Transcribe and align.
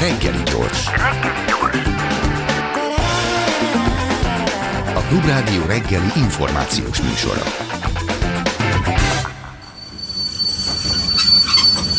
Reggeli 0.00 0.42
gyors. 0.42 0.86
A 4.94 5.00
Klubrádió 5.08 5.64
reggeli 5.66 6.10
információs 6.16 7.00
műsora. 7.00 7.42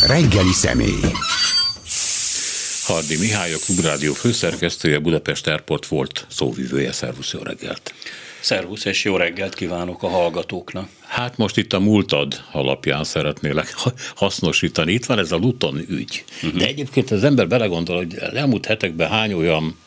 Reggeli 0.07 0.54
személy. 0.54 1.12
Hardi 2.85 3.17
Mihály, 3.17 3.54
a 3.54 3.58
Klubrádió 3.65 4.13
főszerkesztője, 4.13 5.00
Budapest 5.00 5.47
Airport 5.47 5.86
volt 5.86 6.26
szóvivője. 6.29 6.92
Szervusz, 6.92 7.34
jó 7.34 7.40
reggelt! 7.42 7.94
Szervusz, 8.42 8.86
és 8.86 9.04
jó 9.04 9.18
reggelt 9.18 9.54
kívánok 9.54 10.04
a 10.04 10.08
hallgatóknak! 10.08 10.99
Hát 11.20 11.38
most 11.38 11.58
itt 11.58 11.74
a 11.74 11.79
múltad 11.79 12.44
alapján 12.52 13.04
szeretnélek 13.04 13.76
hasznosítani. 14.15 14.92
Itt 14.92 15.06
van 15.06 15.20
ez 15.20 15.31
a 15.31 15.38
Luton 15.38 15.85
ügy. 15.90 16.23
Uh-huh. 16.44 16.59
De 16.59 16.67
egyébként 16.67 17.12
az 17.12 17.23
ember 17.23 17.48
belegondol, 17.48 17.95
hogy 17.95 18.16
elmúlt 18.34 18.66
hetekben 18.66 19.09
hány 19.09 19.34
olyan 19.34 19.77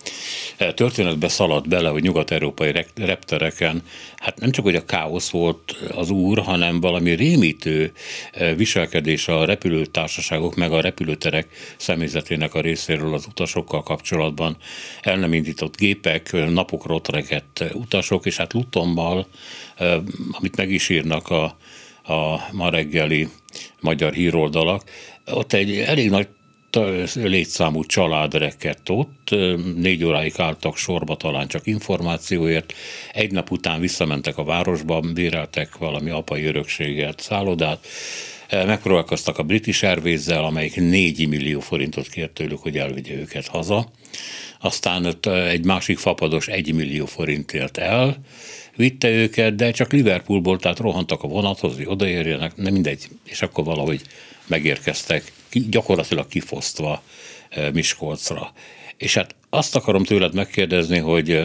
történetbe 0.70 1.28
szaladt 1.28 1.68
bele, 1.68 1.88
hogy 1.88 2.02
nyugat-európai 2.02 2.72
reptereken, 2.94 3.82
hát 4.16 4.40
nem 4.40 4.50
csak, 4.50 4.64
hogy 4.64 4.76
a 4.76 4.84
káosz 4.84 5.30
volt 5.30 5.76
az 5.94 6.10
úr, 6.10 6.38
hanem 6.38 6.80
valami 6.80 7.10
rémítő 7.10 7.92
eh, 8.32 8.56
viselkedés 8.56 9.28
a 9.28 9.44
repülőtársaságok, 9.44 10.54
meg 10.54 10.72
a 10.72 10.80
repülőterek 10.80 11.46
személyzetének 11.76 12.54
a 12.54 12.60
részéről 12.60 13.14
az 13.14 13.26
utasokkal 13.26 13.82
kapcsolatban. 13.82 14.56
El 15.00 15.16
nem 15.16 15.32
indított 15.32 15.76
gépek, 15.76 16.32
napokra 16.32 16.94
ott 16.94 17.08
regett 17.08 17.64
utasok, 17.74 18.26
és 18.26 18.36
hát 18.36 18.52
Lutonmal 18.52 19.26
amit 20.30 20.56
meg 20.56 20.70
is 20.70 20.88
írnak 20.88 21.28
a, 21.28 21.44
a 22.12 22.48
ma 22.52 22.70
reggeli 22.70 23.28
magyar 23.80 24.12
híroldalak, 24.12 24.82
ott 25.26 25.52
egy 25.52 25.76
elég 25.78 26.10
nagy 26.10 26.28
létszámú 27.14 27.84
család 27.84 28.34
rekett 28.34 28.90
ott, 28.90 29.34
négy 29.76 30.04
óráig 30.04 30.32
álltak 30.36 30.76
sorba 30.76 31.16
talán 31.16 31.48
csak 31.48 31.66
információért, 31.66 32.72
egy 33.12 33.30
nap 33.30 33.50
után 33.50 33.80
visszamentek 33.80 34.38
a 34.38 34.44
városba, 34.44 35.00
béreltek 35.00 35.76
valami 35.76 36.10
apai 36.10 36.44
örökséget, 36.44 37.20
szállodát, 37.20 37.86
megpróbálkoztak 38.50 39.38
a 39.38 39.42
British 39.42 39.84
airways 39.84 40.26
amelyik 40.26 40.76
4 40.76 41.28
millió 41.28 41.60
forintot 41.60 42.08
kért 42.08 42.30
tőlük, 42.30 42.58
hogy 42.58 42.78
elvigye 42.78 43.14
őket 43.14 43.46
haza. 43.46 43.90
Aztán 44.60 45.16
egy 45.48 45.64
másik 45.64 45.98
fapados 45.98 46.48
1 46.48 46.74
millió 46.74 47.06
forintért 47.06 47.78
el, 47.78 48.16
vitte 48.76 49.08
őket, 49.08 49.54
de 49.54 49.70
csak 49.70 49.92
Liverpoolból, 49.92 50.58
tehát 50.58 50.78
rohantak 50.78 51.22
a 51.22 51.28
vonathoz, 51.28 51.76
hogy 51.76 51.86
odaérjenek, 51.86 52.56
nem 52.56 52.72
mindegy, 52.72 53.08
és 53.24 53.42
akkor 53.42 53.64
valahogy 53.64 54.00
megérkeztek, 54.46 55.32
gyakorlatilag 55.52 56.26
kifosztva 56.26 57.02
Miskolcra. 57.72 58.52
És 58.96 59.14
hát 59.14 59.34
azt 59.50 59.76
akarom 59.76 60.04
tőled 60.04 60.34
megkérdezni, 60.34 60.98
hogy, 60.98 61.40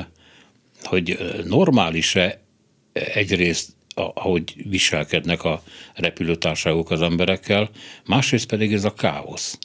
hogy 0.83 1.17
normális-e 1.45 2.41
egyrészt 2.94 3.75
ahogy 4.13 4.53
viselkednek 4.69 5.44
a 5.44 5.63
repülőtárságok 5.94 6.91
az 6.91 7.02
emberekkel, 7.02 7.69
másrészt 8.05 8.47
pedig 8.47 8.73
ez 8.73 8.83
a 8.83 8.94
káosz. 8.94 9.58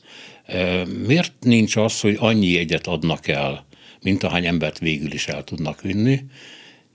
Miért 1.06 1.32
nincs 1.40 1.76
az, 1.76 2.00
hogy 2.00 2.16
annyi 2.18 2.58
egyet 2.58 2.86
adnak 2.86 3.28
el, 3.28 3.66
mint 4.00 4.22
ahány 4.22 4.46
embert 4.46 4.78
végül 4.78 5.12
is 5.12 5.26
el 5.26 5.44
tudnak 5.44 5.80
vinni, 5.80 6.24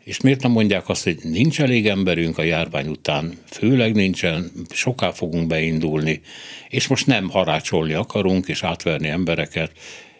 és 0.08 0.22
miért 0.22 0.42
nem 0.42 0.52
mondják 0.52 0.90
azt, 0.90 1.04
hogy 1.04 1.18
nincs 1.24 1.62
elég 1.62 1.88
emberünk 1.88 2.38
a 2.38 2.44
járvány 2.44 2.88
után, 2.88 3.38
főleg 3.50 3.94
nincsen, 3.94 4.52
soká 4.70 5.12
fogunk 5.12 5.48
beindulni, 5.48 6.22
és 6.70 6.88
most 6.88 7.06
nem 7.06 7.30
harácsolni 7.30 7.94
akarunk, 7.94 8.48
és 8.48 8.64
átverni 8.64 9.08
embereket 9.08 9.72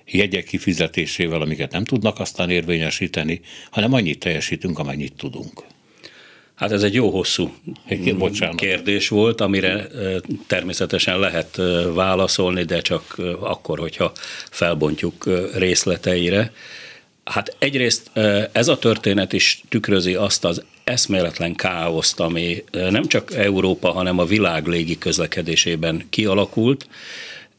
jegyek 0.06 0.44
kifizetésével, 0.44 1.42
amiket 1.42 1.72
nem 1.72 1.84
tudnak 1.84 2.20
aztán 2.20 2.50
érvényesíteni, 2.50 3.42
hanem 3.70 3.94
annyit 3.94 4.20
teljesítünk, 4.20 4.80
amennyit 4.80 5.14
tudunk. 5.18 5.64
Hát 6.56 6.72
ez 6.72 6.84
egy 6.84 6.94
jó 6.94 7.10
hosszú 7.10 7.54
Bocsánat. 8.18 8.56
kérdés 8.56 9.08
volt, 9.08 9.42
amire 9.42 9.88
természetesen 10.48 11.20
lehet 11.20 11.62
válaszolni, 11.94 12.64
de 12.64 12.82
csak 12.82 13.16
akkor, 13.40 13.80
hogyha 13.80 14.12
felbontjuk 14.52 15.30
részleteire. 15.56 16.52
Hát 17.28 17.56
egyrészt 17.60 18.12
ez 18.52 18.68
a 18.68 18.78
történet 18.78 19.34
is 19.34 19.62
tükrözi 19.70 20.16
azt 20.16 20.46
az 20.46 20.64
eszméletlen 20.84 21.56
káoszt, 21.56 22.20
ami 22.20 22.64
nem 22.72 23.06
csak 23.08 23.34
Európa, 23.36 23.92
hanem 23.92 24.20
a 24.20 24.26
világ 24.26 24.66
légi 24.68 24.98
közlekedésében 24.98 26.06
kialakult, 26.10 26.88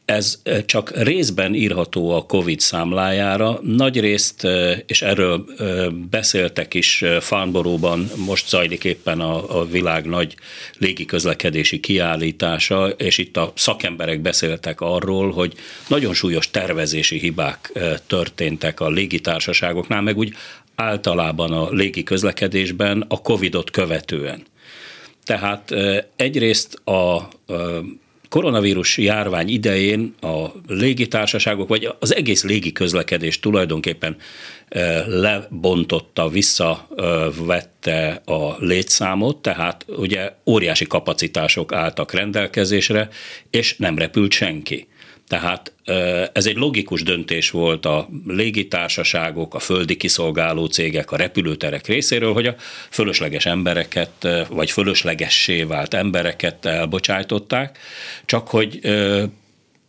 ez 0.09 0.41
csak 0.65 0.91
részben 0.95 1.53
írható 1.55 2.11
a 2.11 2.25
COVID 2.25 2.59
számlájára, 2.59 3.59
nagy 3.63 3.99
részt, 3.99 4.47
és 4.85 5.01
erről 5.01 5.45
beszéltek 6.09 6.73
is 6.73 7.03
Farnboróban, 7.19 8.09
most 8.25 8.47
zajlik 8.47 8.83
éppen 8.83 9.19
a, 9.19 9.59
a 9.59 9.65
világ 9.65 10.05
nagy 10.05 10.35
légiközlekedési 10.77 11.79
kiállítása, 11.79 12.87
és 12.87 13.17
itt 13.17 13.37
a 13.37 13.51
szakemberek 13.55 14.21
beszéltek 14.21 14.81
arról, 14.81 15.31
hogy 15.31 15.53
nagyon 15.87 16.13
súlyos 16.13 16.51
tervezési 16.51 17.19
hibák 17.19 17.71
történtek 18.07 18.79
a 18.79 18.89
légitársaságoknál, 18.89 20.01
meg 20.01 20.17
úgy 20.17 20.33
általában 20.75 21.51
a 21.51 21.69
légi 21.71 22.03
közlekedésben 22.03 23.05
a 23.07 23.21
Covid-ot 23.21 23.71
követően. 23.71 24.45
Tehát 25.23 25.73
egyrészt 26.15 26.75
a 26.75 27.29
koronavírus 28.29 28.97
járvány 28.97 29.49
idején 29.49 30.15
a 30.21 30.45
légitársaságok, 30.67 31.67
vagy 31.67 31.93
az 31.99 32.15
egész 32.15 32.43
légi 32.43 32.71
közlekedés 32.71 33.39
tulajdonképpen 33.39 34.17
lebontotta, 35.05 36.29
visszavette 36.29 38.21
a 38.25 38.55
létszámot, 38.59 39.37
tehát 39.37 39.85
ugye 39.87 40.31
óriási 40.45 40.87
kapacitások 40.87 41.73
álltak 41.73 42.11
rendelkezésre, 42.11 43.09
és 43.49 43.75
nem 43.77 43.97
repült 43.97 44.31
senki. 44.31 44.87
Tehát 45.29 45.73
ez 46.33 46.45
egy 46.45 46.55
logikus 46.55 47.03
döntés 47.03 47.49
volt 47.49 47.85
a 47.85 48.07
légitársaságok, 48.27 49.55
a 49.55 49.59
földi 49.59 49.97
kiszolgáló 49.97 50.65
cégek, 50.65 51.11
a 51.11 51.15
repülőterek 51.15 51.87
részéről, 51.87 52.33
hogy 52.33 52.45
a 52.45 52.55
fölösleges 52.89 53.45
embereket, 53.45 54.27
vagy 54.49 54.71
fölöslegessé 54.71 55.63
vált 55.63 55.93
embereket 55.93 56.65
elbocsájtották, 56.65 57.77
csak 58.25 58.47
hogy 58.47 58.79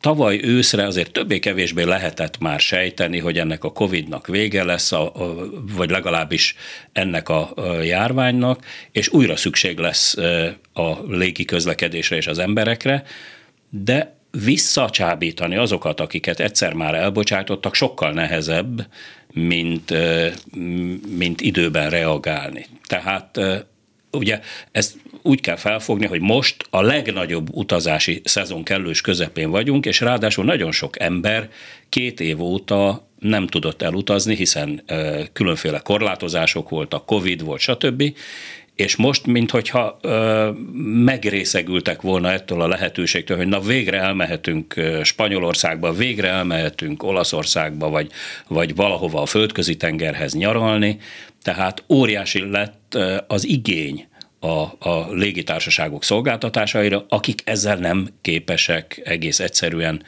tavaly 0.00 0.40
őszre 0.42 0.84
azért 0.86 1.12
többé-kevésbé 1.12 1.82
lehetett 1.82 2.38
már 2.38 2.60
sejteni, 2.60 3.18
hogy 3.18 3.38
ennek 3.38 3.64
a 3.64 3.72
Covid-nak 3.72 4.26
vége 4.26 4.64
lesz, 4.64 4.92
a, 4.92 5.14
a, 5.14 5.34
vagy 5.76 5.90
legalábbis 5.90 6.56
ennek 6.92 7.28
a, 7.28 7.52
a 7.54 7.80
járványnak, 7.80 8.64
és 8.92 9.08
újra 9.08 9.36
szükség 9.36 9.78
lesz 9.78 10.16
a 10.72 11.06
légi 11.08 11.44
közlekedésre 11.44 12.16
és 12.16 12.26
az 12.26 12.38
emberekre, 12.38 13.04
de 13.68 14.18
visszacsábítani 14.30 15.56
azokat, 15.56 16.00
akiket 16.00 16.41
egyszer 16.41 16.72
már 16.72 16.94
elbocsátottak, 16.94 17.74
sokkal 17.74 18.12
nehezebb, 18.12 18.86
mint, 19.32 19.94
mint 21.16 21.41
időben 21.41 21.91
reagálni. 21.91 22.66
Tehát 22.86 23.38
ugye 24.12 24.41
ezt 24.72 24.96
úgy 25.22 25.41
kell 25.41 25.56
felfogni, 25.56 26.06
hogy 26.06 26.20
most 26.20 26.66
a 26.70 26.82
legnagyobb 26.82 27.48
utazási 27.52 28.20
szezon 28.24 28.62
kellős 28.62 29.00
közepén 29.00 29.50
vagyunk, 29.50 29.86
és 29.86 30.00
ráadásul 30.00 30.44
nagyon 30.44 30.72
sok 30.72 31.00
ember 31.00 31.50
két 31.88 32.20
év 32.20 32.42
óta 32.42 33.08
nem 33.18 33.47
tudott 33.47 33.82
elutazni, 33.82 34.36
hiszen 34.36 34.82
különféle 35.32 35.78
korlátozások 35.78 36.68
voltak, 36.68 37.06
Covid 37.06 37.44
volt, 37.44 37.60
stb 37.60 38.16
és 38.75 38.97
most, 38.97 39.26
minthogyha 39.26 39.98
ö, 40.00 40.50
megrészegültek 41.04 42.03
volna 42.03 42.31
ettől 42.31 42.60
a 42.60 42.69
lehetőségtől, 42.69 43.36
hogy 43.36 43.48
na 43.48 43.60
végre 43.60 43.98
elmehetünk 43.98 44.75
Spanyolországba, 45.03 45.92
végre 45.92 46.28
elmehetünk 46.28 47.03
Olaszországba, 47.03 47.89
vagy, 47.89 48.10
vagy 48.48 48.74
valahova 48.74 49.22
a 49.22 49.27
földközi 49.27 49.77
tengerhez 49.77 50.34
nyaralni, 50.34 50.98
tehát 51.42 51.84
óriási 51.89 52.50
lett 52.50 52.98
az 53.27 53.47
igény 53.47 54.09
a, 54.41 54.89
a 54.89 55.12
légitársaságok 55.12 56.04
szolgáltatásaira, 56.04 57.04
akik 57.09 57.41
ezzel 57.44 57.77
nem 57.77 58.09
képesek 58.21 59.00
egész 59.04 59.41
egyszerűen 59.41 60.03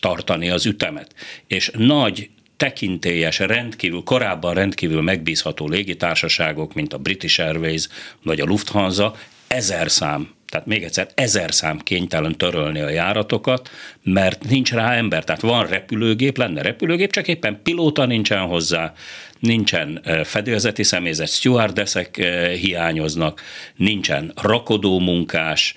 tartani 0.00 0.50
az 0.50 0.66
ütemet. 0.66 1.14
És 1.46 1.70
nagy 1.74 2.30
tekintélyes, 2.58 3.38
rendkívül, 3.38 4.02
korábban 4.02 4.54
rendkívül 4.54 5.02
megbízható 5.02 5.68
légitársaságok, 5.68 6.74
mint 6.74 6.92
a 6.92 6.98
British 6.98 7.40
Airways 7.40 7.88
vagy 8.22 8.40
a 8.40 8.44
Lufthansa, 8.44 9.14
ezer 9.46 9.90
szám 9.90 10.36
tehát 10.48 10.66
még 10.66 10.82
egyszer 10.82 11.08
ezer 11.14 11.54
szám 11.54 11.78
kénytelen 11.78 12.36
törölni 12.36 12.80
a 12.80 12.88
járatokat, 12.88 13.70
mert 14.02 14.48
nincs 14.48 14.72
rá 14.72 14.92
ember. 14.92 15.24
Tehát 15.24 15.40
van 15.40 15.66
repülőgép, 15.66 16.36
lenne 16.36 16.62
repülőgép, 16.62 17.12
csak 17.12 17.28
éppen 17.28 17.60
pilóta 17.62 18.06
nincsen 18.06 18.46
hozzá, 18.46 18.92
nincsen 19.38 20.02
fedélzeti 20.24 20.82
személyzet, 20.82 21.28
stewardessek 21.28 22.16
hiányoznak, 22.60 23.42
nincsen 23.76 24.32
rakodó 24.42 24.98
munkás, 24.98 25.74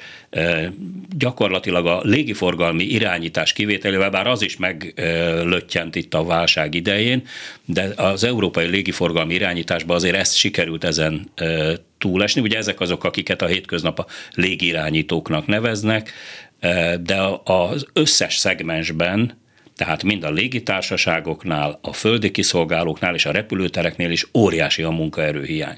gyakorlatilag 1.17 1.85
a 1.85 1.99
légiforgalmi 2.03 2.83
irányítás 2.83 3.53
kivételével, 3.53 4.09
bár 4.09 4.27
az 4.27 4.41
is 4.41 4.57
meglöttyent 4.57 5.95
itt 5.95 6.13
a 6.13 6.23
válság 6.23 6.73
idején, 6.73 7.23
de 7.65 7.93
az 7.95 8.23
európai 8.23 8.67
légiforgalmi 8.67 9.33
irányításban 9.33 9.95
azért 9.95 10.15
ezt 10.15 10.35
sikerült 10.35 10.83
ezen 10.83 11.31
túlesni. 11.97 12.41
Ugye 12.41 12.57
ezek 12.57 12.79
azok, 12.79 13.03
akiket 13.03 13.41
a 13.41 13.45
hétköznap 13.45 13.99
a 13.99 14.05
légirányítóknak 14.33 15.47
neveznek, 15.47 16.11
de 17.01 17.17
az 17.43 17.85
összes 17.93 18.37
szegmensben 18.37 19.39
tehát 19.81 20.03
mind 20.03 20.23
a 20.23 20.31
légitársaságoknál, 20.31 21.79
a 21.81 21.93
földi 21.93 22.31
kiszolgálóknál 22.31 23.15
és 23.15 23.25
a 23.25 23.31
repülőtereknél 23.31 24.11
is 24.11 24.27
óriási 24.33 24.83
a 24.83 24.89
munkaerőhiány. 24.89 25.77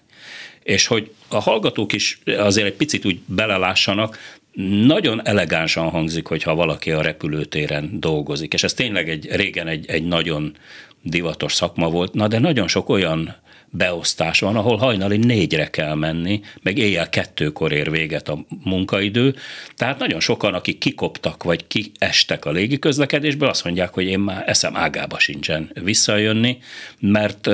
És 0.63 0.87
hogy 0.87 1.11
a 1.27 1.39
hallgatók 1.39 1.93
is 1.93 2.19
azért 2.25 2.67
egy 2.67 2.73
picit 2.73 3.05
úgy 3.05 3.19
belelássanak, 3.25 4.37
nagyon 4.85 5.27
elegánsan 5.27 5.89
hangzik, 5.89 6.27
hogyha 6.27 6.55
valaki 6.55 6.91
a 6.91 7.01
repülőtéren 7.01 7.99
dolgozik, 7.99 8.53
és 8.53 8.63
ez 8.63 8.73
tényleg 8.73 9.09
egy, 9.09 9.27
régen 9.31 9.67
egy, 9.67 9.85
egy 9.87 10.03
nagyon 10.05 10.55
divatos 11.01 11.53
szakma 11.53 11.89
volt, 11.89 12.13
na 12.13 12.27
de 12.27 12.39
nagyon 12.39 12.67
sok 12.67 12.89
olyan 12.89 13.35
beosztás 13.75 14.39
van, 14.39 14.55
ahol 14.55 14.77
hajnali 14.77 15.17
négyre 15.17 15.69
kell 15.69 15.95
menni, 15.95 16.41
meg 16.61 16.77
éjjel 16.77 17.09
kettőkor 17.09 17.71
ér 17.71 17.91
véget 17.91 18.29
a 18.29 18.45
munkaidő. 18.63 19.35
Tehát 19.75 19.99
nagyon 19.99 20.19
sokan, 20.19 20.53
akik 20.53 20.77
kikoptak, 20.77 21.43
vagy 21.43 21.67
kiestek 21.67 22.45
a 22.45 22.51
légiközlekedésből, 22.51 23.49
azt 23.49 23.63
mondják, 23.63 23.93
hogy 23.93 24.05
én 24.05 24.19
már 24.19 24.43
eszem 24.45 24.75
ágába 24.75 25.19
sincsen 25.19 25.71
visszajönni, 25.73 26.57
mert 26.99 27.49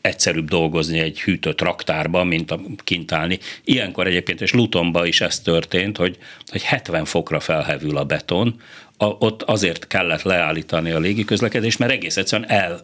egyszerűbb 0.00 0.48
dolgozni 0.48 0.98
egy 0.98 1.20
hűtött 1.20 1.60
raktárban, 1.60 2.26
mint 2.26 2.50
a 2.50 2.60
kint 2.76 3.12
állni. 3.12 3.38
Ilyenkor 3.64 4.06
egyébként, 4.06 4.40
és 4.40 4.52
Lutonban 4.52 5.06
is 5.06 5.20
ez 5.20 5.40
történt, 5.40 5.96
hogy, 5.96 6.18
hogy 6.46 6.62
70 6.62 7.04
fokra 7.04 7.40
felhevül 7.40 7.96
a 7.96 8.04
beton, 8.04 8.60
a, 8.96 9.04
ott 9.04 9.42
azért 9.42 9.86
kellett 9.86 10.22
leállítani 10.22 10.90
a 10.90 10.98
légiközlekedést, 10.98 11.78
mert 11.78 11.92
egész 11.92 12.16
egyszerűen 12.16 12.78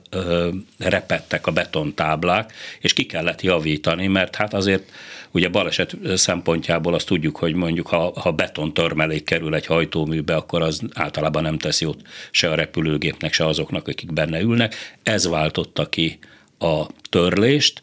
elrepettek 0.79 1.47
a 1.47 1.51
betontáblák, 1.51 2.53
és 2.81 2.93
ki 2.93 3.07
kellett 3.07 3.43
javítani, 3.43 4.07
mert 4.07 4.37
hát 4.37 4.55
azért 4.55 4.91
ugye 5.31 5.49
baleset 5.49 5.97
szempontjából 6.15 6.95
azt 6.95 7.07
tudjuk, 7.07 7.37
hogy 7.37 7.55
mondjuk 7.55 7.87
ha, 7.87 8.13
ha 8.21 8.33
beton 8.33 8.75
törmelék 8.75 9.25
kerül 9.25 9.55
egy 9.55 9.67
hajtóműbe, 9.67 10.35
akkor 10.35 10.63
az 10.63 10.81
általában 10.95 11.43
nem 11.43 11.59
tesz 11.59 11.81
jót 11.81 12.03
se 12.31 12.51
a 12.51 12.55
repülőgépnek, 12.55 13.33
se 13.33 13.47
azoknak, 13.47 13.89
akik 13.89 14.13
benne 14.13 14.41
ülnek. 14.41 14.75
Ez 15.03 15.29
váltotta 15.29 15.89
ki 15.89 16.19
a 16.59 16.87
törlést, 17.11 17.83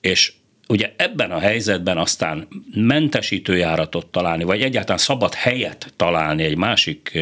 és 0.00 0.32
ugye 0.68 0.92
ebben 0.96 1.30
a 1.30 1.38
helyzetben 1.38 1.98
aztán 1.98 2.48
mentesítőjáratot 2.74 4.06
találni, 4.06 4.44
vagy 4.44 4.62
egyáltalán 4.62 4.98
szabad 4.98 5.34
helyet 5.34 5.92
találni 5.96 6.42
egy 6.42 6.56
másik 6.56 7.18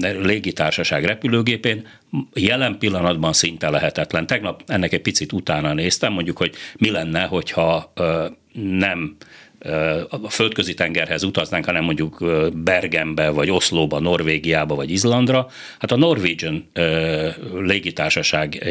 légitársaság 0.00 1.04
repülőgépén 1.04 1.86
jelen 2.34 2.78
pillanatban 2.78 3.32
szinte 3.32 3.70
lehetetlen. 3.70 4.26
Tegnap 4.26 4.62
ennek 4.66 4.92
egy 4.92 5.00
picit 5.00 5.32
utána 5.32 5.72
néztem, 5.72 6.12
mondjuk, 6.12 6.36
hogy 6.36 6.54
mi 6.76 6.90
lenne, 6.90 7.22
hogyha 7.22 7.92
nem 8.52 9.16
a 10.08 10.28
földközi 10.28 10.74
tengerhez 10.74 11.22
utaznánk, 11.22 11.64
hanem 11.64 11.84
mondjuk 11.84 12.24
Bergenbe, 12.54 13.28
vagy 13.30 13.50
Oszlóba, 13.50 13.98
Norvégiába, 13.98 14.74
vagy 14.74 14.90
Izlandra, 14.90 15.48
hát 15.78 15.92
a 15.92 15.96
Norwegian 15.96 16.70
légitársaság 17.54 18.66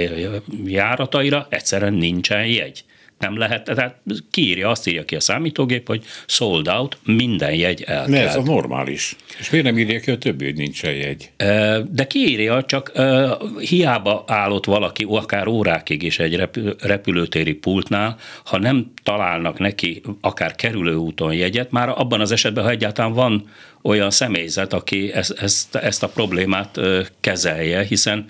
járataira 0.66 1.48
egyszerűen 1.50 1.94
nincsen 1.94 2.46
jegy 2.46 2.84
nem 3.26 3.38
lehet, 3.38 3.64
tehát 3.64 3.96
kiírja, 4.32 4.70
azt 4.70 4.88
írja 4.88 5.06
ki 5.06 5.16
a 5.16 5.20
számítógép, 5.20 5.88
hogy 5.88 6.04
sold 6.26 6.68
out, 6.68 6.98
minden 7.04 7.54
jegy 7.54 7.82
elkelt. 7.82 8.08
Ne, 8.08 8.28
ez 8.28 8.36
a 8.36 8.42
normális. 8.42 9.16
És 9.40 9.50
miért 9.50 9.66
nem 9.66 9.78
írja 9.78 10.00
ki 10.00 10.12
a 10.12 10.18
többi, 10.18 10.46
hogy 10.46 10.56
nincsen 10.56 10.94
jegy? 10.94 11.32
De 11.92 12.08
kiírja, 12.08 12.64
csak 12.64 12.92
hiába 13.60 14.24
állott 14.28 14.66
valaki 14.66 15.06
akár 15.10 15.48
órákig 15.48 16.04
is 16.04 16.20
egy 16.20 16.50
repülőtéri 16.80 17.54
pultnál, 17.54 18.18
ha 18.44 18.58
nem 18.58 18.92
találnak 19.04 19.60
neki 19.60 20.02
akár 20.22 20.56
kerülőúton 20.56 21.34
jegyet, 21.34 21.72
már 21.72 21.90
abban 21.90 22.22
az 22.22 22.32
esetben, 22.32 22.64
ha 22.64 22.70
egyáltalán 22.70 23.14
van 23.14 23.50
olyan 23.82 24.12
személyzet, 24.12 24.74
aki 24.74 25.12
ezt, 25.14 25.40
ezt, 25.40 25.76
ezt 25.76 26.04
a 26.04 26.08
problémát 26.08 26.80
kezelje, 27.20 27.84
hiszen 27.84 28.30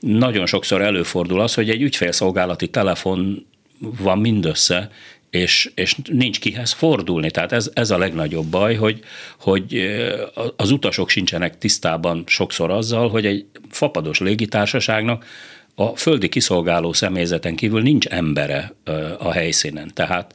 nagyon 0.00 0.46
sokszor 0.46 0.82
előfordul 0.82 1.40
az, 1.40 1.54
hogy 1.54 1.70
egy 1.70 1.82
ügyfélszolgálati 1.82 2.68
telefon 2.68 3.46
van 3.80 4.18
mindössze, 4.18 4.90
és, 5.30 5.70
és 5.74 5.96
nincs 6.12 6.40
kihez 6.40 6.72
fordulni. 6.72 7.30
Tehát 7.30 7.52
ez, 7.52 7.70
ez 7.74 7.90
a 7.90 7.98
legnagyobb 7.98 8.46
baj, 8.46 8.74
hogy, 8.74 9.00
hogy 9.40 9.90
az 10.56 10.70
utasok 10.70 11.08
sincsenek 11.08 11.58
tisztában 11.58 12.24
sokszor 12.26 12.70
azzal, 12.70 13.08
hogy 13.08 13.26
egy 13.26 13.46
fapados 13.70 14.18
légitársaságnak 14.18 15.24
a 15.74 15.96
földi 15.96 16.28
kiszolgáló 16.28 16.92
személyzeten 16.92 17.56
kívül 17.56 17.82
nincs 17.82 18.06
embere 18.06 18.72
a 19.18 19.32
helyszínen. 19.32 19.90
Tehát 19.94 20.34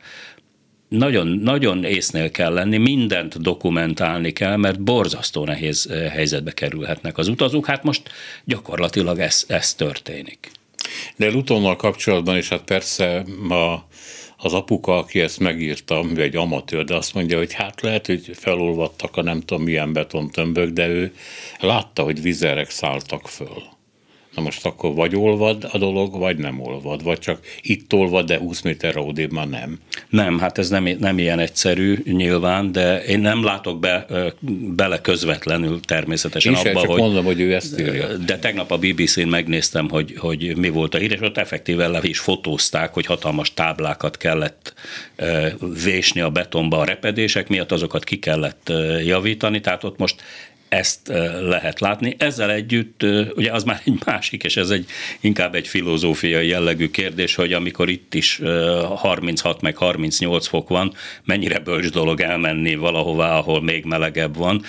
nagyon, 0.88 1.27
nagyon 1.27 1.83
észnél 1.83 2.31
kell 2.31 2.53
lenni, 2.53 2.77
mindent 2.77 3.42
dokumentálni 3.42 4.31
kell, 4.31 4.56
mert 4.56 4.81
borzasztó 4.81 5.45
nehéz 5.45 5.89
helyzetbe 6.12 6.51
kerülhetnek 6.51 7.18
az 7.18 7.27
utazók. 7.27 7.65
Hát 7.65 7.83
most 7.83 8.09
gyakorlatilag 8.44 9.19
ez, 9.19 9.44
ez 9.47 9.74
történik. 9.74 10.51
De 11.15 11.31
Lutonnal 11.31 11.75
kapcsolatban 11.75 12.38
is 12.38 12.50
hát 12.50 12.63
persze 12.63 13.25
ma 13.47 13.86
az 14.38 14.53
apuka, 14.53 14.97
aki 14.97 15.19
ezt 15.19 15.39
megírta, 15.39 16.03
ő 16.15 16.21
egy 16.21 16.36
amatőr, 16.36 16.83
de 16.83 16.95
azt 16.95 17.13
mondja, 17.13 17.38
hogy 17.38 17.53
hát 17.53 17.81
lehet, 17.81 18.06
hogy 18.06 18.30
felolvadtak 18.33 19.18
a 19.18 19.21
nem 19.21 19.42
tudom 19.42 19.63
milyen 19.63 19.94
betontömbök, 19.94 20.69
de 20.69 20.88
ő 20.88 21.15
látta, 21.59 22.03
hogy 22.03 22.21
vizerek 22.21 22.69
szálltak 22.69 23.27
föl. 23.27 23.75
Na 24.36 24.42
most 24.42 24.66
akkor 24.66 24.94
vagy 24.94 25.16
olvad 25.16 25.68
a 25.72 25.78
dolog, 25.78 26.18
vagy 26.18 26.38
nem 26.38 26.62
olvad, 26.62 27.04
vagy 27.04 27.20
csak 27.20 27.40
itt 27.62 27.94
olvad, 27.94 28.26
de 28.26 28.38
20 28.38 28.62
méterre 28.62 29.00
odébb 29.00 29.32
már 29.32 29.50
nem. 29.50 29.80
Nem, 30.10 30.40
hát 30.40 30.58
ez 30.58 30.70
nem, 30.70 30.90
nem 31.00 31.20
ilyen 31.20 31.40
egyszerű 31.40 31.98
nyilván, 32.04 32.72
de 32.72 33.04
én 33.04 33.20
nem 33.20 33.44
látok 33.44 33.80
be, 33.80 34.06
bele 34.76 35.02
közvetlenül 35.02 35.80
természetesen 35.80 36.54
Én 36.54 36.60
abba, 36.60 36.82
csak 36.82 36.90
hogy... 36.90 37.00
mondom, 37.00 37.26
hogy 37.26 37.40
ő 37.40 37.54
ezt 37.56 37.80
írja. 37.80 38.18
De 38.18 38.40
tegnap 38.40 38.72
a 38.72 38.78
BBC-n 38.78 39.28
megnéztem, 39.28 39.90
hogy, 39.90 40.14
hogy 40.18 40.58
mi 40.58 40.70
volt 40.70 40.94
a 40.96 40.98
hír, 40.98 41.12
és 41.12 41.22
ott 41.22 41.38
effektíven 41.38 41.92
le 41.92 42.00
is 42.02 42.20
fotózták, 42.20 42.94
hogy 42.94 43.06
hatalmas 43.06 43.54
táblákat 43.54 44.18
kellett 44.18 44.74
vésni 45.84 46.22
a 46.22 46.30
betonba 46.30 46.78
a 46.78 46.86
repedések 46.86 47.48
miatt, 47.48 47.72
azokat 47.72 48.04
ki 48.04 48.20
kellett 48.20 48.72
javítani, 49.06 49.60
tehát 49.62 49.84
ott 49.84 49.98
most 49.98 50.16
ezt 50.75 51.12
lehet 51.42 51.80
látni. 51.80 52.16
Ezzel 52.18 52.51
együtt, 52.51 53.06
ugye 53.36 53.51
az 53.51 53.64
már 53.64 53.81
egy 53.85 53.94
másik, 54.06 54.44
és 54.44 54.57
ez 54.57 54.69
egy 54.69 54.85
inkább 55.19 55.56
egy 55.56 55.68
filozófiai 55.68 56.47
jellegű 56.47 56.90
kérdés, 56.90 57.35
hogy 57.35 57.54
amikor 57.54 57.90
itt 57.90 58.14
is 58.14 58.42
36 58.95 59.61
meg 59.61 59.78
38 59.78 60.47
fok 60.47 60.69
van, 60.69 60.94
mennyire 61.23 61.59
bölcs 61.59 61.90
dolog 61.90 62.21
elmenni 62.21 62.76
valahová, 62.76 63.38
ahol 63.38 63.61
még 63.61 63.85
melegebb 63.85 64.38
van. 64.38 64.61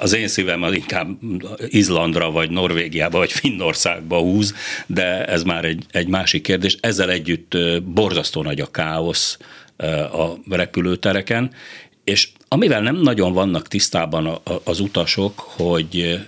Az 0.00 0.14
én 0.14 0.28
szívem 0.28 0.62
az 0.62 0.74
inkább 0.74 1.08
Izlandra, 1.68 2.30
vagy 2.30 2.50
Norvégiába, 2.50 3.18
vagy 3.18 3.32
Finnországba 3.32 4.18
húz, 4.18 4.54
de 4.86 5.24
ez 5.24 5.42
már 5.42 5.64
egy, 5.64 5.84
egy 5.90 6.08
másik 6.08 6.42
kérdés. 6.42 6.76
Ezzel 6.80 7.10
együtt 7.10 7.56
borzasztó 7.82 8.42
nagy 8.42 8.60
a 8.60 8.70
káosz 8.70 9.38
a 10.12 10.54
repülőtereken, 10.56 11.50
és 12.04 12.28
amivel 12.48 12.80
nem 12.80 12.96
nagyon 12.96 13.32
vannak 13.32 13.68
tisztában 13.68 14.40
az 14.64 14.80
utasok, 14.80 15.38
hogy 15.38 16.20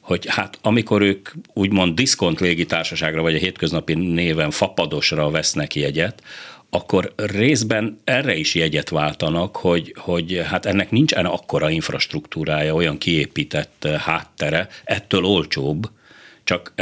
hogy 0.00 0.26
hát 0.28 0.58
amikor 0.62 1.02
ők 1.02 1.28
úgymond 1.52 1.94
diszkont 1.94 2.40
légitársaságra 2.40 3.22
vagy 3.22 3.34
a 3.34 3.38
hétköznapi 3.38 3.94
néven 3.94 4.50
fapadosra 4.50 5.30
vesznek 5.30 5.74
jegyet, 5.74 6.22
akkor 6.70 7.12
részben 7.16 8.00
erre 8.04 8.34
is 8.36 8.54
jegyet 8.54 8.88
váltanak, 8.88 9.56
hogy, 9.56 9.94
hogy 9.98 10.42
hát 10.46 10.66
ennek 10.66 10.90
nincsen 10.90 11.24
akkora 11.24 11.70
infrastruktúrája, 11.70 12.74
olyan 12.74 12.98
kiépített 12.98 13.88
háttere, 13.98 14.68
ettől 14.84 15.24
olcsóbb, 15.24 15.90
csak 16.44 16.72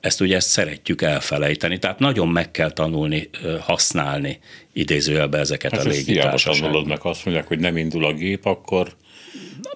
ezt 0.00 0.20
ugye 0.20 0.36
ezt 0.36 0.48
szeretjük 0.48 1.02
elfelejteni, 1.02 1.78
tehát 1.78 1.98
nagyon 1.98 2.28
meg 2.28 2.50
kell 2.50 2.70
tanulni 2.70 3.30
használni 3.60 4.38
idézőjelbe 4.72 5.38
ezeket 5.38 5.72
hát 5.72 5.84
a 5.84 5.88
légitársaságokat. 5.88 6.60
tanulod 6.62 6.86
meg, 6.86 6.98
azt 7.02 7.24
mondják, 7.24 7.46
hogy 7.46 7.58
nem 7.58 7.76
indul 7.76 8.04
a 8.04 8.12
gép, 8.12 8.46
akkor 8.46 8.96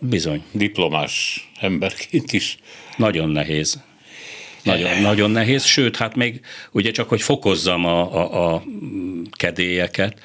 Bizony. 0.01 0.43
Diplomás 0.53 1.49
emberként 1.61 2.33
is. 2.33 2.59
Nagyon 2.97 3.31
nehéz. 3.31 3.83
Nagyon, 4.63 5.01
nagyon 5.01 5.31
nehéz, 5.31 5.65
sőt, 5.65 5.97
hát 5.97 6.15
még 6.15 6.41
ugye 6.73 6.91
csak, 6.91 7.09
hogy 7.09 7.23
fokozzam 7.23 7.85
a, 7.85 8.15
a, 8.15 8.55
a 8.55 8.63
kedélyeket, 9.31 10.21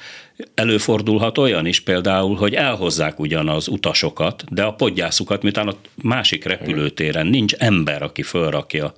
Előfordulhat 0.54 1.38
olyan 1.38 1.66
is 1.66 1.80
például, 1.80 2.36
hogy 2.36 2.54
elhozzák 2.54 3.18
ugyan 3.20 3.48
az 3.48 3.68
utasokat, 3.68 4.44
de 4.50 4.62
a 4.62 4.74
podgyászukat, 4.74 5.42
miután 5.42 5.68
a 5.68 5.74
másik 5.94 6.44
repülőtéren 6.44 7.26
nincs 7.26 7.54
ember, 7.54 8.02
aki 8.02 8.22
fölrakja 8.22 8.94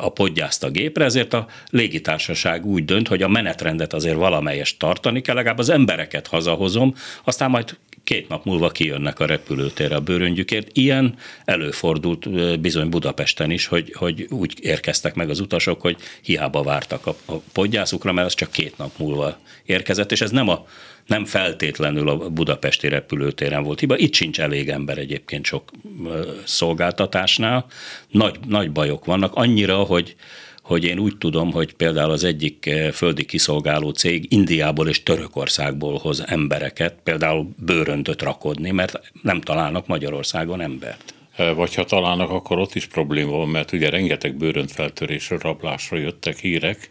a 0.00 0.08
podgyászt 0.08 0.64
a 0.64 0.70
gépre, 0.70 1.04
ezért 1.04 1.32
a 1.32 1.46
légitársaság 1.70 2.66
úgy 2.66 2.84
dönt, 2.84 3.08
hogy 3.08 3.22
a 3.22 3.28
menetrendet 3.28 3.92
azért 3.92 4.16
valamelyest 4.16 4.78
tartani 4.78 5.20
kell, 5.20 5.34
legalább 5.34 5.58
az 5.58 5.68
embereket 5.68 6.26
hazahozom, 6.26 6.94
aztán 7.24 7.50
majd 7.50 7.76
két 8.10 8.28
nap 8.28 8.44
múlva 8.44 8.70
kijönnek 8.70 9.20
a 9.20 9.26
repülőtérre 9.26 9.94
a 9.94 10.00
bőröngyükért. 10.00 10.68
Ilyen 10.72 11.14
előfordult 11.44 12.60
bizony 12.60 12.88
Budapesten 12.88 13.50
is, 13.50 13.66
hogy, 13.66 13.94
hogy 13.94 14.26
úgy 14.30 14.54
érkeztek 14.60 15.14
meg 15.14 15.30
az 15.30 15.40
utasok, 15.40 15.80
hogy 15.80 15.96
hiába 16.22 16.62
vártak 16.62 17.06
a, 17.06 17.14
a 17.24 17.34
podgyászukra, 17.52 18.12
mert 18.12 18.26
az 18.26 18.34
csak 18.34 18.50
két 18.50 18.78
nap 18.78 18.98
múlva 18.98 19.38
érkezett, 19.64 20.12
és 20.12 20.20
ez 20.20 20.30
nem 20.30 20.48
a 20.48 20.66
nem 21.06 21.24
feltétlenül 21.24 22.08
a 22.08 22.28
budapesti 22.28 22.88
repülőtéren 22.88 23.62
volt 23.62 23.80
hiba. 23.80 23.96
Itt 23.96 24.14
sincs 24.14 24.40
elég 24.40 24.68
ember 24.68 24.98
egyébként 24.98 25.44
sok 25.44 25.70
szolgáltatásnál. 26.44 27.66
Nagy, 28.08 28.38
nagy 28.48 28.70
bajok 28.70 29.04
vannak, 29.04 29.34
annyira, 29.34 29.76
hogy 29.76 30.16
hogy 30.62 30.84
én 30.84 30.98
úgy 30.98 31.18
tudom, 31.18 31.52
hogy 31.52 31.72
például 31.72 32.10
az 32.10 32.24
egyik 32.24 32.70
földi 32.92 33.24
kiszolgáló 33.24 33.90
cég 33.90 34.32
Indiából 34.32 34.88
és 34.88 35.02
Törökországból 35.02 35.98
hoz 35.98 36.22
embereket, 36.26 36.94
például 37.02 37.50
bőröndöt 37.56 38.22
rakodni, 38.22 38.70
mert 38.70 39.00
nem 39.22 39.40
találnak 39.40 39.86
Magyarországon 39.86 40.60
embert. 40.60 41.14
Vagy 41.54 41.74
ha 41.74 41.84
találnak, 41.84 42.30
akkor 42.30 42.58
ott 42.58 42.74
is 42.74 42.86
probléma 42.86 43.30
van, 43.30 43.48
mert 43.48 43.72
ugye 43.72 43.90
rengeteg 43.90 44.36
bőröntfeltörésre, 44.36 45.38
rablásra 45.40 45.96
jöttek 45.96 46.38
hírek, 46.38 46.90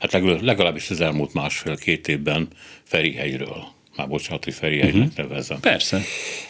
hát 0.00 0.12
legalábbis 0.42 0.90
az 0.90 1.00
elmúlt 1.00 1.34
másfél-két 1.34 2.08
évben 2.08 2.48
Ferihegyről. 2.82 3.64
Már 3.96 4.08
bocsánat, 4.08 4.44
hogy 4.44 4.54
Ferihegynek 4.54 5.08
uh-huh. 5.08 5.28
nevezem. 5.28 5.60
Persze. 5.60 6.02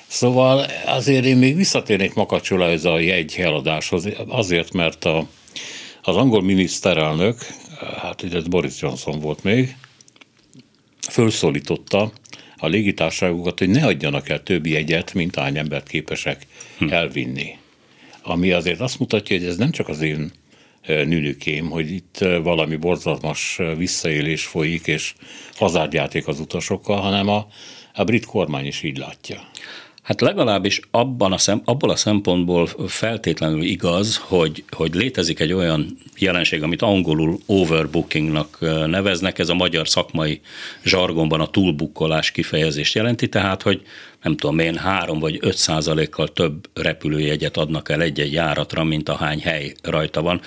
Szóval 0.07 0.67
azért 0.87 1.25
én 1.25 1.37
még 1.37 1.57
visszatérnék 1.57 2.15
Makacsola 2.15 2.69
ez 2.69 2.85
a 2.85 2.99
jegy 2.99 3.35
eladáshoz, 3.39 4.09
azért, 4.29 4.73
mert 4.73 5.05
a, 5.05 5.29
az 6.11 6.17
angol 6.17 6.43
miniszterelnök, 6.43 7.39
hát 7.97 8.23
ugye 8.23 8.37
ez 8.37 8.47
Boris 8.47 8.81
Johnson 8.81 9.21
volt 9.21 9.43
még, 9.43 9.77
fölszólította 11.11 12.13
a 12.57 12.67
légitársaságokat, 12.67 13.59
hogy 13.59 13.69
ne 13.69 13.87
adjanak 13.87 14.29
el 14.29 14.43
többi 14.43 14.71
jegyet, 14.71 15.15
mint 15.15 15.37
hány 15.37 15.59
embert 15.59 15.89
képesek 15.89 16.47
hm. 16.79 16.89
elvinni. 16.89 17.57
Ami 18.23 18.51
azért 18.51 18.81
azt 18.81 18.99
mutatja, 18.99 19.39
hogy 19.39 19.47
ez 19.47 19.57
nem 19.57 19.71
csak 19.71 19.89
az 19.89 20.01
én 20.01 20.31
nünükém, 20.87 21.71
hogy 21.71 21.91
itt 21.93 22.19
valami 22.43 22.77
borzalmas 22.77 23.61
visszaélés 23.77 24.45
folyik, 24.45 24.87
és 24.87 25.15
hazárdjáték 25.55 26.27
az 26.27 26.41
utasokkal, 26.41 27.01
hanem 27.01 27.29
a, 27.29 27.47
a 27.95 28.05
brit 28.05 28.25
kormány 28.25 28.67
is 28.67 28.83
így 28.83 28.99
látja. 28.99 29.49
Hát 30.11 30.21
legalábbis 30.21 30.81
abban 30.91 31.33
a 31.33 31.39
szem, 31.39 31.63
abból 31.65 31.91
a 31.91 31.97
szempontból 31.97 32.69
feltétlenül 32.87 33.63
igaz, 33.63 34.17
hogy, 34.17 34.65
hogy 34.71 34.95
létezik 34.95 35.41
egy 35.41 35.53
olyan 35.53 35.99
jelenség, 36.19 36.63
amit 36.63 36.83
angolul 36.83 37.39
overbookingnak 37.47 38.59
neveznek, 38.87 39.39
ez 39.39 39.49
a 39.49 39.55
magyar 39.55 39.89
szakmai 39.89 40.41
zsargonban 40.85 41.41
a 41.41 41.47
túlbukkolás 41.47 42.31
kifejezést 42.31 42.95
jelenti, 42.95 43.29
tehát 43.29 43.63
hogy 43.63 43.83
nem 44.23 44.37
tudom 44.37 44.59
én, 44.59 44.77
három 44.77 45.19
vagy 45.19 45.39
öt 45.41 45.57
százalékkal 45.57 46.29
több 46.29 46.69
repülőjegyet 46.75 47.57
adnak 47.57 47.89
el 47.89 48.03
egy-egy 48.03 48.33
járatra, 48.33 48.85
mint 48.85 49.09
a 49.09 49.15
hány 49.15 49.41
hely 49.41 49.75
rajta 49.83 50.23
van. 50.23 50.41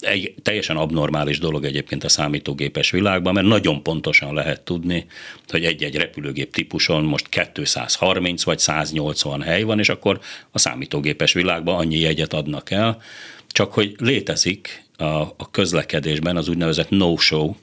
Egy 0.00 0.34
teljesen 0.42 0.76
abnormális 0.76 1.38
dolog 1.38 1.64
egyébként 1.64 2.04
a 2.04 2.08
számítógépes 2.08 2.90
világban, 2.90 3.32
mert 3.32 3.46
nagyon 3.46 3.82
pontosan 3.82 4.34
lehet 4.34 4.60
tudni, 4.60 5.06
hogy 5.48 5.64
egy-egy 5.64 5.96
repülőgép 5.96 6.52
típuson 6.52 7.04
most 7.04 7.28
230 7.52 8.42
vagy 8.42 8.58
180 8.58 9.42
hely 9.42 9.62
van, 9.62 9.78
és 9.78 9.88
akkor 9.88 10.20
a 10.50 10.58
számítógépes 10.58 11.32
világban 11.32 11.78
annyi 11.78 11.98
jegyet 11.98 12.32
adnak 12.32 12.70
el, 12.70 13.02
csak 13.48 13.72
hogy 13.72 13.94
létezik 13.98 14.84
a, 14.96 15.04
a 15.36 15.50
közlekedésben 15.50 16.36
az 16.36 16.48
úgynevezett 16.48 16.90
no-show 16.90 17.54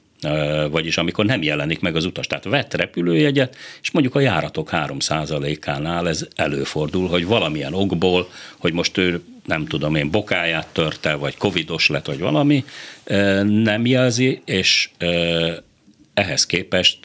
vagyis 0.70 0.96
amikor 0.96 1.24
nem 1.24 1.42
jelenik 1.42 1.80
meg 1.80 1.96
az 1.96 2.04
utas. 2.04 2.26
Tehát 2.26 2.44
vett 2.44 2.74
repülőjegyet, 2.74 3.56
és 3.82 3.90
mondjuk 3.90 4.14
a 4.14 4.20
járatok 4.20 4.68
3%-ánál 4.72 6.08
ez 6.08 6.26
előfordul, 6.34 7.08
hogy 7.08 7.26
valamilyen 7.26 7.74
okból, 7.74 8.30
hogy 8.58 8.72
most 8.72 8.96
ő 8.96 9.22
nem 9.46 9.66
tudom 9.66 9.94
én, 9.94 10.10
bokáját 10.10 10.66
törte, 10.72 11.14
vagy 11.14 11.36
covidos 11.36 11.88
lett, 11.88 12.06
vagy 12.06 12.18
valami, 12.18 12.64
nem 13.44 13.86
jelzi, 13.86 14.42
és 14.44 14.90
ehhez 16.14 16.46
képest 16.46 16.98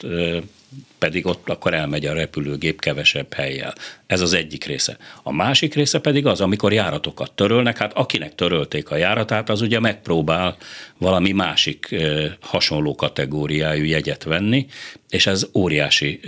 pedig 0.98 1.26
ott 1.26 1.48
akkor 1.48 1.74
elmegy 1.74 2.06
a 2.06 2.12
repülőgép 2.12 2.80
kevesebb 2.80 3.32
helyjel. 3.32 3.74
Ez 4.06 4.20
az 4.20 4.32
egyik 4.32 4.64
része. 4.64 4.96
A 5.22 5.32
másik 5.32 5.74
része 5.74 5.98
pedig 5.98 6.26
az, 6.26 6.40
amikor 6.40 6.72
járatokat 6.72 7.32
törölnek, 7.32 7.76
hát 7.76 7.92
akinek 7.92 8.34
törölték 8.34 8.90
a 8.90 8.96
járatát, 8.96 9.50
az 9.50 9.60
ugye 9.60 9.80
megpróbál 9.80 10.56
valami 10.98 11.32
másik 11.32 11.94
hasonló 12.40 12.94
kategóriájú 12.94 13.84
jegyet 13.84 14.24
venni, 14.24 14.66
és 15.10 15.26
ez 15.26 15.46
óriási 15.54 16.20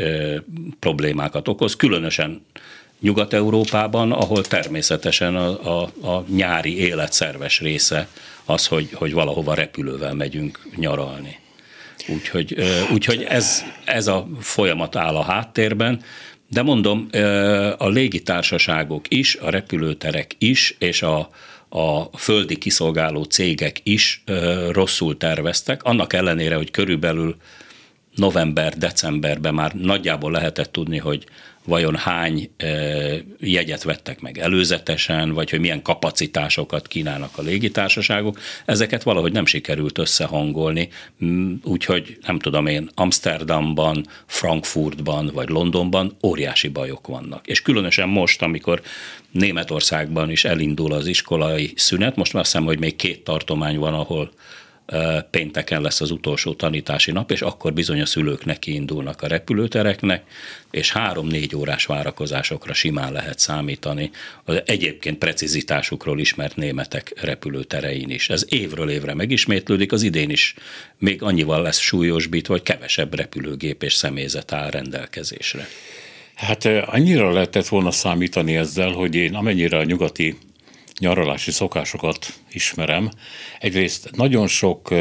problémákat 0.78 1.49
okoz, 1.49 1.76
különösen 1.76 2.47
Nyugat-Európában, 3.00 4.12
ahol 4.12 4.42
természetesen 4.42 5.37
a, 5.37 5.83
a, 5.83 5.90
a 6.09 6.25
nyári 6.28 6.78
élet 6.78 7.12
szerves 7.12 7.61
része 7.61 8.09
az, 8.45 8.66
hogy, 8.66 8.88
hogy 8.92 9.12
valahova 9.12 9.54
repülővel 9.54 10.14
megyünk 10.14 10.68
nyaralni. 10.76 11.38
Úgyhogy, 12.09 12.57
úgyhogy 12.93 13.23
ez, 13.23 13.65
ez 13.85 14.07
a 14.07 14.29
folyamat 14.41 14.97
áll 14.97 15.17
a 15.17 15.23
háttérben, 15.23 16.03
de 16.50 16.62
mondom, 16.62 17.09
a 17.79 17.88
légitársaságok 17.88 19.05
is, 19.09 19.35
a 19.35 19.50
repülőterek 19.50 20.35
is, 20.38 20.75
és 20.79 21.03
a, 21.03 21.29
a 21.69 22.19
földi 22.19 22.57
kiszolgáló 22.57 23.23
cégek 23.23 23.81
is 23.83 24.23
rosszul 24.71 25.17
terveztek, 25.17 25.83
annak 25.83 26.12
ellenére, 26.12 26.57
hogy 26.57 26.71
körülbelül 26.71 27.37
november-decemberben 28.15 29.55
már 29.55 29.73
nagyjából 29.75 30.31
lehetett 30.31 30.73
tudni, 30.73 30.99
hogy 30.99 31.25
vajon 31.69 31.97
hány 31.97 32.51
jegyet 33.41 33.83
vettek 33.83 34.21
meg 34.21 34.39
előzetesen, 34.39 35.33
vagy 35.33 35.51
hogy 35.51 35.61
milyen 35.61 35.83
kapacitásokat 35.83 36.89
kínálnak 36.89 37.39
a 37.39 37.43
légitársaságok. 37.43 38.39
Ezeket 38.65 39.03
valahogy 39.03 39.33
nem 39.33 39.47
sikerült 39.47 39.99
összehangolni, 39.99 40.89
mm, 41.25 41.55
úgyhogy 41.63 42.19
nem 42.27 42.39
tudom 42.39 42.67
én, 42.67 42.91
Amsterdamban, 42.95 44.07
Frankfurtban 44.27 45.31
vagy 45.35 45.49
Londonban 45.49 46.17
óriási 46.23 46.69
bajok 46.69 47.07
vannak. 47.07 47.47
És 47.47 47.63
különösen 47.63 48.09
most, 48.09 48.43
amikor 48.43 48.83
Németországban 49.31 50.31
is 50.31 50.45
elindul 50.45 50.93
az 50.93 51.07
iskolai 51.07 51.73
szünet, 51.77 52.17
most 52.17 52.33
már 52.33 52.43
azt 52.43 52.53
hiszem, 52.53 52.67
hogy 52.67 52.79
még 52.79 52.97
két 52.97 53.25
tartomány 53.25 53.79
van, 53.79 53.95
ahol 53.95 54.31
pénteken 55.30 55.83
lesz 55.83 56.00
az 56.00 56.11
utolsó 56.11 56.54
tanítási 56.54 57.11
nap, 57.11 57.30
és 57.30 57.42
akkor 57.42 57.73
bizony 57.73 58.00
a 58.00 58.07
szülők 58.07 58.45
neki 58.45 58.75
indulnak 58.75 59.23
a 59.23 59.26
repülőtereknek, 59.26 60.23
és 60.71 60.92
három-négy 60.92 61.57
órás 61.57 61.85
várakozásokra 61.85 62.75
simán 62.75 63.12
lehet 63.12 63.38
számítani 63.38 64.11
az 64.45 64.62
egyébként 64.64 65.18
precizitásukról 65.18 66.21
ismert 66.21 66.57
németek 66.57 67.12
repülőterein 67.21 68.11
is. 68.11 68.28
Ez 68.30 68.45
évről 68.49 68.90
évre 68.90 69.14
megismétlődik, 69.14 69.92
az 69.92 70.02
idén 70.02 70.30
is 70.30 70.54
még 70.99 71.23
annyival 71.23 71.62
lesz 71.62 71.78
súlyosbítva, 71.78 72.52
hogy 72.52 72.62
kevesebb 72.62 73.14
repülőgép 73.14 73.83
és 73.83 73.95
személyzet 73.95 74.52
áll 74.52 74.71
rendelkezésre. 74.71 75.68
Hát 76.35 76.64
annyira 76.64 77.33
lehetett 77.33 77.66
volna 77.66 77.90
számítani 77.90 78.57
ezzel, 78.57 78.90
hogy 78.90 79.14
én 79.14 79.35
amennyire 79.35 79.78
a 79.78 79.85
nyugati 79.85 80.38
nyaralási 80.99 81.50
szokásokat 81.50 82.26
ismerem. 82.50 83.11
Egyrészt 83.59 84.11
nagyon 84.17 84.47
sok 84.47 84.95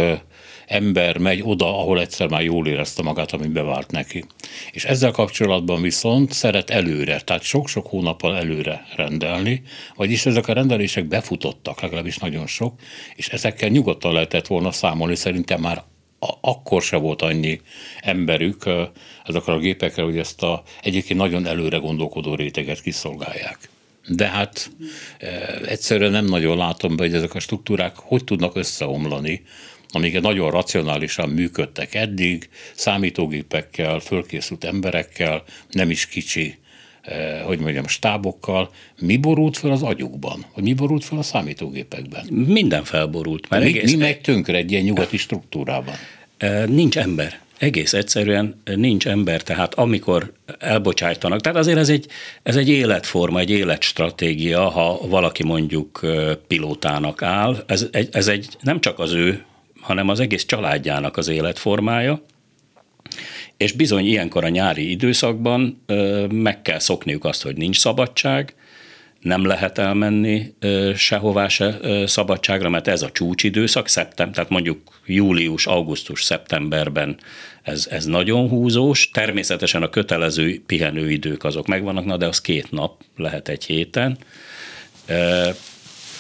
ember 0.68 1.18
megy 1.18 1.42
oda, 1.44 1.80
ahol 1.80 2.00
egyszer 2.00 2.30
már 2.30 2.44
jól 2.44 2.68
érezte 2.68 3.04
magát, 3.04 3.32
ami 3.32 3.48
bevált 3.48 3.92
neki. 3.92 4.26
És 4.72 4.86
ezzel 4.86 5.12
kapcsolatban 5.12 5.82
viszont 5.82 6.32
szeret 6.32 6.70
előre, 6.70 7.20
tehát 7.20 7.42
sok-sok 7.42 7.88
hónappal 7.88 8.36
előre 8.36 8.86
rendelni, 8.96 9.62
vagyis 9.96 10.26
ezek 10.26 10.48
a 10.48 10.54
rendelések 10.54 11.06
befutottak, 11.06 11.82
legalábbis 11.82 12.18
nagyon 12.18 12.48
sok, 12.48 12.80
és 13.16 13.28
ezekkel 13.28 13.70
nyugodtan 13.70 14.14
lehetett 14.14 14.48
volna 14.48 14.72
számolni, 14.72 15.16
szerintem 15.16 15.62
már 15.62 15.84
akkor 16.42 16.82
se 16.82 16.98
volt 16.98 17.22
annyi 17.22 17.62
emberük 18.00 18.70
ezekre 19.26 19.54
a 19.54 19.60
gépekre, 19.60 20.04
hogy 20.04 20.18
ezt 20.18 20.44
a 20.44 20.64
egyébként 20.82 21.20
nagyon 21.20 21.46
előre 21.46 21.78
gondolkodó 21.78 22.36
réteget 22.36 22.82
kiszolgálják 22.82 23.70
de 24.08 24.28
hát 24.28 24.72
e, 25.20 25.28
egyszerűen 25.66 26.12
nem 26.12 26.26
nagyon 26.26 26.58
látom 26.58 26.96
be, 26.96 27.04
hogy 27.04 27.14
ezek 27.14 27.34
a 27.34 27.40
struktúrák 27.40 27.96
hogy 27.96 28.24
tudnak 28.24 28.56
összeomlani, 28.56 29.44
amik 29.92 30.22
nagyon 30.22 30.52
racionálisan 30.52 31.30
működtek 31.30 31.96
eddig, 31.96 32.50
számítógépekkel, 32.76 34.00
fölkészült 34.00 34.64
emberekkel, 34.64 35.44
nem 35.70 35.90
is 35.90 36.06
kicsi, 36.06 36.58
eh, 37.02 37.42
hogy 37.46 37.60
mondjam, 37.60 37.88
stábokkal. 37.88 38.72
Mi 39.00 39.18
borult 39.18 39.58
fel 39.58 39.72
az 39.72 39.84
agyukban? 39.84 40.46
Vagy 40.56 40.64
mi 40.64 40.74
borult 40.74 41.04
fel 41.04 41.18
a 41.18 41.22
számítógépekben? 41.22 42.26
Minden 42.30 42.84
felborult. 42.84 43.50
Mert 43.50 43.64
mi, 43.64 43.70
egész... 43.70 43.92
mi 43.92 43.98
megy 43.98 44.22
tönkre 44.22 44.58
egy 44.58 44.72
ilyen 44.72 44.84
nyugati 44.84 45.18
struktúrában? 45.18 45.96
Nincs 46.66 46.98
ember. 46.98 47.40
Egész 47.60 47.94
egyszerűen 47.94 48.62
nincs 48.76 49.08
ember, 49.08 49.42
tehát 49.44 49.74
amikor 49.74 50.32
elbocsájtanak, 50.60 51.42
tehát 51.42 51.58
azért 51.58 51.78
ez 51.78 51.90
egy, 51.90 52.08
ez 52.44 52.56
egy 52.56 52.70
életforma, 52.70 53.40
egy 53.40 53.50
életstratégia, 53.50 54.70
ha 54.70 55.08
valaki 55.08 55.44
mondjuk 55.44 56.00
pilótának 56.48 57.22
áll, 57.22 57.64
ez 57.68 57.88
egy, 57.92 58.10
ez 58.12 58.28
egy 58.28 58.48
nem 58.62 58.80
csak 58.80 59.00
az 59.00 59.14
ő, 59.14 59.44
hanem 59.82 60.10
az 60.10 60.20
egész 60.20 60.46
családjának 60.46 61.18
az 61.18 61.28
életformája, 61.28 62.22
és 63.58 63.72
bizony 63.72 64.06
ilyenkor 64.06 64.44
a 64.44 64.50
nyári 64.50 64.90
időszakban 64.90 65.84
meg 66.32 66.62
kell 66.62 66.80
szokniuk 66.80 67.26
azt, 67.26 67.44
hogy 67.44 67.58
nincs 67.58 67.80
szabadság, 67.80 68.56
nem 69.20 69.46
lehet 69.46 69.78
elmenni 69.78 70.54
sehová 70.96 71.48
se 71.48 71.80
szabadságra, 72.06 72.70
mert 72.70 72.88
ez 72.88 73.02
a 73.02 73.12
csúcsidőszak, 73.12 73.88
szeptem, 73.88 74.32
tehát 74.32 74.50
mondjuk 74.50 74.80
július, 75.06 75.66
augusztus, 75.66 76.24
szeptemberben 76.24 77.18
ez, 77.64 77.88
ez 77.90 78.06
nagyon 78.06 78.50
húzós. 78.50 79.10
Természetesen 79.10 79.84
a 79.84 79.90
kötelező 79.90 80.62
pihenőidők 80.66 81.44
azok 81.44 81.68
megvannak, 81.68 82.06
na 82.06 82.18
de 82.18 82.26
az 82.26 82.42
két 82.42 82.72
nap 82.72 83.02
lehet 83.16 83.48
egy 83.48 83.66
héten. 83.66 84.18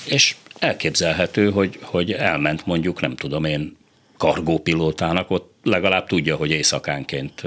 És 0.05 0.35
elképzelhető, 0.59 1.51
hogy, 1.51 1.79
hogy 1.81 2.11
elment 2.11 2.65
mondjuk, 2.65 3.01
nem 3.01 3.15
tudom 3.15 3.43
én, 3.43 3.76
kargópilótának, 4.17 5.31
ott 5.31 5.53
legalább 5.63 6.07
tudja, 6.07 6.35
hogy 6.35 6.51
éjszakánként 6.51 7.41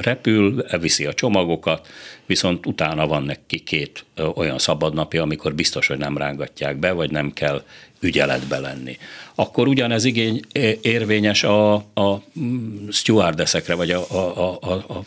repül, 0.00 0.64
viszi 0.80 1.06
a 1.06 1.14
csomagokat, 1.14 1.88
viszont 2.26 2.66
utána 2.66 3.06
van 3.06 3.22
neki 3.22 3.58
két 3.58 4.04
olyan 4.34 4.58
szabadnapja, 4.58 5.22
amikor 5.22 5.54
biztos, 5.54 5.86
hogy 5.86 5.98
nem 5.98 6.16
rángatják 6.16 6.76
be, 6.76 6.92
vagy 6.92 7.10
nem 7.10 7.32
kell 7.32 7.62
ügyeletbe 8.00 8.58
lenni. 8.58 8.98
Akkor 9.34 9.68
ugyanez 9.68 10.04
igény 10.04 10.40
érvényes 10.80 11.44
a, 11.44 11.74
a 11.74 12.22
mm, 12.40 12.88
stewardessekre, 12.88 13.74
vagy 13.74 13.90
a, 13.90 14.10
a, 14.10 14.58
a, 14.60 14.72
a 14.72 15.02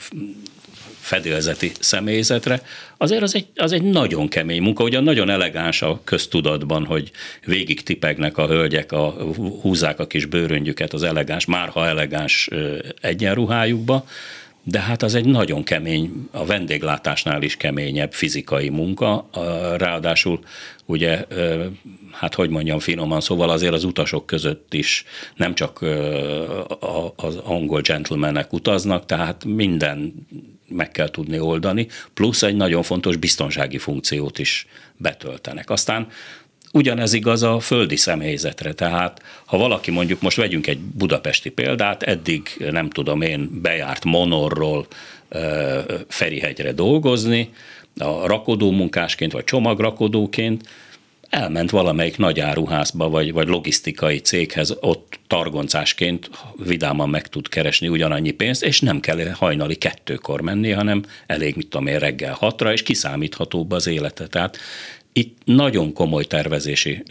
fedélzeti 1.03 1.71
személyzetre, 1.79 2.61
azért 2.97 3.21
az 3.21 3.35
egy, 3.35 3.47
az 3.55 3.71
egy 3.71 3.83
nagyon 3.83 4.27
kemény 4.27 4.61
munka, 4.61 4.83
ugyan 4.83 5.03
nagyon 5.03 5.29
elegáns 5.29 5.81
a 5.81 6.01
köztudatban, 6.03 6.85
hogy 6.85 7.11
végig 7.45 7.83
tipegnek 7.83 8.37
a 8.37 8.47
hölgyek, 8.47 8.91
a, 8.91 9.15
húzzák 9.61 9.99
a 9.99 10.07
kis 10.07 10.25
bőröngyüket 10.25 10.93
az 10.93 11.03
elegáns, 11.03 11.45
márha 11.45 11.87
elegáns 11.87 12.49
egyenruhájukba, 13.01 14.05
de 14.63 14.79
hát 14.79 15.01
az 15.01 15.15
egy 15.15 15.25
nagyon 15.25 15.63
kemény, 15.63 16.27
a 16.31 16.45
vendéglátásnál 16.45 17.41
is 17.41 17.57
keményebb 17.57 18.13
fizikai 18.13 18.69
munka, 18.69 19.29
ráadásul 19.77 20.39
ugye, 20.85 21.25
hát 22.11 22.33
hogy 22.33 22.49
mondjam 22.49 22.79
finoman, 22.79 23.21
szóval 23.21 23.49
azért 23.49 23.73
az 23.73 23.83
utasok 23.83 24.25
között 24.25 24.73
is 24.73 25.05
nem 25.35 25.53
csak 25.53 25.81
az 27.15 27.35
angol 27.35 27.81
gentlemanek 27.81 28.53
utaznak, 28.53 29.05
tehát 29.05 29.45
minden 29.45 30.13
meg 30.67 30.91
kell 30.91 31.09
tudni 31.09 31.39
oldani, 31.39 31.87
plusz 32.13 32.43
egy 32.43 32.55
nagyon 32.55 32.83
fontos 32.83 33.15
biztonsági 33.15 33.77
funkciót 33.77 34.39
is 34.39 34.67
betöltenek. 34.97 35.69
Aztán 35.69 36.07
Ugyanez 36.75 37.13
igaz 37.13 37.43
a 37.43 37.59
földi 37.59 37.95
személyzetre, 37.95 38.73
tehát 38.73 39.21
ha 39.45 39.57
valaki 39.57 39.91
mondjuk, 39.91 40.21
most 40.21 40.37
vegyünk 40.37 40.67
egy 40.67 40.79
budapesti 40.79 41.49
példát, 41.49 42.03
eddig 42.03 42.41
nem 42.71 42.89
tudom 42.89 43.21
én 43.21 43.49
bejárt 43.61 44.03
Monorról 44.03 44.87
Ferihegyre 46.07 46.71
dolgozni, 46.71 47.49
a 47.97 48.27
rakodó 48.27 48.71
munkásként 48.71 49.31
vagy 49.31 49.43
csomagrakodóként, 49.43 50.69
elment 51.33 51.69
valamelyik 51.69 52.17
nagy 52.17 52.39
áruházba, 52.39 53.09
vagy, 53.09 53.33
vagy 53.33 53.47
logisztikai 53.47 54.17
céghez, 54.17 54.75
ott 54.79 55.19
targoncásként 55.27 56.29
vidáman 56.65 57.09
meg 57.09 57.27
tud 57.27 57.49
keresni 57.49 57.87
ugyanannyi 57.87 58.31
pénzt, 58.31 58.63
és 58.63 58.79
nem 58.79 58.99
kell 58.99 59.29
hajnali 59.31 59.75
kettőkor 59.75 60.41
menni, 60.41 60.71
hanem 60.71 61.03
elég, 61.25 61.55
mit 61.55 61.67
tudom 61.67 61.87
én, 61.87 61.99
reggel 61.99 62.33
hatra, 62.33 62.71
és 62.71 62.83
kiszámíthatóbb 62.83 63.71
az 63.71 63.87
élete. 63.87 64.27
Tehát 64.27 64.57
itt 65.13 65.37
nagyon 65.45 65.93
komoly 65.93 66.23
tervezési 66.23 67.03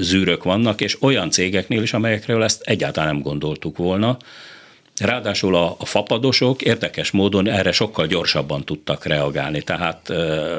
zűrök 0.00 0.42
vannak, 0.42 0.80
és 0.80 1.02
olyan 1.02 1.30
cégeknél 1.30 1.82
is, 1.82 1.92
amelyekről 1.92 2.42
ezt 2.42 2.62
egyáltalán 2.62 3.14
nem 3.14 3.22
gondoltuk 3.22 3.76
volna, 3.76 4.16
Ráadásul 5.02 5.56
a, 5.56 5.76
a 5.78 5.84
fapadosok 5.84 6.62
érdekes 6.62 7.10
módon 7.10 7.48
erre 7.48 7.72
sokkal 7.72 8.06
gyorsabban 8.06 8.64
tudtak 8.64 9.04
reagálni, 9.04 9.62
tehát 9.62 10.10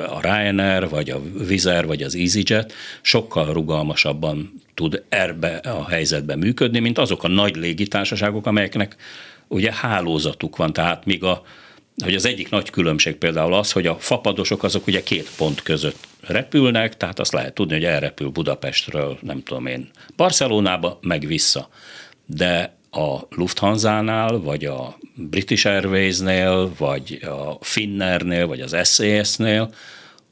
a 0.10 0.20
Ryanair, 0.22 0.90
vagy 0.90 1.10
a 1.10 1.22
Vizer, 1.48 1.86
vagy 1.86 2.02
az 2.02 2.16
EasyJet 2.16 2.74
sokkal 3.02 3.54
rugalmasabban 3.54 4.62
tud 4.74 5.04
erbe 5.10 5.56
a 5.56 5.90
helyzetben 5.90 6.38
működni, 6.38 6.80
mint 6.80 6.98
azok 6.98 7.24
a 7.24 7.28
nagy 7.28 7.56
légitársaságok, 7.56 8.46
amelyeknek 8.46 8.96
ugye 9.48 9.74
hálózatuk 9.74 10.56
van, 10.56 10.74
tehát 10.74 11.06
míg 11.06 11.24
a, 11.24 11.44
hogy 12.04 12.16
az 12.16 12.26
egyik 12.26 12.50
nagy 12.50 12.70
különbség 12.70 13.16
például 13.16 13.54
az, 13.54 13.72
hogy 13.72 13.88
a 13.88 13.96
fapadosok 14.00 14.64
azok 14.64 14.88
ugye 14.88 15.04
két 15.04 15.30
pont 15.38 15.62
között 15.62 16.08
repülnek, 16.22 16.98
tehát 16.98 17.20
azt 17.20 17.34
lehet 17.34 17.54
tudni, 17.54 17.74
hogy 17.74 17.86
elrepül 17.86 18.30
Budapestről, 18.30 19.18
nem 19.22 19.44
tudom 19.44 19.66
én, 19.66 19.90
Barcelonába, 20.16 21.00
meg 21.02 21.26
vissza. 21.26 21.70
De 22.26 22.82
a 22.94 23.28
Lufthansa-nál, 23.30 24.40
vagy 24.40 24.66
a 24.66 24.98
British 25.16 25.68
Airways-nél, 25.68 26.72
vagy 26.78 27.20
a 27.22 27.58
Finnairnél, 27.62 28.48
vagy 28.48 28.60
az 28.60 28.96
SAS-nél, 28.96 29.74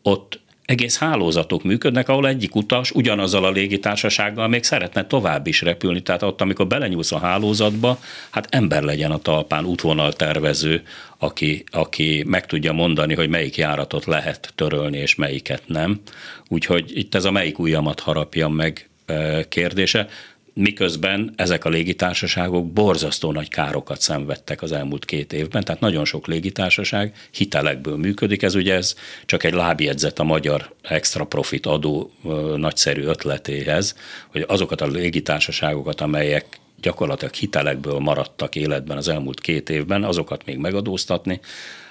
ott 0.02 0.40
egész 0.66 0.98
hálózatok 0.98 1.64
működnek, 1.64 2.10
ahol 2.10 2.28
egyik 2.28 2.56
utas 2.56 2.92
ugyanazzal 2.92 3.46
a 3.46 3.52
légitársasággal 3.52 4.48
még 4.48 4.64
szeretne 4.64 5.06
tovább 5.08 5.48
is 5.48 5.62
repülni. 5.62 6.02
Tehát 6.02 6.24
ott, 6.24 6.42
amikor 6.42 6.68
belenyúlsz 6.68 7.12
a 7.12 7.20
hálózatba, 7.20 8.00
hát 8.30 8.48
ember 8.50 8.84
legyen 8.84 9.12
a 9.12 9.18
talpán, 9.18 9.66
útvonal 9.66 10.14
tervező, 10.14 10.84
aki, 11.18 11.64
aki 11.72 12.24
meg 12.28 12.46
tudja 12.46 12.74
mondani, 12.74 13.14
hogy 13.14 13.30
melyik 13.30 13.58
járatot 13.58 14.06
lehet 14.06 14.52
törölni, 14.56 14.98
és 14.98 15.16
melyiket 15.16 15.64
nem. 15.66 16.02
Úgyhogy 16.48 16.98
itt 16.98 17.16
ez 17.16 17.26
a 17.26 17.32
melyik 17.32 17.60
ujjamat 17.60 18.00
harapjam 18.00 18.54
meg 18.54 18.90
eh, 19.06 19.44
kérdése 19.50 20.08
miközben 20.54 21.34
ezek 21.36 21.66
a 21.66 21.70
légitársaságok 21.70 22.72
borzasztó 22.72 23.32
nagy 23.32 23.50
károkat 23.50 24.02
szenvedtek 24.02 24.62
az 24.62 24.72
elmúlt 24.72 25.06
két 25.06 25.34
évben, 25.34 25.64
tehát 25.64 25.82
nagyon 25.82 26.06
sok 26.06 26.28
légitársaság 26.28 27.16
hitelekből 27.32 27.98
működik, 27.98 28.44
ez 28.44 28.56
ugye 28.56 28.74
ez 28.74 28.96
csak 29.26 29.44
egy 29.44 29.54
lábjegyzet 29.54 30.20
a 30.20 30.24
magyar 30.24 30.74
extra 30.82 31.26
profit 31.26 31.66
adó 31.66 32.12
nagyszerű 32.56 33.04
ötletéhez, 33.04 33.96
hogy 34.28 34.46
azokat 34.48 34.82
a 34.82 34.88
légitársaságokat, 34.88 36.02
amelyek 36.02 36.60
gyakorlatilag 36.82 37.34
hitelekből 37.34 38.00
maradtak 38.00 38.56
életben 38.56 38.98
az 38.98 39.08
elmúlt 39.08 39.40
két 39.40 39.70
évben, 39.70 40.04
azokat 40.04 40.46
még 40.46 40.58
megadóztatni, 40.58 41.40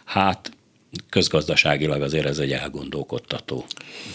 hát 0.05 0.51
közgazdaságilag 1.09 2.03
azért 2.03 2.27
ez 2.27 2.39
egy 2.39 2.53
elgondolkodtató 2.53 3.65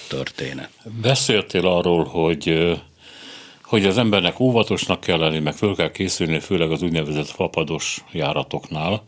történet. 0.08 0.70
Beszéltél 1.02 1.68
arról, 1.68 2.04
hogy 2.04 2.74
hogy 3.66 3.86
az 3.86 3.98
embernek 3.98 4.40
óvatosnak 4.40 5.00
kell 5.00 5.18
lenni, 5.18 5.40
meg 5.40 5.54
föl 5.54 5.76
kell 5.76 5.92
készülni, 5.92 6.40
főleg 6.40 6.72
az 6.72 6.82
úgynevezett 6.82 7.28
fapados 7.28 8.04
járatoknál. 8.12 9.04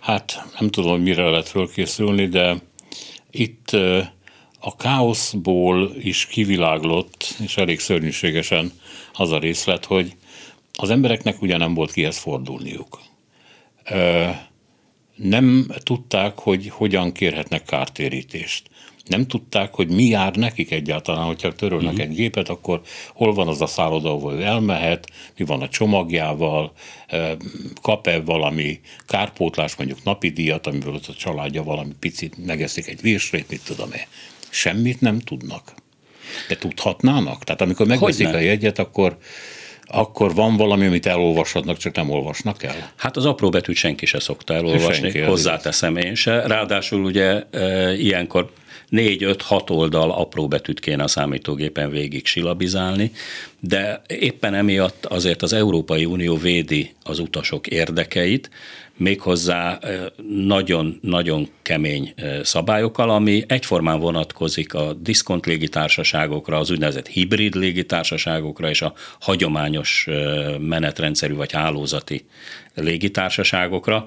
Hát 0.00 0.44
nem 0.60 0.68
tudom, 0.68 0.90
hogy 0.90 1.02
mire 1.02 1.30
lehet 1.30 1.48
fölkészülni, 1.48 2.26
de 2.26 2.56
itt 3.30 3.70
a 4.60 4.76
káoszból 4.76 5.92
is 6.00 6.26
kiviláglott, 6.26 7.34
és 7.44 7.56
elég 7.56 7.80
szörnyűségesen 7.80 8.72
az 9.12 9.32
a 9.32 9.38
részlet, 9.38 9.84
hogy 9.84 10.16
az 10.72 10.90
embereknek 10.90 11.42
ugye 11.42 11.56
nem 11.56 11.74
volt 11.74 11.92
kihez 11.92 12.18
fordulniuk. 12.18 13.00
Nem 15.14 15.66
tudták, 15.82 16.38
hogy 16.38 16.68
hogyan 16.68 17.12
kérhetnek 17.12 17.64
kártérítést 17.64 18.70
nem 19.06 19.26
tudták, 19.26 19.74
hogy 19.74 19.88
mi 19.88 20.04
jár 20.04 20.34
nekik 20.34 20.70
egyáltalán, 20.70 21.24
hogyha 21.24 21.52
törölnek 21.52 21.92
uh-huh. 21.92 22.08
egy 22.08 22.14
gépet, 22.14 22.48
akkor 22.48 22.80
hol 23.14 23.34
van 23.34 23.48
az 23.48 23.60
a 23.60 23.66
szálloda, 23.66 24.10
ahol 24.10 24.42
elmehet, 24.42 25.08
mi 25.36 25.44
van 25.44 25.62
a 25.62 25.68
csomagjával, 25.68 26.72
kap-e 27.82 28.20
valami 28.20 28.80
kárpótlás, 29.06 29.76
mondjuk 29.76 30.04
napi 30.04 30.28
díjat, 30.28 30.66
amiből 30.66 30.94
ott 30.94 31.06
a 31.06 31.14
családja 31.14 31.62
valami 31.62 31.92
picit 32.00 32.46
megeszik 32.46 32.86
egy 32.86 33.00
virsrét, 33.00 33.48
mit 33.48 33.64
tudom 33.64 33.92
én. 33.92 34.06
Semmit 34.48 35.00
nem 35.00 35.18
tudnak. 35.18 35.72
De 36.48 36.56
tudhatnának? 36.56 37.44
Tehát 37.44 37.60
amikor 37.60 37.86
megveszik 37.86 38.26
a 38.34 38.38
jegyet, 38.38 38.78
akkor 38.78 39.18
akkor 39.88 40.34
van 40.34 40.56
valami, 40.56 40.86
amit 40.86 41.06
elolvashatnak, 41.06 41.76
csak 41.76 41.94
nem 41.94 42.10
olvasnak 42.10 42.62
el? 42.62 42.92
Hát 42.96 43.16
az 43.16 43.24
apró 43.24 43.48
betűt 43.48 43.76
senki 43.76 44.06
se 44.06 44.20
szokta 44.20 44.54
elolvasni, 44.54 45.10
senki, 45.10 45.20
hozzáteszem 45.20 45.96
én 45.96 46.14
se. 46.14 46.46
Ráadásul 46.46 47.04
ugye 47.04 47.42
e, 47.50 47.92
ilyenkor 47.92 48.50
négy-öt-hat 48.88 49.70
oldal 49.70 50.10
apró 50.10 50.48
betűt 50.48 50.80
kéne 50.80 51.02
a 51.02 51.08
számítógépen 51.08 51.90
végig 51.90 52.26
silabizálni, 52.26 53.10
de 53.60 54.02
éppen 54.06 54.54
emiatt 54.54 55.06
azért 55.06 55.42
az 55.42 55.52
Európai 55.52 56.04
Unió 56.04 56.36
védi 56.36 56.94
az 57.02 57.18
utasok 57.18 57.66
érdekeit, 57.66 58.50
méghozzá 58.96 59.78
nagyon-nagyon 60.28 61.48
kemény 61.62 62.14
szabályokkal, 62.42 63.10
ami 63.10 63.44
egyformán 63.48 64.00
vonatkozik 64.00 64.74
a 64.74 64.92
diszkont 64.92 65.46
légitársaságokra, 65.46 66.58
az 66.58 66.70
úgynevezett 66.70 67.06
hibrid 67.06 67.54
légitársaságokra 67.54 68.68
és 68.68 68.82
a 68.82 68.92
hagyományos 69.20 70.06
menetrendszerű 70.58 71.34
vagy 71.34 71.52
hálózati 71.52 72.26
légitársaságokra. 72.74 74.06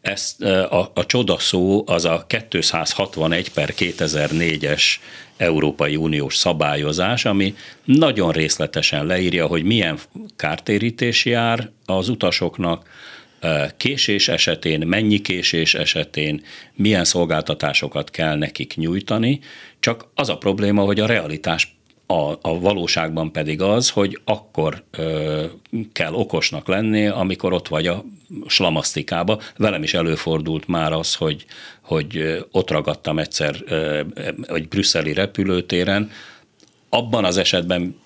Ezt 0.00 0.42
a, 0.42 0.90
a 0.94 1.06
csoda 1.06 1.38
szó 1.38 1.82
az 1.86 2.04
a 2.04 2.26
261 2.48 3.52
per 3.52 3.74
2004-es 3.78 4.82
Európai 5.36 5.96
Uniós 5.96 6.36
szabályozás, 6.36 7.24
ami 7.24 7.54
nagyon 7.84 8.32
részletesen 8.32 9.06
leírja, 9.06 9.46
hogy 9.46 9.62
milyen 9.62 9.98
kártérítés 10.36 11.24
jár 11.24 11.70
az 11.86 12.08
utasoknak, 12.08 12.88
késés 13.76 14.28
esetén, 14.28 14.86
mennyi 14.86 15.20
késés 15.20 15.74
esetén, 15.74 16.42
milyen 16.74 17.04
szolgáltatásokat 17.04 18.10
kell 18.10 18.36
nekik 18.36 18.76
nyújtani, 18.76 19.40
csak 19.80 20.06
az 20.14 20.28
a 20.28 20.38
probléma, 20.38 20.82
hogy 20.82 21.00
a 21.00 21.06
realitás 21.06 21.79
a, 22.10 22.38
a 22.40 22.60
valóságban 22.60 23.32
pedig 23.32 23.62
az, 23.62 23.90
hogy 23.90 24.20
akkor 24.24 24.82
ö, 24.90 25.44
kell 25.92 26.12
okosnak 26.12 26.68
lenni, 26.68 27.06
amikor 27.06 27.52
ott 27.52 27.68
vagy 27.68 27.86
a 27.86 28.04
slamasztikába. 28.46 29.40
Velem 29.56 29.82
is 29.82 29.94
előfordult 29.94 30.68
már 30.68 30.92
az, 30.92 31.14
hogy, 31.14 31.44
hogy 31.80 32.38
ott 32.50 32.70
ragadtam 32.70 33.18
egyszer 33.18 33.56
ö, 33.66 34.00
egy 34.46 34.68
brüsszeli 34.68 35.12
repülőtéren. 35.12 36.10
Abban 36.88 37.24
az 37.24 37.36
esetben 37.36 38.00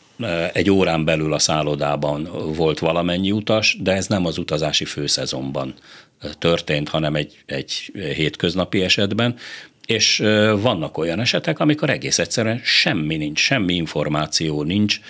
egy 0.53 0.71
órán 0.71 1.05
belül 1.05 1.33
a 1.33 1.39
szállodában 1.39 2.29
volt 2.57 2.79
valamennyi 2.79 3.33
utas, 3.33 3.77
de 3.81 3.93
ez 3.93 4.07
nem 4.07 4.27
az 4.27 4.39
utazási 4.39 4.85
főszezonban 4.85 5.75
történt, 6.39 6.89
hanem 6.89 7.15
egy, 7.15 7.43
egy 7.47 7.93
hétköznapi 8.15 8.83
esetben, 8.83 9.37
és 9.87 10.17
vannak 10.61 10.99
olyan 10.99 11.21
esetek, 11.21 11.59
amikor 11.59 11.91
egész 11.91 12.19
egyszerűen 12.19 12.61
semmi 12.65 13.17
nincs, 13.17 13.41
semmi 13.41 13.75
információ 13.75 14.63
nincs 14.63 15.01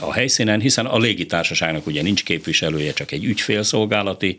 a 0.00 0.12
helyszínen, 0.12 0.60
hiszen 0.60 0.86
a 0.86 0.98
légitársaságnak 0.98 1.86
ugye 1.86 2.02
nincs 2.02 2.24
képviselője, 2.24 2.92
csak 2.92 3.12
egy 3.12 3.24
ügyfélszolgálati, 3.24 4.38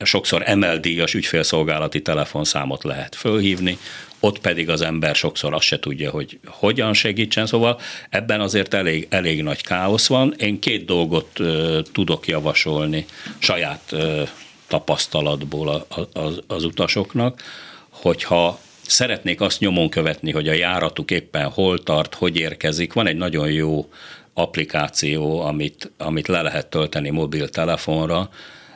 sokszor 0.00 0.42
emeldíjas 0.44 1.14
ügyfélszolgálati 1.14 2.02
telefonszámot 2.02 2.84
lehet 2.84 3.14
fölhívni, 3.14 3.78
ott 4.20 4.38
pedig 4.38 4.68
az 4.68 4.80
ember 4.80 5.14
sokszor 5.14 5.54
azt 5.54 5.64
se 5.64 5.78
tudja, 5.78 6.10
hogy 6.10 6.38
hogyan 6.46 6.92
segítsen, 6.92 7.46
szóval 7.46 7.80
ebben 8.10 8.40
azért 8.40 8.74
elég, 8.74 9.06
elég 9.10 9.42
nagy 9.42 9.62
káosz 9.62 10.06
van. 10.06 10.34
Én 10.38 10.58
két 10.58 10.84
dolgot 10.84 11.40
tudok 11.92 12.26
javasolni 12.26 13.06
saját 13.38 13.94
tapasztalatból 14.66 15.68
a, 15.68 16.00
a, 16.00 16.20
az, 16.20 16.40
az 16.46 16.64
utasoknak, 16.64 17.42
hogyha 17.88 18.60
szeretnék 18.88 19.40
azt 19.40 19.60
nyomon 19.60 19.88
követni, 19.88 20.32
hogy 20.32 20.48
a 20.48 20.52
járatuk 20.52 21.10
éppen 21.10 21.50
hol 21.50 21.78
tart, 21.78 22.14
hogy 22.14 22.36
érkezik. 22.36 22.92
Van 22.92 23.06
egy 23.06 23.16
nagyon 23.16 23.50
jó 23.50 23.88
applikáció, 24.34 25.40
amit, 25.40 25.92
amit 25.98 26.28
le 26.28 26.42
lehet 26.42 26.66
tölteni 26.66 27.10
mobiltelefonra, 27.10 28.28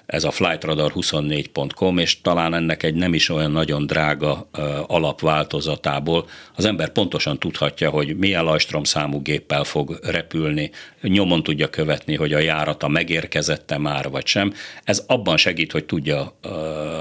ez 0.07 0.25
a 0.25 0.31
flightradar24.com, 0.31 2.01
és 2.01 2.21
talán 2.21 2.55
ennek 2.55 2.83
egy 2.83 2.95
nem 2.95 3.15
is 3.15 3.29
olyan 3.29 3.51
nagyon 3.51 3.87
drága 3.87 4.49
alapváltozatából 4.87 6.29
az 6.55 6.65
ember 6.65 6.89
pontosan 6.89 7.39
tudhatja, 7.39 7.91
hogy 7.91 8.17
milyen 8.17 8.45
Lajstrom 8.45 8.83
géppel 9.23 9.65
fog 9.65 9.99
repülni, 10.03 10.71
nyomon 11.03 11.43
tudja 11.43 11.69
követni, 11.69 12.17
hogy 12.17 12.33
a 12.33 12.39
járata 12.39 12.89
megérkezette 12.89 13.79
már, 13.79 14.11
vagy 14.11 14.27
sem. 14.27 14.55
Ez 14.85 15.05
abban 15.07 15.37
segít, 15.37 15.73
hogy 15.73 15.85
tudja 15.85 16.37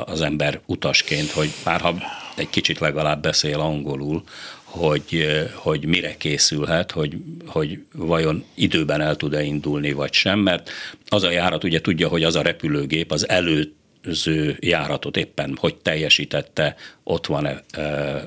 az 0.05 0.21
ember 0.21 0.61
utasként, 0.65 1.31
hogy 1.31 1.49
bárha 1.63 1.93
egy 2.35 2.49
kicsit 2.49 2.79
legalább 2.79 3.21
beszél 3.21 3.59
angolul, 3.59 4.23
hogy, 4.63 5.25
hogy 5.53 5.85
mire 5.85 6.17
készülhet, 6.17 6.91
hogy, 6.91 7.17
hogy 7.45 7.79
vajon 7.93 8.45
időben 8.53 9.01
el 9.01 9.15
tud-e 9.15 9.43
indulni, 9.43 9.91
vagy 9.91 10.13
sem, 10.13 10.39
mert 10.39 10.69
az 11.07 11.23
a 11.23 11.31
járat 11.31 11.63
ugye 11.63 11.81
tudja, 11.81 12.07
hogy 12.07 12.23
az 12.23 12.35
a 12.35 12.41
repülőgép 12.41 13.11
az 13.11 13.29
előző 13.29 14.57
járatot 14.59 15.17
éppen 15.17 15.57
hogy 15.59 15.75
teljesítette, 15.75 16.75
ott 17.03 17.25
van-e 17.25 17.63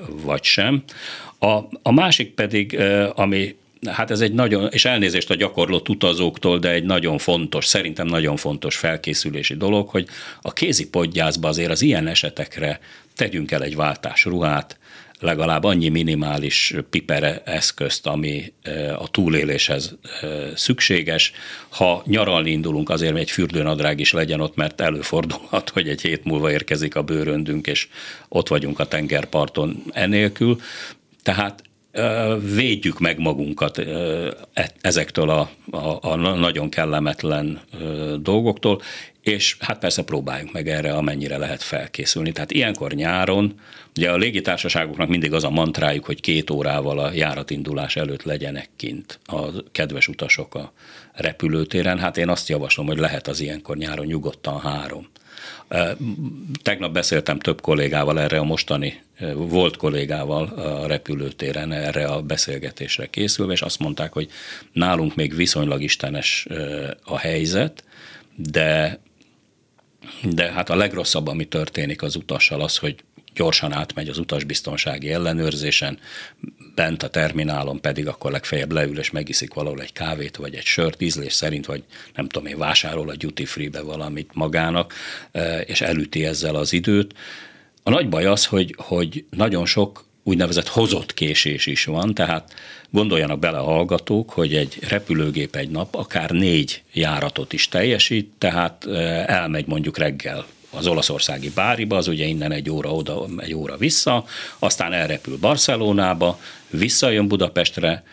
vagy 0.07 0.43
sem. 0.43 0.83
A, 1.39 1.59
a 1.81 1.91
másik 1.91 2.33
pedig, 2.33 2.79
ami 3.15 3.55
hát 3.85 4.11
ez 4.11 4.21
egy 4.21 4.33
nagyon, 4.33 4.67
és 4.71 4.85
elnézést 4.85 5.29
a 5.29 5.35
gyakorlott 5.35 5.89
utazóktól, 5.89 6.59
de 6.59 6.71
egy 6.71 6.83
nagyon 6.83 7.17
fontos, 7.17 7.65
szerintem 7.65 8.07
nagyon 8.07 8.35
fontos 8.35 8.75
felkészülési 8.75 9.55
dolog, 9.55 9.89
hogy 9.89 10.07
a 10.41 10.53
kézi 10.53 10.89
podgyászba 10.89 11.47
azért 11.47 11.71
az 11.71 11.81
ilyen 11.81 12.07
esetekre 12.07 12.79
tegyünk 13.15 13.51
el 13.51 13.63
egy 13.63 13.75
váltás 13.75 14.25
ruhát, 14.25 14.77
legalább 15.19 15.63
annyi 15.63 15.89
minimális 15.89 16.73
pipere 16.89 17.41
eszközt, 17.45 18.07
ami 18.07 18.53
a 18.97 19.09
túléléshez 19.09 19.97
szükséges. 20.55 21.31
Ha 21.69 22.03
nyaralni 22.05 22.51
indulunk, 22.51 22.89
azért 22.89 23.15
egy 23.15 23.31
fürdőnadrág 23.31 23.99
is 23.99 24.13
legyen 24.13 24.39
ott, 24.39 24.55
mert 24.55 24.81
előfordulhat, 24.81 25.69
hogy 25.69 25.89
egy 25.89 26.01
hét 26.01 26.23
múlva 26.23 26.51
érkezik 26.51 26.95
a 26.95 27.03
bőröndünk, 27.03 27.67
és 27.67 27.87
ott 28.29 28.47
vagyunk 28.47 28.79
a 28.79 28.87
tengerparton 28.87 29.83
enélkül. 29.91 30.59
Tehát 31.23 31.63
védjük 32.55 32.99
meg 32.99 33.19
magunkat 33.19 33.77
e, 33.77 33.85
ezektől 34.81 35.29
a, 35.29 35.49
a, 35.71 35.97
a 36.01 36.15
nagyon 36.15 36.69
kellemetlen 36.69 37.61
dolgoktól, 38.21 38.81
és 39.21 39.57
hát 39.59 39.79
persze 39.79 40.03
próbáljunk 40.03 40.51
meg 40.51 40.67
erre, 40.67 40.93
amennyire 40.93 41.37
lehet 41.37 41.63
felkészülni. 41.63 42.31
Tehát 42.31 42.51
ilyenkor 42.51 42.91
nyáron, 42.91 43.59
ugye 43.97 44.11
a 44.11 44.17
légitársaságoknak 44.17 45.09
mindig 45.09 45.33
az 45.33 45.43
a 45.43 45.49
mantrájuk, 45.49 46.05
hogy 46.05 46.21
két 46.21 46.49
órával 46.49 46.99
a 46.99 47.11
járatindulás 47.13 47.95
előtt 47.95 48.23
legyenek 48.23 48.69
kint 48.75 49.19
a 49.25 49.45
kedves 49.71 50.07
utasok 50.07 50.55
a 50.55 50.71
repülőtéren. 51.13 51.99
Hát 51.99 52.17
én 52.17 52.29
azt 52.29 52.49
javaslom, 52.49 52.85
hogy 52.85 52.97
lehet 52.97 53.27
az 53.27 53.39
ilyenkor 53.39 53.77
nyáron 53.77 54.05
nyugodtan 54.05 54.59
három. 54.59 55.07
Tegnap 56.61 56.91
beszéltem 56.91 57.39
több 57.39 57.61
kollégával 57.61 58.19
erre 58.19 58.37
a 58.37 58.43
mostani, 58.43 59.01
volt 59.35 59.77
kollégával 59.77 60.45
a 60.45 60.87
repülőtéren 60.87 61.71
erre 61.71 62.05
a 62.05 62.21
beszélgetésre 62.21 63.05
készülve, 63.05 63.53
és 63.53 63.61
azt 63.61 63.79
mondták, 63.79 64.13
hogy 64.13 64.29
nálunk 64.71 65.15
még 65.15 65.35
viszonylag 65.35 65.81
istenes 65.81 66.47
a 67.03 67.17
helyzet, 67.17 67.83
de 68.35 68.99
de 70.23 70.51
hát 70.51 70.69
a 70.69 70.75
legrosszabb, 70.75 71.27
ami 71.27 71.45
történik 71.45 72.01
az 72.01 72.15
utassal 72.15 72.61
az, 72.61 72.77
hogy 72.77 72.95
gyorsan 73.33 73.71
átmegy 73.71 74.09
az 74.09 74.17
utasbiztonsági 74.17 75.11
ellenőrzésen, 75.11 75.99
bent 76.75 77.03
a 77.03 77.09
terminálon 77.09 77.81
pedig 77.81 78.07
akkor 78.07 78.31
legfeljebb 78.31 78.71
leül 78.71 78.99
és 78.99 79.11
megiszik 79.11 79.53
valahol 79.53 79.81
egy 79.81 79.93
kávét, 79.93 80.35
vagy 80.35 80.55
egy 80.55 80.65
sört 80.65 81.01
ízlés 81.01 81.33
szerint, 81.33 81.65
vagy 81.65 81.83
nem 82.15 82.27
tudom 82.27 82.47
én, 82.47 82.57
vásárol 82.57 83.09
a 83.09 83.15
duty 83.15 83.45
free-be 83.45 83.81
valamit 83.81 84.29
magának, 84.33 84.93
e, 85.31 85.59
és 85.59 85.81
elüti 85.81 86.25
ezzel 86.25 86.55
az 86.55 86.73
időt. 86.73 87.13
A 87.83 87.89
nagy 87.89 88.09
baj 88.09 88.25
az, 88.25 88.45
hogy, 88.45 88.75
hogy 88.77 89.25
nagyon 89.29 89.65
sok 89.65 90.05
úgynevezett 90.23 90.67
hozott 90.67 91.13
késés 91.13 91.65
is 91.65 91.85
van, 91.85 92.13
tehát 92.13 92.53
gondoljanak 92.89 93.39
bele 93.39 93.57
a 93.57 93.63
hallgatók, 93.63 94.29
hogy 94.29 94.55
egy 94.55 94.77
repülőgép 94.87 95.55
egy 95.55 95.69
nap 95.69 95.95
akár 95.95 96.29
négy 96.29 96.83
járatot 96.93 97.53
is 97.53 97.67
teljesít, 97.67 98.31
tehát 98.37 98.85
elmegy 99.25 99.67
mondjuk 99.67 99.97
reggel 99.97 100.45
az 100.75 100.87
olaszországi 100.87 101.51
Báriba, 101.55 101.97
az 101.97 102.07
ugye 102.07 102.25
innen 102.25 102.51
egy 102.51 102.69
óra 102.69 102.93
oda, 102.93 103.25
egy 103.37 103.53
óra 103.53 103.77
vissza, 103.77 104.25
aztán 104.59 104.93
elrepül 104.93 105.37
Barcelonába, 105.37 106.39
visszajön 106.69 107.27
Budapestre, 107.27 108.03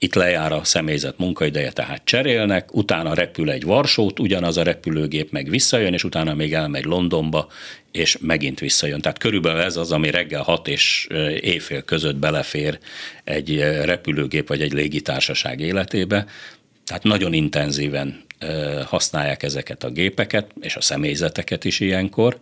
itt 0.00 0.14
lejár 0.14 0.52
a 0.52 0.64
személyzet 0.64 1.18
munkaideje, 1.18 1.72
tehát 1.72 2.04
cserélnek, 2.04 2.74
utána 2.74 3.14
repül 3.14 3.50
egy 3.50 3.62
Varsót, 3.62 4.18
ugyanaz 4.18 4.56
a 4.56 4.62
repülőgép 4.62 5.30
meg 5.30 5.50
visszajön, 5.50 5.92
és 5.92 6.04
utána 6.04 6.34
még 6.34 6.54
elmegy 6.54 6.84
Londonba, 6.84 7.48
és 7.92 8.18
megint 8.20 8.60
visszajön. 8.60 9.00
Tehát 9.00 9.18
körülbelül 9.18 9.60
ez 9.60 9.76
az, 9.76 9.92
ami 9.92 10.10
reggel 10.10 10.42
6 10.42 10.68
és 10.68 11.06
éjfél 11.40 11.82
között 11.82 12.16
belefér 12.16 12.78
egy 13.24 13.58
repülőgép 13.60 14.48
vagy 14.48 14.62
egy 14.62 14.72
légitársaság 14.72 15.60
életébe. 15.60 16.26
Tehát 16.86 17.02
nagyon 17.02 17.32
intenzíven 17.32 18.26
használják 18.86 19.42
ezeket 19.42 19.84
a 19.84 19.90
gépeket, 19.90 20.50
és 20.60 20.76
a 20.76 20.80
személyzeteket 20.80 21.64
is 21.64 21.80
ilyenkor. 21.80 22.38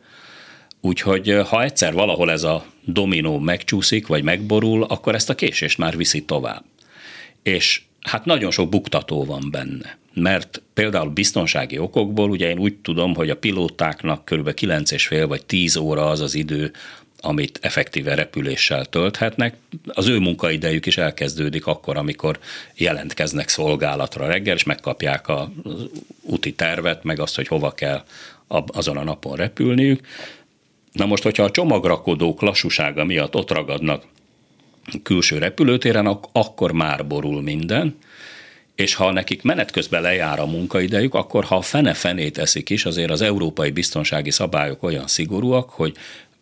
Úgyhogy 0.80 1.40
ha 1.48 1.62
egyszer 1.62 1.92
valahol 1.92 2.30
ez 2.30 2.42
a 2.42 2.64
dominó 2.84 3.38
megcsúszik, 3.38 4.06
vagy 4.06 4.22
megborul, 4.22 4.82
akkor 4.82 5.14
ezt 5.14 5.30
a 5.30 5.34
késést 5.34 5.78
már 5.78 5.96
viszi 5.96 6.24
tovább 6.24 6.64
és 7.46 7.82
hát 8.00 8.24
nagyon 8.24 8.50
sok 8.50 8.68
buktató 8.68 9.24
van 9.24 9.48
benne. 9.50 9.98
Mert 10.14 10.62
például 10.74 11.10
biztonsági 11.10 11.78
okokból, 11.78 12.30
ugye 12.30 12.48
én 12.48 12.58
úgy 12.58 12.74
tudom, 12.74 13.14
hogy 13.14 13.30
a 13.30 13.36
pilótáknak 13.36 14.24
kb. 14.24 14.48
9,5 14.48 15.24
vagy 15.28 15.46
10 15.46 15.76
óra 15.76 16.10
az 16.10 16.20
az 16.20 16.34
idő, 16.34 16.72
amit 17.20 17.58
effektíve 17.62 18.14
repüléssel 18.14 18.84
tölthetnek. 18.84 19.56
Az 19.86 20.08
ő 20.08 20.18
munkaidejük 20.18 20.86
is 20.86 20.98
elkezdődik 20.98 21.66
akkor, 21.66 21.96
amikor 21.96 22.38
jelentkeznek 22.74 23.48
szolgálatra 23.48 24.26
reggel, 24.26 24.56
és 24.56 24.64
megkapják 24.64 25.28
az 25.28 25.48
úti 26.22 26.54
tervet, 26.54 27.04
meg 27.04 27.20
azt, 27.20 27.36
hogy 27.36 27.48
hova 27.48 27.70
kell 27.70 28.04
azon 28.66 28.96
a 28.96 29.04
napon 29.04 29.36
repülniük. 29.36 30.06
Na 30.92 31.06
most, 31.06 31.22
hogyha 31.22 31.42
a 31.42 31.50
csomagrakodók 31.50 32.40
lassúsága 32.40 33.04
miatt 33.04 33.34
ott 33.34 33.50
ragadnak 33.50 34.04
külső 35.02 35.38
repülőtéren, 35.38 36.06
akkor 36.32 36.72
már 36.72 37.06
borul 37.06 37.42
minden, 37.42 37.98
és 38.74 38.94
ha 38.94 39.12
nekik 39.12 39.42
menet 39.42 39.70
közben 39.70 40.02
lejár 40.02 40.40
a 40.40 40.46
munkaidejük, 40.46 41.14
akkor 41.14 41.44
ha 41.44 41.56
a 41.56 41.62
fene-fenét 41.62 42.38
eszik 42.38 42.70
is, 42.70 42.84
azért 42.84 43.10
az 43.10 43.20
európai 43.20 43.70
biztonsági 43.70 44.30
szabályok 44.30 44.82
olyan 44.82 45.06
szigorúak, 45.06 45.70
hogy 45.70 45.96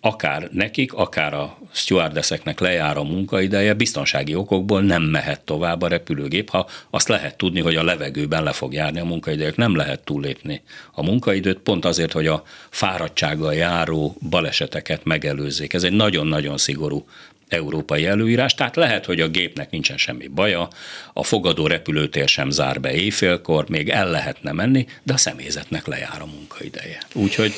akár 0.06 0.48
nekik, 0.52 0.92
akár 0.92 1.34
a 1.34 1.58
stewardesseknek 1.72 2.60
lejár 2.60 2.96
a 2.96 3.02
munkaideje, 3.02 3.74
biztonsági 3.74 4.34
okokból 4.34 4.82
nem 4.82 5.02
mehet 5.02 5.40
tovább 5.40 5.82
a 5.82 5.88
repülőgép, 5.88 6.50
ha 6.50 6.68
azt 6.90 7.08
lehet 7.08 7.36
tudni, 7.36 7.60
hogy 7.60 7.76
a 7.76 7.84
levegőben 7.84 8.42
le 8.42 8.52
fog 8.52 8.72
járni 8.72 9.00
a 9.00 9.04
munkaidejük, 9.04 9.56
nem 9.56 9.76
lehet 9.76 10.04
túllépni 10.04 10.62
a 10.92 11.02
munkaidőt, 11.02 11.58
pont 11.58 11.84
azért, 11.84 12.12
hogy 12.12 12.26
a 12.26 12.42
fáradtsággal 12.70 13.54
járó 13.54 14.16
baleseteket 14.30 15.04
megelőzzék. 15.04 15.72
Ez 15.72 15.82
egy 15.82 15.92
nagyon-nagyon 15.92 16.58
szigorú 16.58 17.06
európai 17.48 18.06
előírás, 18.06 18.54
tehát 18.54 18.76
lehet, 18.76 19.04
hogy 19.04 19.20
a 19.20 19.28
gépnek 19.28 19.70
nincsen 19.70 19.96
semmi 19.96 20.26
baja, 20.26 20.68
a 21.12 21.22
fogadó 21.22 21.66
repülőtér 21.66 22.28
sem 22.28 22.50
zár 22.50 22.80
be 22.80 22.92
éjfélkor, 22.92 23.68
még 23.68 23.88
el 23.88 24.10
lehetne 24.10 24.52
menni, 24.52 24.86
de 25.02 25.12
a 25.12 25.16
személyzetnek 25.16 25.86
lejár 25.86 26.20
a 26.20 26.26
munkaideje. 26.26 26.98
Úgyhogy 27.12 27.52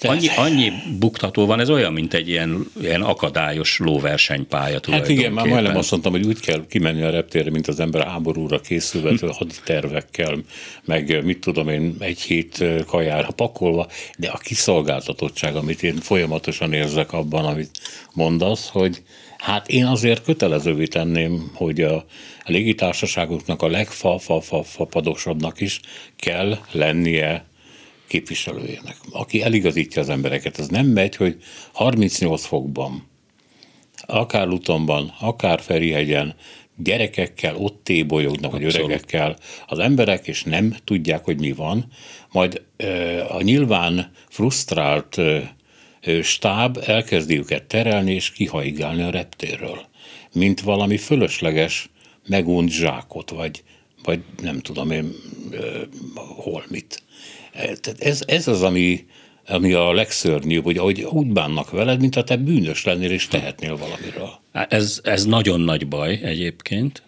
annyi, 0.00 0.28
annyi 0.36 0.72
buktató 0.98 1.46
van, 1.46 1.60
ez 1.60 1.70
olyan, 1.70 1.92
mint 1.92 2.14
egy 2.14 2.28
ilyen, 2.28 2.66
ilyen 2.80 3.02
akadályos 3.02 3.78
lóversenypálya 3.78 4.80
Hát 4.90 5.08
igen, 5.08 5.32
már 5.32 5.46
majdnem 5.46 5.76
azt 5.76 5.90
mondtam, 5.90 6.12
hogy 6.12 6.26
úgy 6.26 6.40
kell 6.40 6.66
kimenni 6.68 7.02
a 7.02 7.10
reptérre, 7.10 7.50
mint 7.50 7.68
az 7.68 7.80
ember 7.80 8.06
háborúra 8.06 8.60
készülve, 8.60 9.10
hm. 9.10 9.26
haditervekkel, 9.38 10.38
meg 10.84 11.24
mit 11.24 11.38
tudom 11.38 11.68
én, 11.68 11.96
egy 11.98 12.20
hét 12.20 12.64
kajára 12.86 13.30
pakolva, 13.30 13.88
de 14.18 14.28
a 14.28 14.38
kiszolgáltatottság, 14.38 15.56
amit 15.56 15.82
én 15.82 15.96
folyamatosan 15.96 16.72
érzek 16.72 17.12
abban, 17.12 17.44
amit 17.44 17.70
mondasz, 18.12 18.68
hogy 18.68 19.02
Hát 19.40 19.68
én 19.68 19.86
azért 19.86 20.24
kötelezővé 20.24 20.84
tenném, 20.84 21.50
hogy 21.54 21.80
a 21.80 22.04
légitársaságoknak 22.44 23.62
a 23.62 23.68
legfafafafadosabbnak 23.68 25.60
is 25.60 25.80
kell 26.16 26.58
lennie 26.72 27.44
képviselőjének, 28.10 28.96
aki 29.10 29.42
eligazítja 29.42 30.02
az 30.02 30.08
embereket. 30.08 30.58
Ez 30.58 30.68
nem 30.68 30.86
megy, 30.86 31.16
hogy 31.16 31.36
38 31.72 32.44
fokban, 32.44 33.08
akár 34.06 34.46
Lutonban, 34.46 35.14
akár 35.20 35.60
Ferihegyen, 35.60 36.34
gyerekekkel 36.76 37.56
ott 37.56 37.80
tébolyognak, 37.84 38.50
vagy 38.50 38.64
öregekkel 38.64 39.36
az 39.66 39.78
emberek, 39.78 40.26
és 40.26 40.42
nem 40.42 40.76
tudják, 40.84 41.24
hogy 41.24 41.40
mi 41.40 41.52
van. 41.52 41.86
Majd 42.32 42.62
a 43.28 43.42
nyilván 43.42 44.12
frusztrált 44.28 45.20
stáb 46.22 46.78
elkezdi 46.86 47.38
őket 47.38 47.64
terelni 47.64 48.12
és 48.12 48.32
kihaigálni 48.32 49.02
a 49.02 49.10
reptérről, 49.10 49.86
mint 50.32 50.60
valami 50.60 50.96
fölösleges, 50.96 51.90
megunt 52.26 52.70
zsákot, 52.70 53.30
vagy, 53.30 53.62
vagy 54.02 54.20
nem 54.42 54.60
tudom 54.60 54.90
én 54.90 55.12
hol 56.36 56.64
mit. 56.68 57.02
Tehát 57.52 57.94
ez, 57.98 58.22
ez 58.26 58.48
az, 58.48 58.62
ami, 58.62 59.06
ami 59.46 59.72
a 59.72 59.92
legszörnyűbb, 59.92 60.64
hogy 60.64 60.76
ahogy 60.76 61.02
úgy 61.02 61.26
bánnak 61.26 61.70
veled, 61.70 62.00
mint 62.00 62.14
ha 62.14 62.24
te 62.24 62.36
bűnös 62.36 62.84
lennél 62.84 63.10
és 63.10 63.28
tehetnél 63.28 63.76
valamiről. 63.76 64.30
Ez, 64.52 65.00
ez 65.02 65.24
nagyon 65.24 65.60
nagy 65.60 65.88
baj 65.88 66.20
egyébként, 66.22 67.02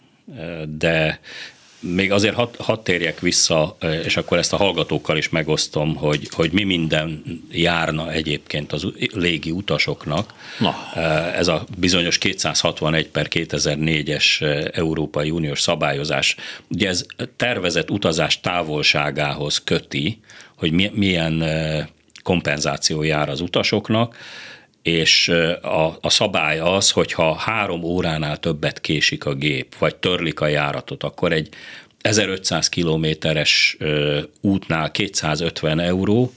de 0.78 1.20
még 1.82 2.12
azért 2.12 2.34
hadd 2.34 2.48
had 2.58 2.82
térjek 2.82 3.20
vissza, 3.20 3.76
és 4.04 4.16
akkor 4.16 4.38
ezt 4.38 4.52
a 4.52 4.56
hallgatókkal 4.56 5.16
is 5.16 5.28
megosztom, 5.28 5.96
hogy, 5.96 6.28
hogy 6.30 6.52
mi 6.52 6.64
minden 6.64 7.22
járna 7.50 8.12
egyébként 8.12 8.72
az 8.72 8.86
légi 9.14 9.50
utasoknak. 9.50 10.34
Na. 10.58 10.92
Ez 11.34 11.48
a 11.48 11.64
bizonyos 11.78 12.18
261 12.18 13.08
per 13.08 13.26
2004-es 13.30 14.42
Európai 14.76 15.30
Uniós 15.30 15.60
szabályozás, 15.60 16.36
ugye 16.68 16.88
ez 16.88 17.06
tervezett 17.36 17.90
utazás 17.90 18.40
távolságához 18.40 19.58
köti, 19.64 20.20
hogy 20.56 20.92
milyen 20.92 21.44
kompenzáció 22.22 23.02
jár 23.02 23.28
az 23.28 23.40
utasoknak, 23.40 24.16
és 24.82 25.28
a, 25.62 25.98
a 26.00 26.10
szabály 26.10 26.58
az, 26.58 26.90
hogy 26.90 27.12
ha 27.12 27.34
három 27.34 27.82
óránál 27.82 28.36
többet 28.36 28.80
késik 28.80 29.24
a 29.24 29.34
gép, 29.34 29.74
vagy 29.78 29.96
törlik 29.96 30.40
a 30.40 30.46
járatot, 30.46 31.02
akkor 31.02 31.32
egy 31.32 31.48
1500 32.00 32.68
kilométeres 32.68 33.76
útnál 34.40 34.90
250 34.90 35.80
euró, 35.80 36.32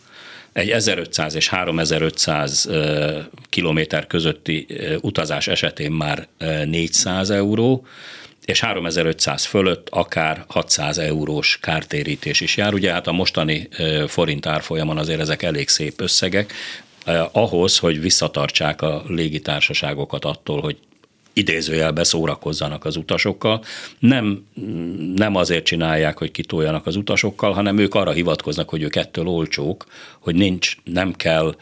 egy 0.54 0.70
1500 0.70 1.36
és 1.36 1.48
3500 1.48 2.70
kilométer 3.50 4.08
közötti 4.08 4.68
utazás 5.02 5.48
esetén 5.48 5.92
már 5.92 6.28
400 6.66 7.30
euró, 7.30 7.86
és 8.46 8.60
3500 8.60 9.46
fölött 9.46 9.88
akár 9.90 10.44
600 10.48 10.98
eurós 10.98 11.58
kártérítés 11.62 12.42
is 12.42 12.58
jár. 12.58 12.74
Ugye 12.74 12.92
hát 12.92 13.08
a 13.08 13.12
mostani 13.12 13.68
forint 14.08 14.46
árfolyamon 14.46 14.98
azért 14.98 15.20
ezek 15.20 15.44
elég 15.44 15.68
szép 15.68 16.02
összegek, 16.02 16.54
ahhoz, 17.32 17.78
hogy 17.78 18.02
visszatartsák 18.02 18.82
a 18.82 19.04
légitársaságokat 19.08 20.26
attól, 20.26 20.62
hogy 20.62 20.78
idézőjelbe 21.34 22.04
szórakozzanak 22.04 22.86
az 22.86 22.96
utasokkal. 22.96 23.64
Nem, 24.00 24.46
nem 25.16 25.36
azért 25.36 25.66
csinálják, 25.66 26.18
hogy 26.18 26.32
kitoljanak 26.32 26.86
az 26.86 26.96
utasokkal, 26.96 27.54
hanem 27.54 27.78
ők 27.78 27.96
arra 27.96 28.12
hivatkoznak, 28.12 28.70
hogy 28.70 28.82
ők 28.82 28.96
ettől 28.96 29.28
olcsók, 29.28 29.86
hogy 30.20 30.36
nincs, 30.36 30.76
nem 30.84 31.14
kell 31.14 31.56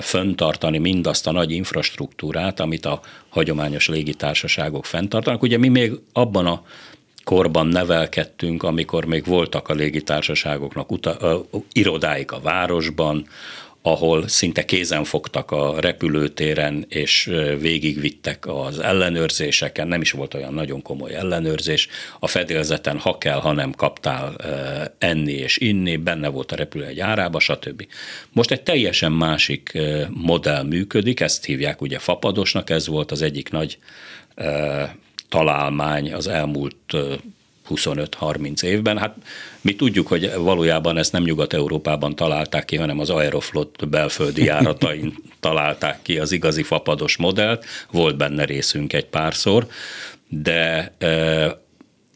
föntartani 0.00 0.78
mindazt 0.78 1.26
a 1.26 1.32
nagy 1.32 1.50
infrastruktúrát, 1.50 2.60
amit 2.60 2.86
a 2.86 3.00
hagyományos 3.28 3.88
légitársaságok 3.88 4.84
fenntartanak. 4.84 5.42
Ugye 5.42 5.58
mi 5.58 5.68
még 5.68 5.92
abban 6.12 6.46
a 6.46 6.62
korban 7.24 7.66
nevelkedtünk, 7.66 8.62
amikor 8.62 9.04
még 9.04 9.24
voltak 9.24 9.68
a 9.68 9.74
légitársaságoknak 9.74 10.92
uta, 10.92 11.16
uh, 11.50 11.62
irodáik 11.72 12.32
a 12.32 12.40
városban, 12.40 13.26
ahol 13.86 14.28
szinte 14.28 14.64
kézen 14.64 15.04
fogtak 15.04 15.50
a 15.50 15.80
repülőtéren, 15.80 16.84
és 16.88 17.30
végigvittek 17.60 18.46
az 18.46 18.78
ellenőrzéseken, 18.78 19.88
nem 19.88 20.00
is 20.00 20.10
volt 20.10 20.34
olyan 20.34 20.54
nagyon 20.54 20.82
komoly 20.82 21.14
ellenőrzés, 21.14 21.88
a 22.18 22.26
fedélzeten 22.26 22.98
ha 22.98 23.18
kell, 23.18 23.38
ha 23.38 23.52
nem 23.52 23.72
kaptál 23.72 24.36
enni 24.98 25.32
és 25.32 25.58
inni, 25.58 25.96
benne 25.96 26.28
volt 26.28 26.52
a 26.52 26.56
repülő 26.56 26.84
egy 26.84 27.00
árába, 27.00 27.40
stb. 27.40 27.86
Most 28.32 28.50
egy 28.50 28.62
teljesen 28.62 29.12
másik 29.12 29.78
modell 30.08 30.62
működik, 30.62 31.20
ezt 31.20 31.44
hívják 31.44 31.80
ugye 31.80 31.98
fapadosnak, 31.98 32.70
ez 32.70 32.86
volt 32.86 33.10
az 33.10 33.22
egyik 33.22 33.50
nagy 33.50 33.78
találmány 35.28 36.12
az 36.12 36.26
elmúlt 36.26 36.96
25-30 37.68 38.62
évben. 38.62 38.98
Hát 38.98 39.16
mi 39.60 39.74
tudjuk, 39.74 40.06
hogy 40.06 40.32
valójában 40.34 40.98
ezt 40.98 41.12
nem 41.12 41.22
Nyugat-Európában 41.22 42.16
találták 42.16 42.64
ki, 42.64 42.76
hanem 42.76 42.98
az 42.98 43.10
Aeroflot 43.10 43.88
belföldi 43.88 44.44
járatain 44.44 45.14
találták 45.40 46.02
ki 46.02 46.18
az 46.18 46.32
igazi 46.32 46.62
fapados 46.62 47.16
modellt. 47.16 47.64
Volt 47.90 48.16
benne 48.16 48.44
részünk 48.44 48.92
egy 48.92 49.06
párszor, 49.06 49.66
de 50.28 50.92
e, 50.98 51.60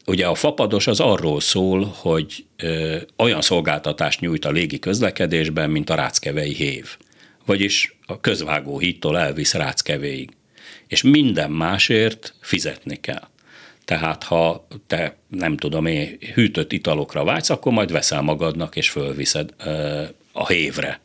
ugye 0.05 0.25
a 0.25 0.35
fapados 0.35 0.87
az 0.87 0.99
arról 0.99 1.39
szól, 1.39 1.93
hogy 1.95 2.45
e, 2.57 2.67
olyan 3.17 3.41
szolgáltatást 3.41 4.19
nyújt 4.19 4.45
a 4.45 4.51
légi 4.51 4.79
közlekedésben, 4.79 5.69
mint 5.69 5.89
a 5.89 5.95
ráckevei 5.95 6.53
hév. 6.53 6.97
Vagyis 7.45 7.97
a 8.05 8.19
közvágó 8.19 8.79
hídtól 8.79 9.19
elvisz 9.19 9.53
ráckevéig. 9.53 10.29
És 10.87 11.01
minden 11.01 11.51
másért 11.51 12.33
fizetni 12.41 12.99
kell. 12.99 13.27
Tehát 13.85 14.23
ha 14.23 14.67
te 14.87 15.15
nem 15.27 15.57
tudom 15.57 15.85
én 15.85 16.17
hűtött 16.33 16.71
italokra 16.71 17.23
vágysz, 17.23 17.49
akkor 17.49 17.71
majd 17.71 17.91
veszel 17.91 18.21
magadnak 18.21 18.75
és 18.75 18.89
fölviszed 18.89 19.49
a 20.31 20.47
hévre. 20.47 20.99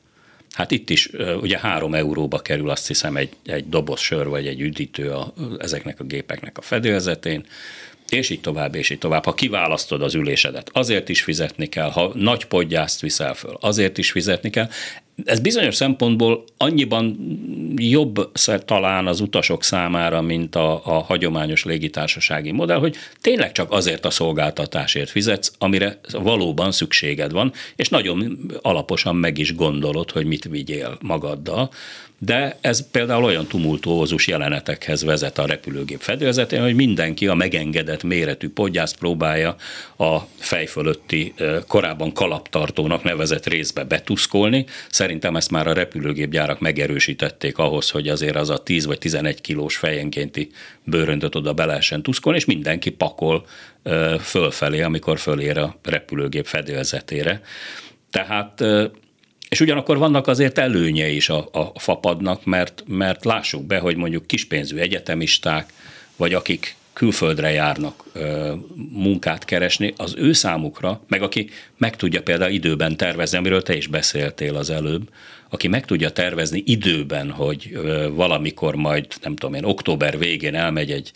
Hát 0.52 0.70
itt 0.70 0.90
is 0.90 1.10
ugye 1.40 1.58
három 1.58 1.94
euróba 1.94 2.38
kerül 2.38 2.70
azt 2.70 2.86
hiszem 2.86 3.16
egy, 3.16 3.28
egy 3.46 3.68
doboz 3.68 4.00
sör 4.00 4.28
vagy 4.28 4.46
egy 4.46 4.60
üdítő 4.60 5.10
a, 5.10 5.32
ezeknek 5.58 6.00
a 6.00 6.04
gépeknek 6.04 6.58
a 6.58 6.62
fedélzetén, 6.62 7.46
és 8.08 8.30
így 8.30 8.40
tovább, 8.40 8.74
és 8.74 8.90
így 8.90 8.98
tovább. 8.98 9.24
Ha 9.24 9.34
kiválasztod 9.34 10.02
az 10.02 10.14
ülésedet, 10.14 10.70
azért 10.72 11.08
is 11.08 11.22
fizetni 11.22 11.66
kell, 11.66 11.90
ha 11.90 12.10
nagy 12.14 12.44
podgyászt 12.44 13.00
viszel 13.00 13.34
föl, 13.34 13.56
azért 13.60 13.98
is 13.98 14.10
fizetni 14.10 14.50
kell. 14.50 14.68
Ez 15.24 15.40
bizonyos 15.40 15.74
szempontból 15.74 16.44
annyiban 16.56 17.16
jobb 17.76 18.32
talán 18.64 19.06
az 19.06 19.20
utasok 19.20 19.62
számára, 19.62 20.22
mint 20.22 20.54
a, 20.54 20.80
a 20.84 21.02
hagyományos 21.02 21.64
légitársasági 21.64 22.52
modell, 22.52 22.78
hogy 22.78 22.96
tényleg 23.20 23.52
csak 23.52 23.72
azért 23.72 24.04
a 24.04 24.10
szolgáltatásért 24.10 25.10
fizetsz, 25.10 25.52
amire 25.58 26.00
valóban 26.12 26.72
szükséged 26.72 27.32
van, 27.32 27.52
és 27.76 27.88
nagyon 27.88 28.38
alaposan 28.62 29.16
meg 29.16 29.38
is 29.38 29.54
gondolod, 29.54 30.10
hogy 30.10 30.26
mit 30.26 30.44
vigyél 30.44 30.98
magaddal 31.00 31.70
de 32.18 32.56
ez 32.60 32.90
például 32.90 33.24
olyan 33.24 33.46
tumultuózus 33.46 34.26
jelenetekhez 34.26 35.04
vezet 35.04 35.38
a 35.38 35.46
repülőgép 35.46 36.00
fedélzetén, 36.00 36.62
hogy 36.62 36.74
mindenki 36.74 37.26
a 37.26 37.34
megengedett 37.34 38.02
méretű 38.02 38.48
podgyászt 38.48 38.98
próbálja 38.98 39.56
a 39.98 40.18
fej 40.38 40.66
fölötti 40.66 41.34
korábban 41.66 42.12
kalaptartónak 42.12 43.02
nevezett 43.02 43.46
részbe 43.46 43.84
betuszkolni. 43.84 44.66
Szerintem 44.90 45.36
ezt 45.36 45.50
már 45.50 45.66
a 45.66 45.72
repülőgépgyárak 45.72 46.60
megerősítették 46.60 47.58
ahhoz, 47.58 47.90
hogy 47.90 48.08
azért 48.08 48.36
az 48.36 48.50
a 48.50 48.62
10 48.62 48.86
vagy 48.86 48.98
11 48.98 49.40
kilós 49.40 49.76
fejenkénti 49.76 50.50
bőröndöt 50.84 51.34
oda 51.34 51.52
be 51.52 51.64
lehessen 51.64 52.02
tuszkolni, 52.02 52.38
és 52.38 52.44
mindenki 52.44 52.90
pakol 52.90 53.46
fölfelé, 54.20 54.80
amikor 54.80 55.18
fölér 55.18 55.58
a 55.58 55.76
repülőgép 55.82 56.46
fedélzetére. 56.46 57.40
Tehát 58.10 58.64
és 59.48 59.60
ugyanakkor 59.60 59.98
vannak 59.98 60.26
azért 60.26 60.58
előnye 60.58 61.08
is 61.08 61.28
a, 61.28 61.48
a 61.52 61.78
fapadnak, 61.78 62.44
mert, 62.44 62.82
mert 62.86 63.24
lássuk 63.24 63.64
be, 63.64 63.78
hogy 63.78 63.96
mondjuk 63.96 64.26
kispénzű 64.26 64.76
egyetemisták, 64.76 65.72
vagy 66.16 66.34
akik 66.34 66.76
külföldre 66.92 67.50
járnak 67.50 68.04
ö, 68.12 68.52
munkát 68.92 69.44
keresni, 69.44 69.94
az 69.96 70.14
ő 70.16 70.32
számukra, 70.32 71.00
meg 71.08 71.22
aki 71.22 71.50
meg 71.76 71.96
tudja 71.96 72.22
például 72.22 72.52
időben 72.52 72.96
tervezni, 72.96 73.38
amiről 73.38 73.62
te 73.62 73.76
is 73.76 73.86
beszéltél 73.86 74.56
az 74.56 74.70
előbb, 74.70 75.08
aki 75.48 75.68
meg 75.68 75.84
tudja 75.84 76.10
tervezni 76.10 76.62
időben, 76.66 77.30
hogy 77.30 77.70
ö, 77.72 78.08
valamikor 78.12 78.74
majd, 78.74 79.06
nem 79.22 79.36
tudom 79.36 79.54
én, 79.54 79.64
október 79.64 80.18
végén 80.18 80.54
elmegy 80.54 80.90
egy 80.90 81.10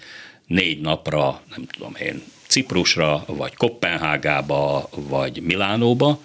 négy 0.47 0.81
napra, 0.81 1.41
nem 1.57 1.67
tudom 1.67 1.95
én, 2.01 2.23
Ciprusra, 2.47 3.25
vagy 3.27 3.57
Kopenhágába, 3.57 4.89
vagy 5.09 5.43
Milánóba, 5.43 6.21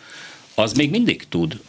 az 0.55 0.73
még 0.73 0.89
mindig 0.89 1.27
tud 1.29 1.59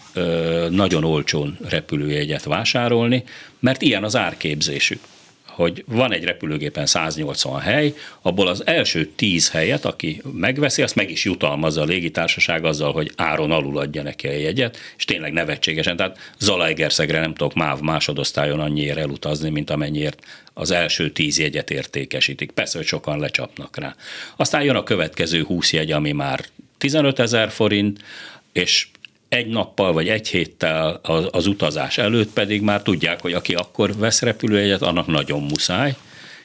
nagyon 0.70 1.05
olcsón 1.05 1.59
repülőjegyet 1.68 2.44
vásárolni, 2.44 3.25
mert 3.59 3.83
ilyen 3.83 4.05
az 4.05 4.16
árképzésük 4.16 5.01
hogy 5.57 5.85
van 5.87 6.12
egy 6.12 6.25
repülőgépen 6.25 6.87
180 6.87 7.61
hely, 7.61 7.94
abból 8.22 8.49
az 8.49 8.66
első 8.66 9.07
10 9.07 9.51
helyet, 9.51 9.85
aki 9.85 10.22
megveszi, 10.33 10.83
azt 10.83 10.94
meg 10.94 11.11
is 11.11 11.25
jutalmazza 11.25 11.81
a 11.81 11.85
légitársaság 11.85 12.64
azzal, 12.64 12.92
hogy 12.92 13.12
áron 13.16 13.51
alul 13.51 13.79
adja 13.79 14.03
neki 14.03 14.27
a 14.27 14.33
jegyet, 14.33 14.79
és 14.96 15.05
tényleg 15.05 15.33
nevetségesen. 15.33 15.96
Tehát 15.96 16.18
Zalaegerszegre 16.38 17.20
nem 17.20 17.35
tudok 17.35 17.55
MÁV 17.55 17.81
másodosztályon 17.81 18.61
annyiért 18.61 18.99
elutazni, 18.99 19.51
mint 19.51 19.70
amennyiért 19.70 20.25
az 20.55 20.70
első 20.70 21.11
10 21.11 21.38
jegyet 21.38 21.70
értékesítik. 21.70 22.51
Persze, 22.51 22.79
hogy 22.79 22.87
sokan 22.87 23.18
lecsapnak 23.18 23.77
rá. 23.77 23.94
Aztán 24.37 24.62
jön 24.62 24.77
a 24.77 24.83
következő 24.83 25.42
20 25.42 25.72
jegy, 25.72 25.92
ami 25.92 26.12
már 26.12 26.44
15 26.79 27.18
ezer 27.18 27.51
forint, 27.51 28.01
és 28.57 28.88
egy 29.29 29.47
nappal 29.47 29.92
vagy 29.92 30.09
egy 30.09 30.29
héttel 30.29 31.01
az, 31.03 31.29
az 31.31 31.47
utazás 31.47 31.99
előtt 31.99 32.33
pedig 32.33 32.62
már 32.62 32.83
tudják, 32.83 33.21
hogy 33.21 33.33
aki 33.33 33.55
akkor 33.55 33.97
vesz 33.97 34.23
repülőjegyet, 34.23 34.83
annak 34.83 35.07
nagyon 35.07 35.42
muszáj, 35.42 35.95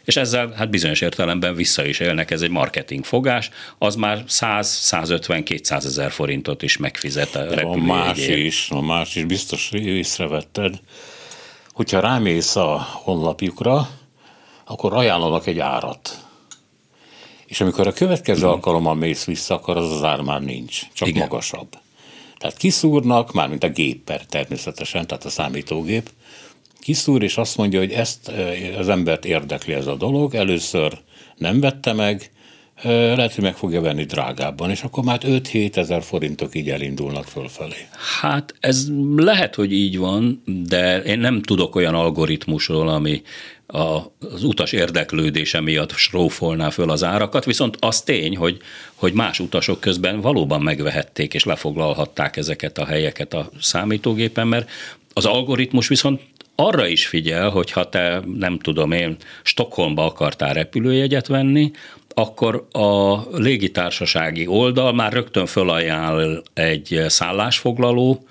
és 0.05 0.15
ezzel 0.15 0.53
hát 0.57 0.69
bizonyos 0.69 1.01
értelemben 1.01 1.55
vissza 1.55 1.85
is 1.85 1.99
élnek, 1.99 2.31
ez 2.31 2.41
egy 2.41 2.49
marketing 2.49 3.05
fogás, 3.05 3.49
az 3.77 3.95
már 3.95 4.23
100-150-200 4.27 5.85
ezer 5.85 6.11
forintot 6.11 6.61
is 6.61 6.77
megfizet 6.77 7.35
a 7.35 7.45
De 7.45 7.61
van 7.63 7.79
más 7.79 8.27
is, 8.27 8.67
van 8.67 8.83
más 8.83 9.15
is, 9.15 9.23
biztos 9.23 9.71
észrevetted, 9.71 10.79
hogyha 11.71 11.99
rámész 11.99 12.55
a 12.55 12.87
honlapjukra, 12.91 13.89
akkor 14.65 14.93
ajánlanak 14.93 15.47
egy 15.47 15.59
árat. 15.59 16.25
És 17.45 17.61
amikor 17.61 17.87
a 17.87 17.93
következő 17.93 18.41
hmm. 18.41 18.49
alkalommal 18.49 18.95
mész 18.95 19.25
vissza, 19.25 19.53
akkor 19.53 19.77
az 19.77 19.91
az 19.91 20.03
ár 20.03 20.21
már 20.21 20.41
nincs, 20.41 20.81
csak 20.93 21.07
Igen. 21.07 21.21
magasabb. 21.21 21.67
Tehát 22.41 22.57
kiszúrnak, 22.57 23.33
mármint 23.33 23.63
a 23.63 23.69
géppel 23.69 24.25
természetesen, 24.25 25.07
tehát 25.07 25.25
a 25.25 25.29
számítógép, 25.29 26.09
kiszúr, 26.79 27.23
és 27.23 27.37
azt 27.37 27.57
mondja, 27.57 27.79
hogy 27.79 27.91
ezt 27.91 28.31
az 28.77 28.89
embert 28.89 29.25
érdekli 29.25 29.73
ez 29.73 29.87
a 29.87 29.95
dolog, 29.95 30.35
először 30.35 30.99
nem 31.37 31.59
vette 31.59 31.93
meg, 31.93 32.31
lehet, 32.83 33.33
hogy 33.33 33.43
meg 33.43 33.55
fogja 33.55 33.81
venni 33.81 34.03
drágábban, 34.03 34.69
és 34.69 34.81
akkor 34.81 35.03
már 35.03 35.19
5-7 35.23 35.75
ezer 35.75 36.03
forintok 36.03 36.55
így 36.55 36.69
elindulnak 36.69 37.25
fölfelé. 37.25 37.87
Hát 38.21 38.55
ez 38.59 38.87
lehet, 39.15 39.55
hogy 39.55 39.73
így 39.73 39.97
van, 39.97 40.43
de 40.67 41.01
én 41.03 41.19
nem 41.19 41.41
tudok 41.41 41.75
olyan 41.75 41.95
algoritmusról, 41.95 42.89
ami 42.89 43.21
az 43.67 44.43
utas 44.43 44.71
érdeklődése 44.71 45.61
miatt 45.61 45.91
strófolná 45.91 46.69
föl 46.69 46.89
az 46.89 47.03
árakat, 47.03 47.45
viszont 47.45 47.77
az 47.79 48.01
tény, 48.01 48.37
hogy, 48.37 48.57
hogy 48.95 49.13
más 49.13 49.39
utasok 49.39 49.79
közben 49.79 50.21
valóban 50.21 50.61
megvehették 50.61 51.33
és 51.33 51.43
lefoglalhatták 51.43 52.37
ezeket 52.37 52.77
a 52.77 52.85
helyeket 52.85 53.33
a 53.33 53.49
számítógépen, 53.59 54.47
mert 54.47 54.69
az 55.13 55.25
algoritmus 55.25 55.87
viszont 55.87 56.21
arra 56.55 56.87
is 56.87 57.07
figyel, 57.07 57.49
hogy 57.49 57.71
ha 57.71 57.89
te, 57.89 58.21
nem 58.37 58.59
tudom 58.59 58.91
én, 58.91 59.15
Stockholmba 59.43 60.05
akartál 60.05 60.53
repülőjegyet 60.53 61.27
venni, 61.27 61.71
akkor 62.13 62.67
a 62.71 63.19
légitársasági 63.37 64.47
oldal 64.47 64.93
már 64.93 65.13
rögtön 65.13 65.45
fölajánl 65.45 66.43
egy 66.53 67.01
szállásfoglaló 67.07 68.25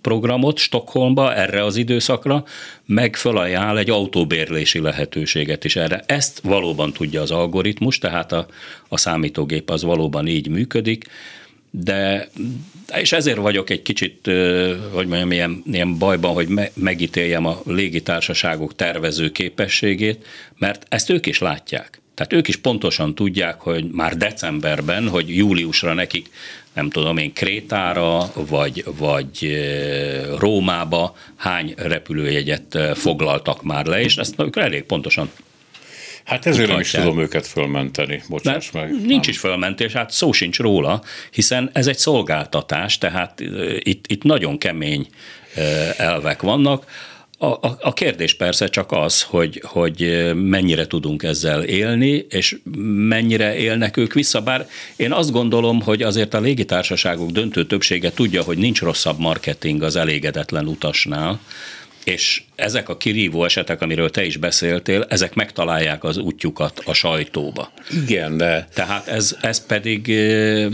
programot 0.00 0.58
Stockholmba 0.58 1.34
erre 1.34 1.64
az 1.64 1.76
időszakra, 1.76 2.44
meg 2.86 3.16
fölajánl 3.16 3.78
egy 3.78 3.90
autóbérlési 3.90 4.80
lehetőséget 4.80 5.64
is 5.64 5.76
erre. 5.76 6.02
Ezt 6.06 6.40
valóban 6.40 6.92
tudja 6.92 7.20
az 7.20 7.30
algoritmus, 7.30 7.98
tehát 7.98 8.32
a, 8.32 8.46
a 8.88 8.96
számítógép 8.96 9.70
az 9.70 9.82
valóban 9.82 10.26
így 10.26 10.48
működik, 10.48 11.06
de 11.70 12.28
és 12.94 13.12
ezért 13.12 13.38
vagyok 13.38 13.70
egy 13.70 13.82
kicsit, 13.82 14.30
hogy 14.92 15.06
mondjam, 15.06 15.32
ilyen, 15.32 15.62
ilyen 15.70 15.98
bajban, 15.98 16.34
hogy 16.34 16.48
me, 16.48 16.70
megítéljem 16.74 17.46
a 17.46 17.60
légitársaságok 17.66 18.76
tervező 18.76 19.30
képességét, 19.30 20.26
mert 20.58 20.86
ezt 20.88 21.10
ők 21.10 21.26
is 21.26 21.38
látják. 21.38 22.01
Tehát 22.22 22.36
ők 22.36 22.48
is 22.48 22.56
pontosan 22.56 23.14
tudják, 23.14 23.60
hogy 23.60 23.84
már 23.90 24.16
decemberben, 24.16 25.08
hogy 25.08 25.36
júliusra 25.36 25.92
nekik, 25.92 26.30
nem 26.72 26.90
tudom 26.90 27.16
én, 27.16 27.32
Krétára 27.32 28.32
vagy, 28.34 28.84
vagy 28.98 29.58
Rómába 30.38 31.16
hány 31.36 31.74
repülőjegyet 31.76 32.78
foglaltak 32.94 33.62
már 33.62 33.86
le, 33.86 34.00
és 34.00 34.16
ezt 34.16 34.34
elég 34.52 34.82
pontosan 34.82 35.30
Hát 36.24 36.46
ezért 36.46 36.68
nem 36.68 36.80
is 36.80 36.90
tudom 36.90 37.18
őket 37.18 37.46
fölmenteni, 37.46 38.22
bocsáss 38.28 38.70
meg. 38.70 38.90
Nincs 38.90 39.06
nem. 39.06 39.20
is 39.20 39.38
fölmentés, 39.38 39.92
hát 39.92 40.10
szó 40.10 40.32
sincs 40.32 40.58
róla, 40.58 41.02
hiszen 41.30 41.70
ez 41.72 41.86
egy 41.86 41.98
szolgáltatás, 41.98 42.98
tehát 42.98 43.40
itt, 43.78 44.04
itt 44.06 44.22
nagyon 44.22 44.58
kemény 44.58 45.06
elvek 45.96 46.42
vannak. 46.42 46.86
A, 47.42 47.76
a, 47.80 47.92
kérdés 47.92 48.34
persze 48.34 48.68
csak 48.68 48.92
az, 48.92 49.22
hogy, 49.22 49.62
hogy 49.66 50.30
mennyire 50.34 50.86
tudunk 50.86 51.22
ezzel 51.22 51.62
élni, 51.62 52.26
és 52.28 52.56
mennyire 53.08 53.56
élnek 53.56 53.96
ők 53.96 54.12
vissza. 54.12 54.40
Bár 54.40 54.68
én 54.96 55.12
azt 55.12 55.32
gondolom, 55.32 55.80
hogy 55.80 56.02
azért 56.02 56.34
a 56.34 56.40
légitársaságok 56.40 57.30
döntő 57.30 57.66
többsége 57.66 58.12
tudja, 58.12 58.42
hogy 58.42 58.58
nincs 58.58 58.80
rosszabb 58.80 59.18
marketing 59.18 59.82
az 59.82 59.96
elégedetlen 59.96 60.66
utasnál, 60.66 61.40
és 62.04 62.42
ezek 62.54 62.88
a 62.88 62.96
kirívó 62.96 63.44
esetek, 63.44 63.82
amiről 63.82 64.10
te 64.10 64.24
is 64.24 64.36
beszéltél, 64.36 65.06
ezek 65.08 65.34
megtalálják 65.34 66.04
az 66.04 66.16
útjukat 66.16 66.82
a 66.84 66.92
sajtóba. 66.92 67.72
Igen, 68.06 68.36
de... 68.36 68.68
Tehát 68.74 69.08
ez, 69.08 69.36
ez 69.40 69.66
pedig 69.66 70.06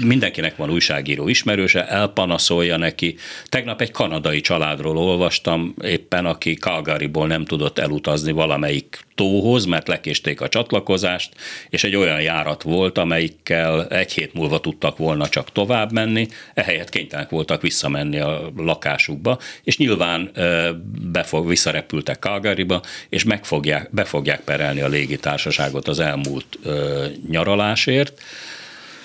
mindenkinek 0.04 0.56
van 0.56 0.70
újságíró 0.70 1.28
ismerőse, 1.28 1.88
elpanaszolja 1.88 2.76
neki. 2.76 3.16
Tegnap 3.44 3.80
egy 3.80 3.90
kanadai 3.90 4.40
családról 4.40 4.96
olvastam 4.96 5.74
éppen, 5.82 6.26
aki 6.26 6.54
Calgaryból 6.54 7.26
nem 7.26 7.44
tudott 7.44 7.78
elutazni 7.78 8.32
valamelyik 8.32 9.06
tóhoz, 9.18 9.64
mert 9.64 9.88
lekésték 9.88 10.40
a 10.40 10.48
csatlakozást, 10.48 11.34
és 11.70 11.84
egy 11.84 11.96
olyan 11.96 12.20
járat 12.20 12.62
volt, 12.62 12.98
amelyikkel 12.98 13.86
egy 13.86 14.12
hét 14.12 14.34
múlva 14.34 14.60
tudtak 14.60 14.96
volna 14.98 15.28
csak 15.28 15.52
tovább 15.52 15.92
menni, 15.92 16.28
ehelyett 16.54 16.88
kénytelenek 16.88 17.30
voltak 17.30 17.62
visszamenni 17.62 18.18
a 18.18 18.52
lakásukba, 18.56 19.38
és 19.62 19.76
nyilván 19.76 20.30
befog, 21.12 21.48
visszarepültek 21.48 22.18
Calgaryba, 22.18 22.82
és 23.08 23.24
megfogják, 23.24 23.88
be 23.92 24.04
fogják 24.04 24.40
perelni 24.40 24.80
a 24.80 24.88
légitársaságot 24.88 25.88
az 25.88 26.00
elmúlt 26.00 26.58
ö, 26.62 27.06
nyaralásért. 27.30 28.22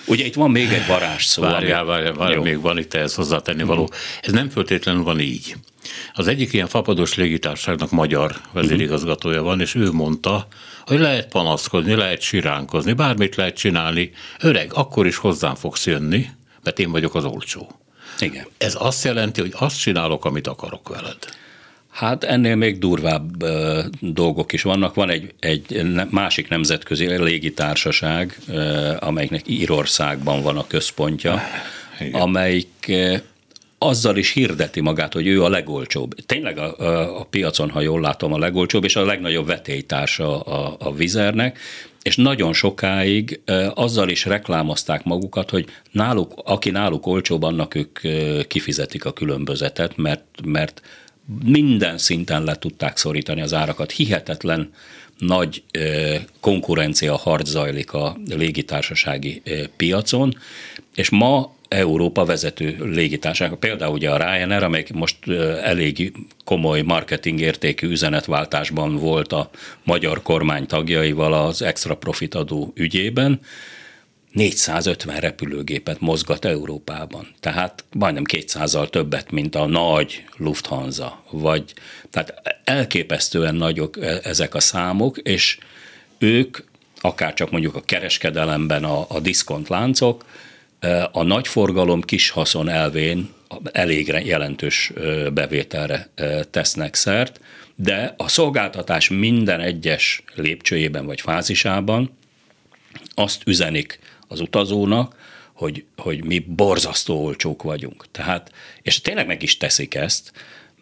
Ugye 0.08 0.26
itt 0.26 0.34
van 0.34 0.52
még 0.52 0.72
egy 0.72 0.88
varázs 0.88 1.24
szó. 1.24 1.42
Várjál, 1.42 1.84
várjál, 1.84 2.14
várjál 2.14 2.42
még 2.42 2.62
van 2.62 2.78
itt 2.78 2.94
ehhez 2.94 3.14
hozzátenni 3.14 3.64
való. 3.64 3.84
Mhm. 3.84 3.94
Ez 4.22 4.32
nem 4.32 4.50
föltétlenül 4.50 5.04
van 5.04 5.20
így. 5.20 5.56
Az 6.14 6.28
egyik 6.28 6.54
ilyen 6.54 6.68
fapados 6.68 7.16
légitársaságnak 7.16 7.92
magyar 7.92 8.36
vezérigazgatója 8.52 9.44
van, 9.44 9.62
és 9.62 9.76
ő 9.76 9.92
mondta, 9.92 10.48
hogy 10.86 11.00
lehet 11.00 11.28
panaszkodni, 11.28 11.96
lehet 11.96 12.22
siránkozni, 12.22 12.94
bármit 12.94 13.36
lehet 13.36 13.56
csinálni. 13.56 14.12
Öreg, 14.40 14.72
akkor 14.74 15.08
is 15.08 15.16
hozzám 15.16 15.56
fogsz 15.56 15.86
jönni, 15.86 16.26
mert 16.64 16.80
én 16.80 16.92
vagyok 16.92 17.16
az 17.16 17.26
olcsó. 17.26 17.72
Igen. 18.20 18.46
Ez 18.58 18.76
azt 18.80 19.04
jelenti, 19.04 19.42
hogy 19.42 19.54
azt 19.58 19.80
csinálok, 19.80 20.26
amit 20.26 20.48
akarok 20.48 20.90
veled. 20.90 21.18
Hát 21.90 22.24
ennél 22.24 22.56
még 22.56 22.78
durvább 22.78 23.44
uh, 23.44 23.84
dolgok 24.00 24.54
is 24.54 24.62
vannak. 24.62 24.96
Van 24.96 25.10
egy, 25.10 25.34
egy 25.40 25.82
másik 26.10 26.48
nemzetközi 26.48 27.24
légitársaság, 27.24 28.38
uh, 28.48 28.96
amelyiknek 29.00 29.48
Írországban 29.48 30.42
van 30.42 30.58
a 30.58 30.68
központja, 30.68 31.42
Igen. 32.00 32.22
amelyik 32.22 32.92
azzal 33.88 34.18
is 34.18 34.32
hirdeti 34.32 34.82
magát, 34.82 35.14
hogy 35.14 35.28
ő 35.28 35.44
a 35.44 35.50
legolcsóbb. 35.50 36.16
Tényleg 36.26 36.58
a, 36.58 37.20
a, 37.20 37.24
piacon, 37.24 37.70
ha 37.70 37.82
jól 37.82 38.02
látom, 38.02 38.34
a 38.34 38.38
legolcsóbb, 38.38 38.84
és 38.84 38.96
a 38.96 39.06
legnagyobb 39.06 39.46
vetélytársa 39.46 40.40
a, 40.40 40.76
a 40.80 40.94
vizernek, 40.94 41.60
és 42.02 42.16
nagyon 42.16 42.54
sokáig 42.54 43.40
azzal 43.74 44.10
is 44.10 44.26
reklámozták 44.26 45.04
magukat, 45.04 45.50
hogy 45.50 45.66
náluk, 45.92 46.34
aki 46.46 46.70
náluk 46.70 47.08
olcsóbb, 47.08 47.44
annak 47.44 47.76
ők 47.76 48.00
kifizetik 48.48 49.06
a 49.06 49.14
különbözetet, 49.14 49.98
mert, 49.98 50.24
mert 50.46 50.82
minden 51.46 51.98
szinten 51.98 52.44
le 52.44 52.56
tudták 52.56 52.98
szorítani 52.98 53.42
az 53.42 53.54
árakat. 53.54 53.92
Hihetetlen 53.92 54.74
nagy 55.18 55.64
konkurencia 56.40 57.16
harc 57.16 57.48
zajlik 57.48 57.94
a 57.94 58.18
légitársasági 58.30 59.42
piacon, 59.78 60.38
és 60.96 61.10
ma 61.10 61.56
Európa 61.74 62.26
vezető 62.26 62.78
légitársaság, 62.80 63.56
például 63.56 63.94
ugye 63.94 64.10
a 64.10 64.18
Ryanair, 64.18 64.64
amely 64.64 64.86
most 64.94 65.30
elég 65.64 66.14
komoly 66.44 66.82
marketing 66.82 67.40
értékű 67.40 67.90
üzenetváltásban 67.90 68.98
volt 68.98 69.34
a 69.34 69.50
magyar 69.84 70.22
kormány 70.22 70.66
tagjaival 70.66 71.34
az 71.34 71.62
extra 71.62 71.96
profit 71.96 72.36
adó 72.36 72.72
ügyében, 72.76 73.40
450 74.34 75.20
repülőgépet 75.20 76.00
mozgat 76.00 76.46
Európában. 76.46 77.28
Tehát 77.40 77.84
majdnem 77.92 78.24
200-al 78.28 78.90
többet, 78.90 79.32
mint 79.32 79.56
a 79.56 79.66
nagy 79.66 80.24
Lufthansa. 80.38 81.24
Vagy, 81.30 81.74
tehát 82.10 82.42
elképesztően 82.64 83.56
nagyok 83.56 84.02
e, 84.02 84.20
ezek 84.24 84.56
a 84.56 84.60
számok, 84.60 85.18
és 85.18 85.58
ők, 86.18 86.58
akár 87.02 87.34
csak 87.34 87.52
mondjuk 87.52 87.76
a 87.76 87.82
kereskedelemben 87.82 88.84
a, 88.84 89.06
a 89.10 89.20
diszkontláncok, 89.20 90.26
a 91.12 91.24
nagy 91.24 91.48
forgalom 91.48 92.02
kis 92.02 92.30
haszon 92.30 92.70
elvén 92.70 93.30
elég 93.72 94.08
jelentős 94.08 94.92
bevételre 95.34 96.10
tesznek 96.52 96.96
szert, 96.96 97.40
de 97.76 98.14
a 98.18 98.28
szolgáltatás 98.28 99.10
minden 99.10 99.60
egyes 99.60 100.24
lépcsőjében 100.36 101.06
vagy 101.06 101.22
fázisában 101.22 102.18
azt 103.14 103.42
üzenik 103.46 104.00
az 104.28 104.40
utazónak, 104.40 105.16
hogy, 105.54 105.86
hogy 105.98 106.24
mi 106.24 106.40
borzasztó 106.40 107.24
olcsók 107.24 107.64
vagyunk. 107.64 108.06
Tehát, 108.12 108.52
és 108.82 109.02
tényleg 109.02 109.28
meg 109.28 109.44
is 109.44 109.58
teszik 109.58 109.96
ezt, 109.96 110.32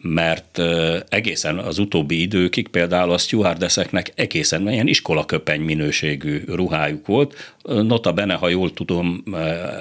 mert 0.02 0.60
egészen 1.08 1.58
az 1.58 1.78
utóbbi 1.78 2.20
időkig 2.20 2.68
például 2.68 3.10
a 3.10 3.18
stewardesseknek 3.18 4.12
egészen 4.14 4.70
ilyen 4.70 4.86
iskolaköpeny 4.86 5.60
minőségű 5.60 6.42
ruhájuk 6.46 7.06
volt. 7.06 7.54
Nota 7.62 8.12
bene, 8.12 8.34
ha 8.34 8.48
jól 8.48 8.72
tudom, 8.72 9.24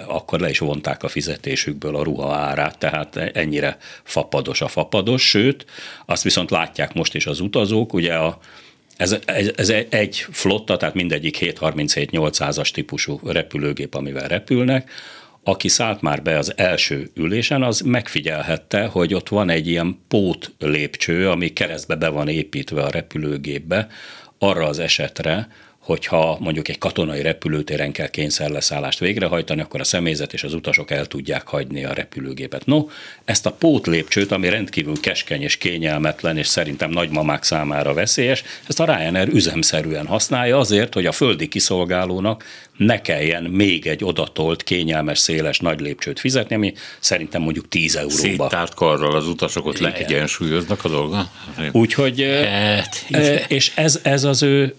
akkor 0.08 0.40
le 0.40 0.50
is 0.50 0.60
vonták 0.60 1.04
a 1.04 1.08
fizetésükből 1.08 1.96
a 1.96 2.04
ruha 2.04 2.36
árát, 2.36 2.78
tehát 2.78 3.16
ennyire 3.16 3.78
fapados 4.04 4.62
a 4.62 4.68
fapados, 4.68 5.30
sőt, 5.30 5.66
azt 6.06 6.24
viszont 6.24 6.50
látják 6.50 6.94
most 6.94 7.16
is 7.16 7.26
az 7.26 7.40
utazók, 7.40 7.94
ugye 7.94 8.14
a, 8.14 8.40
ez, 8.98 9.16
ez, 9.26 9.52
ez 9.56 9.70
egy 9.90 10.26
flotta, 10.32 10.78
tehát 10.78 10.96
mindegyik 10.96 11.38
737-800-as 11.40 12.72
típusú 12.72 13.20
repülőgép, 13.24 13.94
amivel 13.94 14.28
repülnek. 14.28 14.90
Aki 15.44 15.68
szállt 15.68 16.02
már 16.02 16.22
be 16.22 16.38
az 16.38 16.54
első 16.58 17.10
ülésen, 17.14 17.64
az 17.64 17.80
megfigyelhette, 17.80 18.86
hogy 18.86 19.14
ott 19.14 19.30
van 19.30 19.50
egy 19.50 19.68
ilyen 19.68 20.00
pót 20.08 20.54
lépcső, 20.60 21.30
ami 21.30 21.54
keresztbe 21.54 21.96
be 21.96 22.10
van 22.10 22.28
építve 22.28 22.84
a 22.84 22.90
repülőgépbe, 22.90 23.88
arra 24.38 24.66
az 24.66 24.80
esetre, 24.80 25.48
hogyha 25.82 26.38
mondjuk 26.40 26.68
egy 26.68 26.78
katonai 26.78 27.22
repülőtéren 27.22 27.92
kell 27.92 28.08
kényszerleszállást 28.08 29.00
végrehajtani, 29.00 29.62
akkor 29.62 29.80
a 29.80 29.84
személyzet 29.84 30.34
és 30.34 30.44
az 30.44 30.54
utasok 30.54 30.92
el 30.92 31.06
tudják 31.06 31.48
hagyni 31.48 31.84
a 31.84 31.94
repülőgépet. 31.94 32.66
No, 32.66 32.88
ezt 33.26 33.46
a 33.46 33.52
pótlépcsőt, 33.52 34.32
ami 34.32 34.50
rendkívül 34.50 35.00
keskeny 35.00 35.42
és 35.42 35.58
kényelmetlen, 35.58 36.38
és 36.38 36.48
szerintem 36.48 36.90
nagymamák 36.90 37.44
számára 37.44 37.94
veszélyes, 37.94 38.44
ezt 38.68 38.80
a 38.80 38.86
Ryanair 38.86 39.28
üzemszerűen 39.28 40.06
használja 40.06 40.58
azért, 40.58 40.94
hogy 40.94 41.06
a 41.06 41.12
földi 41.12 41.48
kiszolgálónak 41.48 42.44
ne 42.78 43.02
kelljen 43.02 43.44
még 43.44 43.88
egy 43.88 44.04
odatolt, 44.04 44.64
kényelmes, 44.64 45.20
széles, 45.20 45.60
nagy 45.60 45.80
lépcsőt 45.80 46.20
fizetni, 46.20 46.56
ami 46.56 46.74
szerintem 47.00 47.42
mondjuk 47.42 47.68
10 47.68 47.96
euróba. 47.96 48.16
Széttárt 48.18 48.74
karral 48.74 49.16
az 49.16 49.28
utasok 49.28 49.66
ott 49.66 49.80
leegyensúlyoznak 49.80 50.86
a 50.86 50.90
dolga. 50.90 51.32
Úgyhogy, 51.72 52.22
hát, 52.50 53.06
és 53.48 53.72
ez, 53.76 54.00
ez 54.04 54.24
az 54.24 54.44
ő 54.44 54.76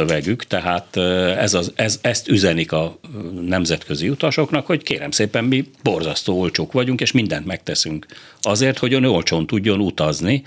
reklámszövegük, 0.00 0.44
tehát 0.44 0.96
ez 1.36 1.54
az, 1.54 1.72
ez, 1.74 1.98
ezt 2.02 2.28
üzenik 2.28 2.72
a 2.72 2.98
nemzetközi 3.40 4.08
utasoknak, 4.08 4.66
hogy 4.66 4.82
kérem 4.82 5.10
szépen 5.10 5.44
mi 5.44 5.70
borzasztó 5.82 6.40
olcsók 6.40 6.72
vagyunk, 6.72 7.00
és 7.00 7.12
mindent 7.12 7.46
megteszünk 7.46 8.06
azért, 8.40 8.78
hogy 8.78 8.94
ön 8.94 9.04
olcsón 9.04 9.46
tudjon 9.46 9.80
utazni 9.80 10.42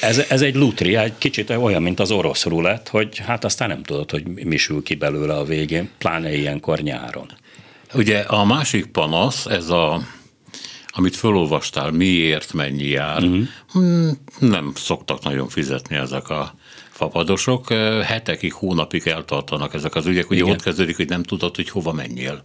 ez, 0.00 0.18
ez 0.28 0.42
egy 0.42 0.54
lutri, 0.54 0.96
egy 0.96 1.18
kicsit 1.18 1.50
olyan, 1.50 1.82
mint 1.82 2.00
az 2.00 2.10
orosz 2.10 2.44
rulett, 2.44 2.88
hogy 2.88 3.18
hát 3.18 3.44
aztán 3.44 3.68
nem 3.68 3.82
tudod, 3.82 4.10
hogy 4.10 4.26
mi 4.26 4.56
sül 4.56 4.82
ki 4.82 4.94
belőle 4.94 5.34
a 5.34 5.44
végén, 5.44 5.88
pláne 5.98 6.34
ilyenkor 6.34 6.78
nyáron. 6.78 7.30
Ugye 7.94 8.18
a 8.18 8.44
másik 8.44 8.86
panasz, 8.86 9.46
ez 9.46 9.68
a 9.68 10.00
amit 10.88 11.16
felolvastál, 11.16 11.90
miért 11.90 12.52
mennyi 12.52 12.88
jár, 12.88 13.22
uh-huh. 13.22 14.10
nem 14.38 14.72
szoktak 14.74 15.22
nagyon 15.22 15.48
fizetni 15.48 15.96
ezek 15.96 16.28
a 16.28 16.54
fapadosok. 16.96 17.72
Hetekig, 18.02 18.52
hónapig 18.52 19.06
eltartanak 19.06 19.74
ezek 19.74 19.94
az 19.94 20.06
ügyek. 20.06 20.30
Ugye 20.30 20.40
Igen. 20.40 20.52
ott 20.52 20.62
kezdődik, 20.62 20.96
hogy 20.96 21.08
nem 21.08 21.22
tudod, 21.22 21.56
hogy 21.56 21.68
hova 21.68 21.92
menjél. 21.92 22.44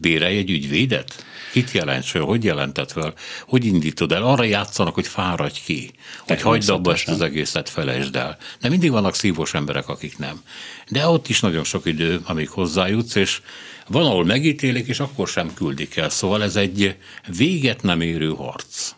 Bérelj 0.00 0.36
egy 0.36 0.50
ügyvédet? 0.50 1.24
Kit 1.52 1.70
jelent 1.70 2.04
fel? 2.04 2.22
Hogy 2.22 2.44
jelentett 2.44 2.92
fel? 2.92 3.14
Hogy 3.46 3.64
indítod 3.64 4.12
el? 4.12 4.22
Arra 4.22 4.44
játszanak, 4.44 4.94
hogy 4.94 5.06
fáradj 5.06 5.58
ki, 5.64 5.90
hogy 6.26 6.42
hagyd 6.42 6.68
abba 6.68 6.92
ezt 6.92 7.08
az 7.08 7.20
egészet, 7.20 7.68
felejtsd 7.68 8.16
el. 8.16 8.36
De 8.60 8.68
mindig 8.68 8.90
vannak 8.90 9.14
szívós 9.14 9.54
emberek, 9.54 9.88
akik 9.88 10.18
nem. 10.18 10.42
De 10.88 11.06
ott 11.06 11.28
is 11.28 11.40
nagyon 11.40 11.64
sok 11.64 11.86
idő, 11.86 12.20
amíg 12.24 12.48
hozzájutsz, 12.48 13.14
és 13.14 13.40
van, 13.88 14.06
ahol 14.06 14.24
megítélik, 14.24 14.86
és 14.86 15.00
akkor 15.00 15.28
sem 15.28 15.54
küldik 15.54 15.96
el. 15.96 16.08
Szóval 16.08 16.42
ez 16.42 16.56
egy 16.56 16.96
véget 17.36 17.82
nem 17.82 18.00
érő 18.00 18.28
harc. 18.28 18.94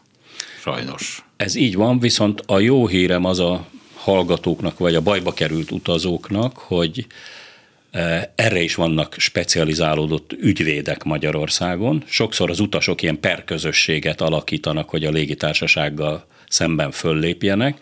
Sajnos. 0.61 1.25
Ez 1.37 1.55
így 1.55 1.75
van, 1.75 1.99
viszont 1.99 2.43
a 2.47 2.59
jó 2.59 2.87
hírem 2.87 3.25
az 3.25 3.39
a 3.39 3.67
hallgatóknak, 3.99 4.79
vagy 4.79 4.95
a 4.95 5.01
bajba 5.01 5.33
került 5.33 5.71
utazóknak, 5.71 6.59
hogy 6.59 7.07
erre 8.35 8.61
is 8.61 8.75
vannak 8.75 9.15
specializálódott 9.19 10.33
ügyvédek 10.33 11.05
Magyarországon. 11.05 12.03
Sokszor 12.07 12.51
az 12.51 12.61
utasok 12.61 13.03
ilyen 13.03 13.21
perközösséget 13.21 14.21
alakítanak, 14.21 14.89
hogy 14.89 15.05
a 15.05 15.11
légitársasággal 15.11 16.27
szemben 16.49 16.91
föllépjenek. 16.91 17.81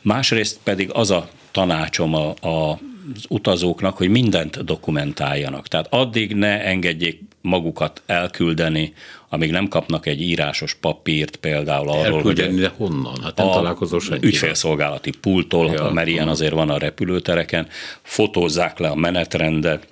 Másrészt 0.00 0.58
pedig 0.62 0.90
az 0.92 1.10
a 1.10 1.28
tanácsom 1.50 2.14
a, 2.14 2.28
a 2.28 2.78
az 3.14 3.24
utazóknak, 3.28 3.96
hogy 3.96 4.08
mindent 4.08 4.64
dokumentáljanak. 4.64 5.68
Tehát 5.68 5.86
addig 5.90 6.34
ne 6.34 6.64
engedjék 6.64 7.20
magukat 7.44 8.02
elküldeni, 8.06 8.92
amíg 9.28 9.50
nem 9.50 9.68
kapnak 9.68 10.06
egy 10.06 10.20
írásos 10.20 10.74
papírt 10.74 11.36
például 11.36 11.88
arról, 11.88 12.16
Elküldeni, 12.16 12.52
hogy 12.52 12.60
de 12.60 12.72
honnan? 12.76 13.22
Hát 13.22 13.36
nem 13.36 13.46
találkozol 13.46 14.00
senkivel. 14.00 14.28
Ügyfélszolgálati 14.28 15.10
pulttól, 15.20 15.70
ja, 15.72 15.90
mert 15.90 16.08
ilyen 16.08 16.28
azért 16.28 16.52
van 16.52 16.70
a 16.70 16.78
repülőtereken, 16.78 17.68
fotózzák 18.02 18.78
le 18.78 18.88
a 18.88 18.94
menetrendet, 18.94 19.86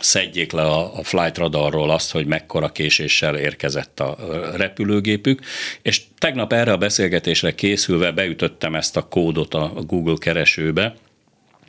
szedjék 0.00 0.52
le 0.52 0.62
a, 0.62 0.98
a 0.98 1.02
flight 1.02 1.38
radarról 1.38 1.90
azt, 1.90 2.12
hogy 2.12 2.26
mekkora 2.26 2.68
késéssel 2.68 3.36
érkezett 3.36 4.00
a 4.00 4.16
repülőgépük, 4.56 5.40
és 5.82 6.02
tegnap 6.18 6.52
erre 6.52 6.72
a 6.72 6.76
beszélgetésre 6.76 7.54
készülve 7.54 8.12
beütöttem 8.12 8.74
ezt 8.74 8.96
a 8.96 9.08
kódot 9.08 9.54
a 9.54 9.72
Google 9.86 10.16
keresőbe, 10.18 10.94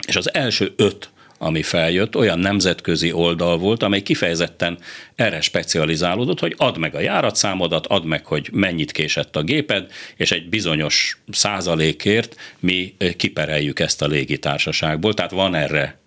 és 0.06 0.16
az 0.16 0.34
első 0.34 0.72
öt 0.76 1.10
ami 1.42 1.62
feljött, 1.62 2.16
olyan 2.16 2.38
nemzetközi 2.38 3.12
oldal 3.12 3.58
volt, 3.58 3.82
amely 3.82 4.00
kifejezetten 4.00 4.78
erre 5.14 5.40
specializálódott, 5.40 6.40
hogy 6.40 6.54
add 6.56 6.78
meg 6.78 6.94
a 6.94 7.00
járatszámodat, 7.00 7.86
add 7.86 8.04
meg, 8.04 8.26
hogy 8.26 8.48
mennyit 8.52 8.92
késett 8.92 9.36
a 9.36 9.42
géped, 9.42 9.90
és 10.16 10.30
egy 10.32 10.48
bizonyos 10.48 11.18
százalékért 11.30 12.36
mi 12.58 12.94
kipereljük 13.16 13.80
ezt 13.80 14.02
a 14.02 14.06
légitársaságból. 14.06 15.14
Tehát 15.14 15.30
van 15.30 15.54
erre 15.54 16.00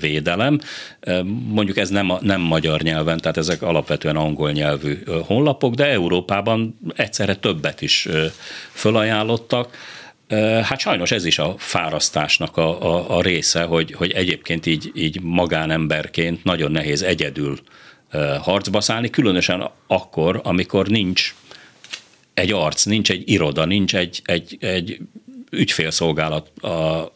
védelem. 0.00 0.60
Mondjuk 1.48 1.76
ez 1.76 1.88
nem, 1.88 2.12
nem 2.20 2.40
magyar 2.40 2.80
nyelven, 2.80 3.18
tehát 3.18 3.36
ezek 3.36 3.62
alapvetően 3.62 4.16
angol 4.16 4.50
nyelvű 4.50 5.02
honlapok, 5.24 5.74
de 5.74 5.86
Európában 5.86 6.78
egyszerre 6.96 7.34
többet 7.34 7.82
is 7.82 8.08
fölajánlottak 8.72 9.76
Hát 10.62 10.78
sajnos 10.78 11.10
ez 11.10 11.24
is 11.24 11.38
a 11.38 11.54
fárasztásnak 11.58 12.56
a, 12.56 12.82
a, 12.82 13.16
a 13.16 13.22
része, 13.22 13.62
hogy, 13.62 13.92
hogy 13.92 14.10
egyébként 14.10 14.66
így, 14.66 14.90
így 14.94 15.20
magánemberként 15.22 16.44
nagyon 16.44 16.70
nehéz 16.70 17.02
egyedül 17.02 17.58
harcba 18.40 18.80
szállni, 18.80 19.10
különösen 19.10 19.70
akkor, 19.86 20.40
amikor 20.44 20.86
nincs 20.86 21.34
egy 22.34 22.52
arc, 22.52 22.84
nincs 22.84 23.10
egy 23.10 23.22
iroda, 23.30 23.64
nincs 23.64 23.96
egy, 23.96 24.20
egy, 24.24 24.56
egy 24.60 24.98
ügyfélszolgálat 25.50 26.62
a, 26.62 26.68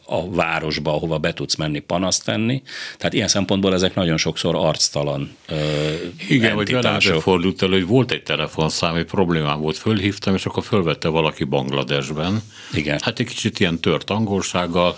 a 0.05 0.29
városba, 0.29 0.93
ahova 0.93 1.17
be 1.17 1.33
tudsz 1.33 1.55
menni 1.55 1.79
panaszt 1.79 2.25
tenni. 2.25 2.61
Tehát 2.97 3.13
ilyen 3.13 3.27
szempontból 3.27 3.73
ezek 3.73 3.95
nagyon 3.95 4.17
sokszor 4.17 4.55
arctalan 4.55 5.35
ö, 5.47 5.93
Igen, 6.29 6.55
vagy 6.55 6.71
velem 6.71 6.99
fordult 6.99 7.61
elő, 7.61 7.73
hogy 7.73 7.87
volt 7.87 8.11
egy 8.11 8.23
telefonszám, 8.23 8.95
egy 8.95 9.05
problémám 9.05 9.59
volt, 9.59 9.77
fölhívtam, 9.77 10.35
és 10.35 10.45
akkor 10.45 10.63
fölvette 10.63 11.07
valaki 11.07 11.43
Bangladesben. 11.43 12.41
Igen. 12.73 12.99
Hát 13.01 13.19
egy 13.19 13.27
kicsit 13.27 13.59
ilyen 13.59 13.79
tört 13.79 14.09
angolsággal, 14.09 14.97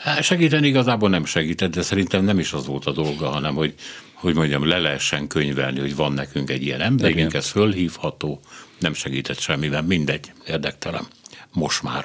Hát 0.00 0.22
segíteni 0.22 0.66
igazából 0.66 1.08
nem 1.08 1.24
segített, 1.24 1.70
de 1.70 1.82
szerintem 1.82 2.24
nem 2.24 2.38
is 2.38 2.52
az 2.52 2.66
volt 2.66 2.86
a 2.86 2.92
dolga, 2.92 3.28
hanem 3.28 3.54
hogy, 3.54 3.74
hogy 4.12 4.34
mondjam, 4.34 4.66
le 4.66 4.78
lehessen 4.78 5.26
könyvelni, 5.26 5.80
hogy 5.80 5.96
van 5.96 6.12
nekünk 6.12 6.50
egy 6.50 6.62
ilyen 6.62 6.80
emberünk, 6.80 7.18
Igen. 7.18 7.30
ez 7.34 7.48
fölhívható, 7.48 8.40
nem 8.78 8.94
segített 8.94 9.38
semmiben, 9.38 9.84
mindegy, 9.84 10.32
érdektelen. 10.46 11.06
Most 11.52 11.82
már. 11.82 12.04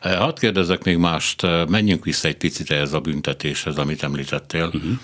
Eh, 0.00 0.18
hadd 0.18 0.38
kérdezek 0.38 0.84
még 0.84 0.96
mást, 0.96 1.44
eh, 1.44 1.66
menjünk 1.66 2.04
vissza 2.04 2.28
egy 2.28 2.36
picit 2.36 2.70
ehhez 2.70 2.92
a 2.92 3.00
büntetéshez, 3.00 3.76
amit 3.76 4.02
említettél, 4.02 4.64
uh-huh. 4.64 4.98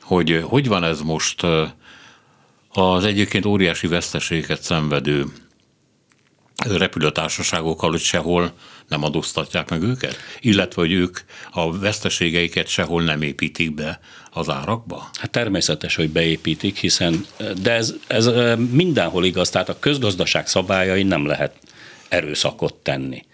hogy 0.00 0.30
eh, 0.30 0.42
hogy 0.42 0.68
van 0.68 0.84
ez 0.84 1.00
most 1.00 1.42
az 2.68 3.04
egyébként 3.04 3.46
óriási 3.46 3.86
veszteséget 3.86 4.62
szenvedő 4.62 5.24
repülőtársaságokkal, 6.68 7.90
hogy 7.90 8.00
sehol 8.00 8.52
nem 8.88 9.02
adóztatják 9.02 9.70
meg 9.70 9.82
őket? 9.82 10.16
Illetve, 10.40 10.82
hogy 10.82 10.92
ők 10.92 11.18
a 11.50 11.78
veszteségeiket 11.78 12.68
sehol 12.68 13.02
nem 13.02 13.22
építik 13.22 13.74
be 13.74 14.00
az 14.30 14.48
árakba? 14.48 15.10
Hát 15.20 15.30
természetes, 15.30 15.94
hogy 15.94 16.10
beépítik, 16.10 16.76
hiszen, 16.76 17.26
de 17.62 17.72
ez, 17.72 17.94
ez 18.06 18.30
mindenhol 18.70 19.24
igaz, 19.24 19.50
tehát 19.50 19.68
a 19.68 19.78
közgazdaság 19.78 20.46
szabályai 20.46 21.02
nem 21.02 21.26
lehet 21.26 21.56
erőszakot 22.08 22.74
tenni. 22.74 23.24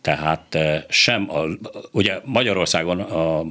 Tehát 0.00 0.58
sem, 0.88 1.30
a, 1.30 1.44
ugye 1.90 2.20
Magyarországon 2.24 3.00
a 3.00 3.42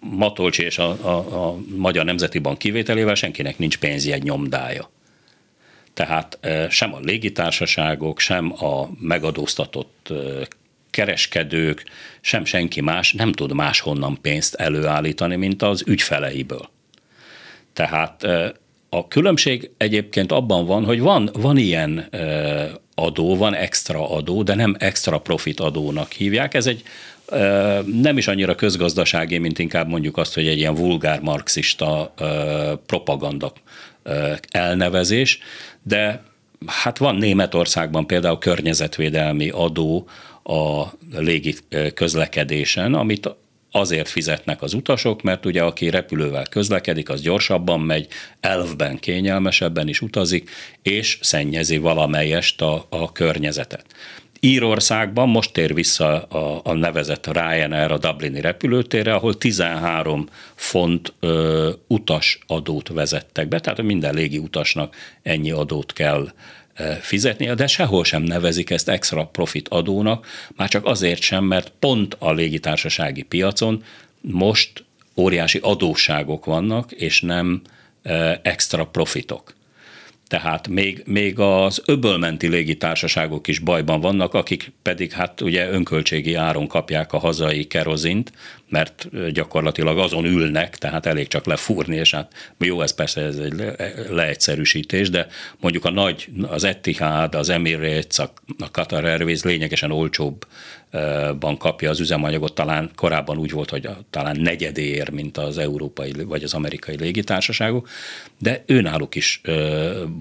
Matolcsi 0.00 0.62
és 0.62 0.78
a, 0.78 0.88
a, 1.02 1.46
a 1.48 1.56
Magyar 1.76 2.04
Nemzeti 2.04 2.38
Bank 2.38 2.58
kivételével 2.58 3.14
senkinek 3.14 3.58
nincs 3.58 3.78
pénzjegy 3.78 4.22
nyomdája. 4.22 4.90
Tehát 5.94 6.38
sem 6.70 6.94
a 6.94 6.98
légitársaságok, 6.98 8.18
sem 8.18 8.64
a 8.64 8.88
megadóztatott 9.00 10.12
kereskedők, 10.90 11.84
sem 12.20 12.44
senki 12.44 12.80
más 12.80 13.12
nem 13.12 13.32
tud 13.32 13.52
máshonnan 13.52 14.18
pénzt 14.20 14.54
előállítani, 14.54 15.36
mint 15.36 15.62
az 15.62 15.82
ügyfeleiből. 15.86 16.68
Tehát 17.72 18.26
a 18.88 19.08
különbség 19.08 19.70
egyébként 19.76 20.32
abban 20.32 20.66
van, 20.66 20.84
hogy 20.84 21.00
van, 21.00 21.30
van 21.32 21.56
ilyen 21.56 22.08
adó, 23.00 23.36
van 23.36 23.54
extra 23.54 24.10
adó, 24.10 24.42
de 24.42 24.54
nem 24.54 24.76
extra 24.78 25.18
profit 25.18 25.60
adónak 25.60 26.12
hívják. 26.12 26.54
Ez 26.54 26.66
egy 26.66 26.82
nem 28.00 28.16
is 28.16 28.28
annyira 28.28 28.54
közgazdasági, 28.54 29.38
mint 29.38 29.58
inkább 29.58 29.88
mondjuk 29.88 30.16
azt, 30.16 30.34
hogy 30.34 30.46
egy 30.46 30.58
ilyen 30.58 30.74
vulgár 30.74 31.20
marxista 31.20 32.14
propaganda 32.86 33.52
elnevezés, 34.50 35.38
de 35.82 36.22
hát 36.66 36.98
van 36.98 37.14
Németországban 37.14 38.06
például 38.06 38.38
környezetvédelmi 38.38 39.48
adó 39.48 40.08
a 40.42 40.84
légi 41.18 41.54
közlekedésen, 41.94 42.94
amit 42.94 43.34
azért 43.70 44.08
fizetnek 44.08 44.62
az 44.62 44.74
utasok, 44.74 45.22
mert 45.22 45.46
ugye 45.46 45.62
aki 45.62 45.90
repülővel 45.90 46.46
közlekedik, 46.50 47.08
az 47.08 47.20
gyorsabban 47.20 47.80
megy, 47.80 48.06
elvben 48.40 48.98
kényelmesebben 48.98 49.88
is 49.88 50.00
utazik, 50.00 50.50
és 50.82 51.18
szennyezi 51.20 51.78
valamelyest 51.78 52.60
a, 52.60 52.86
a 52.88 53.12
környezetet. 53.12 53.84
Írországban 54.40 55.28
most 55.28 55.52
tér 55.52 55.74
vissza 55.74 56.22
a, 56.22 56.60
a 56.64 56.72
nevezett 56.72 57.26
Ryanair 57.26 57.90
a 57.90 57.98
Dublini 57.98 58.40
repülőtérre, 58.40 59.14
ahol 59.14 59.38
13 59.38 60.28
font 60.54 61.12
ö, 61.20 61.70
utas 61.86 62.38
adót 62.46 62.88
vezettek 62.88 63.48
be, 63.48 63.60
tehát 63.60 63.82
minden 63.82 64.14
légi 64.14 64.38
utasnak 64.38 64.96
ennyi 65.22 65.50
adót 65.50 65.92
kell 65.92 66.32
fizetnie, 67.00 67.54
de 67.54 67.66
sehol 67.66 68.04
sem 68.04 68.22
nevezik 68.22 68.70
ezt 68.70 68.88
extra 68.88 69.24
profit 69.24 69.68
adónak, 69.68 70.26
már 70.56 70.68
csak 70.68 70.86
azért 70.86 71.20
sem, 71.20 71.44
mert 71.44 71.72
pont 71.78 72.16
a 72.18 72.32
légitársasági 72.32 73.22
piacon 73.22 73.84
most 74.20 74.84
óriási 75.16 75.58
adósságok 75.62 76.44
vannak, 76.44 76.92
és 76.92 77.20
nem 77.20 77.62
extra 78.42 78.86
profitok. 78.86 79.54
Tehát 80.30 80.68
még, 80.68 81.02
még 81.06 81.38
az 81.38 81.82
öbölmenti 81.86 82.48
légitársaságok 82.48 83.48
is 83.48 83.58
bajban 83.58 84.00
vannak, 84.00 84.34
akik 84.34 84.72
pedig 84.82 85.12
hát 85.12 85.40
ugye 85.40 85.70
önköltségi 85.70 86.34
áron 86.34 86.66
kapják 86.66 87.12
a 87.12 87.18
hazai 87.18 87.66
kerozint, 87.66 88.32
mert 88.68 89.08
gyakorlatilag 89.32 89.98
azon 89.98 90.24
ülnek, 90.24 90.76
tehát 90.76 91.06
elég 91.06 91.28
csak 91.28 91.46
lefúrni, 91.46 91.96
és 91.96 92.14
hát 92.14 92.32
jó, 92.58 92.80
ez 92.80 92.94
persze 92.94 93.20
ez 93.20 93.36
egy 93.36 93.64
leegyszerűsítés, 94.10 95.10
de 95.10 95.26
mondjuk 95.60 95.84
a 95.84 95.90
nagy, 95.90 96.28
az 96.42 96.64
Etihad, 96.64 97.34
az 97.34 97.48
Emirates, 97.48 98.18
a 98.18 98.70
Qatar 98.70 99.04
Airways 99.04 99.42
lényegesen 99.42 99.90
olcsóbb 99.90 100.46
ban 101.38 101.56
kapja 101.56 101.90
az 101.90 102.00
üzemanyagot, 102.00 102.54
talán 102.54 102.90
korábban 102.94 103.38
úgy 103.38 103.50
volt, 103.50 103.70
hogy 103.70 103.88
talán 104.10 104.36
negyedér, 104.40 105.10
mint 105.10 105.38
az 105.38 105.58
európai 105.58 106.12
vagy 106.12 106.42
az 106.42 106.54
amerikai 106.54 106.96
légitársaságok, 106.96 107.88
de 108.38 108.62
őnáluk 108.66 109.14
is 109.14 109.40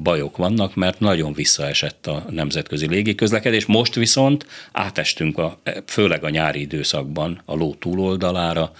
bajok 0.03 0.37
vannak, 0.37 0.75
mert 0.75 0.99
nagyon 0.99 1.33
visszaesett 1.33 2.07
a 2.07 2.25
nemzetközi 2.29 2.87
légiközlekedés. 2.87 3.65
Most 3.65 3.95
viszont 3.95 4.45
átestünk, 4.71 5.37
a, 5.37 5.59
főleg 5.85 6.23
a 6.23 6.29
nyári 6.29 6.59
időszakban 6.59 7.41
a 7.45 7.55
ló 7.55 7.73
túloldalára, 7.73 8.71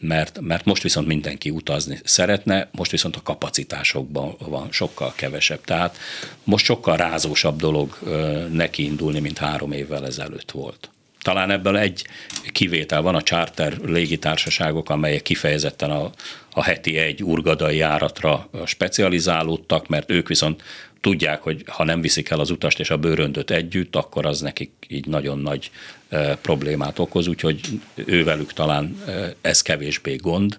mert, 0.00 0.40
mert 0.40 0.64
most 0.64 0.82
viszont 0.82 1.06
mindenki 1.06 1.50
utazni 1.50 2.00
szeretne, 2.04 2.68
most 2.72 2.90
viszont 2.90 3.16
a 3.16 3.22
kapacitásokban 3.22 4.34
van 4.38 4.68
sokkal 4.70 5.12
kevesebb. 5.16 5.60
Tehát 5.64 5.96
most 6.44 6.64
sokkal 6.64 6.96
rázósabb 6.96 7.58
dolog 7.58 7.98
neki 8.52 8.84
indulni, 8.84 9.20
mint 9.20 9.38
három 9.38 9.72
évvel 9.72 10.06
ezelőtt 10.06 10.50
volt. 10.50 10.90
Talán 11.22 11.50
ebből 11.50 11.76
egy 11.76 12.06
kivétel 12.52 13.02
van, 13.02 13.14
a 13.14 13.22
charter 13.22 13.76
légitársaságok, 13.84 14.90
amelyek 14.90 15.22
kifejezetten 15.22 15.90
a, 15.90 16.10
a 16.52 16.62
heti 16.62 16.96
egy 16.96 17.22
urgadai 17.22 17.76
járatra 17.76 18.48
specializálódtak, 18.64 19.88
mert 19.88 20.10
ők 20.10 20.28
viszont 20.28 20.62
tudják, 21.00 21.42
hogy 21.42 21.64
ha 21.66 21.84
nem 21.84 22.00
viszik 22.00 22.30
el 22.30 22.40
az 22.40 22.50
utast 22.50 22.80
és 22.80 22.90
a 22.90 22.96
bőröndöt 22.96 23.50
együtt, 23.50 23.96
akkor 23.96 24.26
az 24.26 24.40
nekik 24.40 24.70
így 24.88 25.06
nagyon 25.06 25.38
nagy 25.38 25.70
problémát 26.42 26.98
okoz, 26.98 27.26
úgyhogy 27.26 27.60
ővelük 27.94 28.52
talán 28.52 29.02
ez 29.40 29.62
kevésbé 29.62 30.16
gond, 30.16 30.58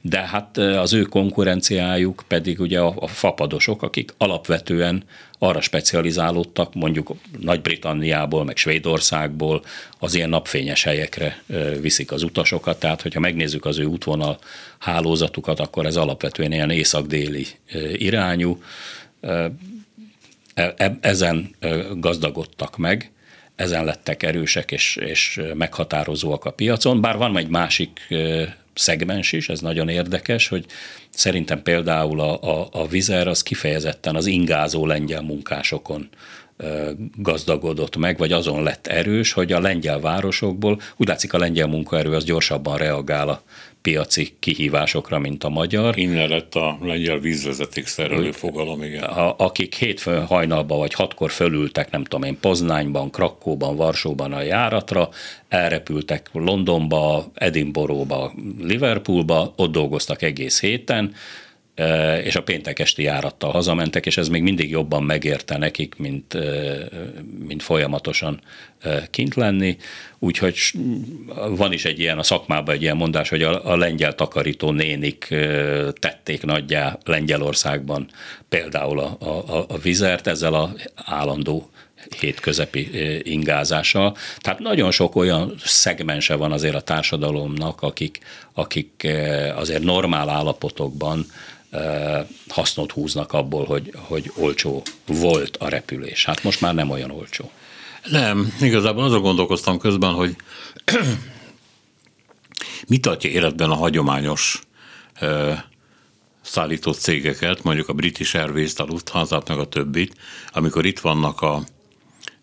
de 0.00 0.18
hát 0.18 0.56
az 0.56 0.92
ő 0.92 1.02
konkurenciájuk 1.02 2.24
pedig 2.28 2.60
ugye 2.60 2.80
a, 2.80 2.94
a 2.96 3.06
fapadosok, 3.06 3.82
akik 3.82 4.14
alapvetően 4.18 5.04
arra 5.38 5.60
specializálódtak, 5.60 6.74
mondjuk 6.74 7.10
Nagy-Britanniából, 7.38 8.44
meg 8.44 8.56
Svédországból 8.56 9.62
az 9.98 10.14
ilyen 10.14 10.28
napfényes 10.28 10.82
helyekre 10.82 11.42
viszik 11.80 12.12
az 12.12 12.22
utasokat, 12.22 12.78
tehát 12.78 13.02
hogyha 13.02 13.20
megnézzük 13.20 13.64
az 13.64 13.78
ő 13.78 13.84
útvonal 13.84 14.38
hálózatukat, 14.78 15.60
akkor 15.60 15.86
ez 15.86 15.96
alapvetően 15.96 16.52
ilyen 16.52 16.70
észak-déli 16.70 17.46
irányú, 17.92 18.58
E, 20.54 20.74
e, 20.76 20.98
ezen 21.00 21.54
gazdagodtak 21.96 22.76
meg, 22.76 23.10
ezen 23.60 23.84
lettek 23.84 24.22
erősek 24.22 24.72
és, 24.72 24.96
és 24.96 25.40
meghatározóak 25.54 26.44
a 26.44 26.50
piacon, 26.50 27.00
bár 27.00 27.16
van 27.16 27.36
egy 27.36 27.48
másik 27.48 28.00
szegmens 28.74 29.32
is, 29.32 29.48
ez 29.48 29.60
nagyon 29.60 29.88
érdekes, 29.88 30.48
hogy 30.48 30.64
szerintem 31.10 31.62
például 31.62 32.20
a, 32.20 32.60
a, 32.60 32.68
a 32.72 32.86
Vizer 32.86 33.28
az 33.28 33.42
kifejezetten 33.42 34.16
az 34.16 34.26
ingázó 34.26 34.86
lengyel 34.86 35.22
munkásokon 35.22 36.08
gazdagodott 37.16 37.96
meg, 37.96 38.18
vagy 38.18 38.32
azon 38.32 38.62
lett 38.62 38.86
erős, 38.86 39.32
hogy 39.32 39.52
a 39.52 39.60
lengyel 39.60 40.00
városokból, 40.00 40.80
úgy 40.96 41.08
látszik 41.08 41.32
a 41.32 41.38
lengyel 41.38 41.66
munkaerő 41.66 42.14
az 42.14 42.24
gyorsabban 42.24 42.76
reagál 42.76 43.28
a 43.28 43.42
piaci 43.82 44.36
kihívásokra, 44.38 45.18
mint 45.18 45.44
a 45.44 45.48
magyar. 45.48 45.98
Innen 45.98 46.28
lett 46.28 46.54
a 46.54 46.78
lengyel 46.82 47.18
vízvezeték 47.18 47.86
szerelő 47.86 48.32
fogalom, 48.32 48.82
igen. 48.82 49.02
A, 49.02 49.34
akik 49.38 49.74
hétfőn 49.74 50.26
hajnalban 50.26 50.78
vagy 50.78 50.94
hatkor 50.94 51.30
fölültek, 51.30 51.90
nem 51.90 52.04
tudom 52.04 52.22
én, 52.22 52.38
Poznányban, 52.40 53.10
Krakóban, 53.10 53.76
Varsóban 53.76 54.32
a 54.32 54.42
járatra, 54.42 55.08
elrepültek 55.48 56.28
Londonba, 56.32 57.30
Edinburghba, 57.34 58.32
Liverpoolba, 58.60 59.52
ott 59.56 59.72
dolgoztak 59.72 60.22
egész 60.22 60.60
héten, 60.60 61.14
és 62.24 62.36
a 62.36 62.42
péntek 62.42 62.78
esti 62.78 63.02
járattal 63.02 63.50
hazamentek, 63.50 64.06
és 64.06 64.16
ez 64.16 64.28
még 64.28 64.42
mindig 64.42 64.70
jobban 64.70 65.02
megérte 65.02 65.58
nekik, 65.58 65.94
mint, 65.96 66.36
mint 67.38 67.62
folyamatosan 67.62 68.40
kint 69.10 69.34
lenni. 69.34 69.76
Úgyhogy 70.18 70.56
van 71.48 71.72
is 71.72 71.84
egy 71.84 71.98
ilyen, 71.98 72.18
a 72.18 72.22
szakmában 72.22 72.74
egy 72.74 72.82
ilyen 72.82 72.96
mondás, 72.96 73.28
hogy 73.28 73.42
a, 73.42 73.70
a 73.70 73.76
lengyel 73.76 74.14
takarító 74.14 74.70
nénik 74.70 75.34
tették 75.98 76.42
nagyjá 76.42 76.98
Lengyelországban 77.04 78.08
például 78.48 78.98
a, 78.98 79.16
a, 79.20 79.64
a 79.68 79.78
vizert 79.78 80.26
ezzel 80.26 80.54
a 80.54 80.72
állandó 80.94 81.70
hétközepi 82.20 82.88
ingázással. 83.22 84.16
Tehát 84.38 84.58
nagyon 84.58 84.90
sok 84.90 85.16
olyan 85.16 85.54
szegmense 85.64 86.34
van 86.34 86.52
azért 86.52 86.74
a 86.74 86.80
társadalomnak, 86.80 87.82
akik, 87.82 88.18
akik 88.52 89.08
azért 89.56 89.82
normál 89.82 90.28
állapotokban 90.28 91.26
hasznot 92.48 92.92
húznak 92.92 93.32
abból, 93.32 93.64
hogy, 93.64 93.92
hogy 93.96 94.32
olcsó 94.36 94.82
volt 95.06 95.56
a 95.56 95.68
repülés. 95.68 96.24
Hát 96.24 96.42
most 96.42 96.60
már 96.60 96.74
nem 96.74 96.90
olyan 96.90 97.10
olcsó. 97.10 97.50
Nem, 98.04 98.54
igazából 98.60 99.04
azon 99.04 99.22
gondolkoztam 99.22 99.78
közben, 99.78 100.12
hogy 100.12 100.36
mit 102.88 103.00
tartja 103.00 103.30
életben 103.30 103.70
a 103.70 103.74
hagyományos 103.74 104.60
szállító 106.42 106.92
cégeket, 106.92 107.62
mondjuk 107.62 107.88
a 107.88 107.92
British 107.92 108.36
Airways-t, 108.36 108.80
a 108.80 108.84
Lufthansa-t, 108.84 109.48
meg 109.48 109.58
a 109.58 109.68
többit, 109.68 110.14
amikor 110.52 110.84
itt 110.84 111.00
vannak 111.00 111.40
a, 111.40 111.62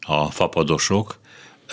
a 0.02 0.32
fapadosok, 0.32 1.20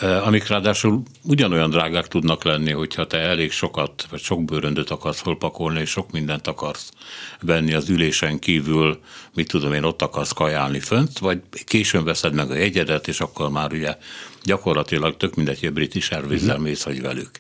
amik 0.01 0.47
ráadásul 0.47 1.03
ugyanolyan 1.23 1.71
drágák 1.71 2.09
tudnak 2.09 2.45
lenni, 2.45 2.73
hogyha 2.73 3.07
te 3.07 3.19
elég 3.19 3.53
sokat, 3.53 4.07
vagy 4.11 4.21
sok 4.21 4.45
bőröndöt 4.45 4.91
akarsz 4.91 5.21
fölpakolni, 5.21 5.81
és 5.81 5.91
sok 5.91 6.11
mindent 6.11 6.47
akarsz 6.47 6.93
venni 7.41 7.75
az 7.75 7.89
ülésen 7.89 8.39
kívül, 8.39 9.01
mit 9.35 9.49
tudom 9.49 9.73
én, 9.73 9.83
ott 9.83 10.03
akarsz 10.03 10.33
kajálni 10.33 10.81
fönt, 10.81 11.19
vagy 11.19 11.41
későn 11.65 12.05
veszed 12.05 12.35
meg 12.35 12.51
a 12.51 12.55
jegyedet, 12.55 13.09
és 13.09 13.21
akkor 13.21 13.51
már 13.51 13.73
ugye 13.73 13.97
gyakorlatilag 14.43 15.17
tök 15.17 15.35
mindegy, 15.35 15.59
hogy 15.59 15.69
a 15.69 15.73
British 15.73 16.13
airways 16.13 16.43
uh-huh. 16.43 16.59
mész, 16.59 16.83
hogy 16.83 17.03
velük. 17.03 17.31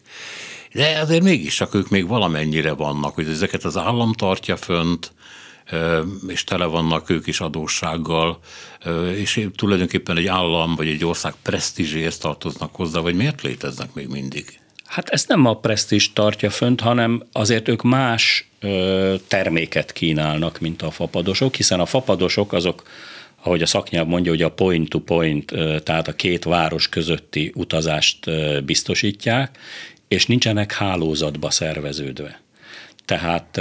De 0.72 0.98
azért 0.98 1.22
mégis 1.22 1.54
csak 1.54 1.74
ők 1.74 1.88
még 1.88 2.06
valamennyire 2.06 2.72
vannak, 2.72 3.14
hogy 3.14 3.28
ezeket 3.28 3.64
az 3.64 3.76
állam 3.76 4.12
tartja 4.12 4.56
fönt, 4.56 5.12
és 6.28 6.44
tele 6.44 6.64
vannak 6.64 7.10
ők 7.10 7.26
is 7.26 7.40
adóssággal, 7.40 8.38
és 9.14 9.48
tulajdonképpen 9.56 10.16
egy 10.16 10.26
állam 10.26 10.74
vagy 10.74 10.88
egy 10.88 11.04
ország 11.04 11.34
presztízséhez 11.42 12.18
tartoznak 12.18 12.74
hozzá, 12.74 13.00
vagy 13.00 13.14
miért 13.14 13.42
léteznek 13.42 13.94
még 13.94 14.08
mindig? 14.08 14.60
Hát 14.84 15.08
ezt 15.08 15.28
nem 15.28 15.46
a 15.46 15.54
presztízs 15.54 16.12
tartja 16.12 16.50
fönt, 16.50 16.80
hanem 16.80 17.22
azért 17.32 17.68
ők 17.68 17.82
más 17.82 18.48
terméket 19.28 19.92
kínálnak, 19.92 20.60
mint 20.60 20.82
a 20.82 20.90
fapadosok, 20.90 21.54
hiszen 21.54 21.80
a 21.80 21.86
fapadosok 21.86 22.52
azok 22.52 22.82
ahogy 23.46 23.62
a 23.62 23.66
szaknyelv 23.66 24.06
mondja, 24.06 24.30
hogy 24.30 24.42
a 24.42 24.50
point 24.50 24.88
to 24.88 24.98
point, 24.98 25.52
tehát 25.82 26.08
a 26.08 26.12
két 26.12 26.44
város 26.44 26.88
közötti 26.88 27.52
utazást 27.54 28.30
biztosítják, 28.64 29.58
és 30.08 30.26
nincsenek 30.26 30.72
hálózatba 30.72 31.50
szerveződve. 31.50 32.43
Tehát 33.04 33.60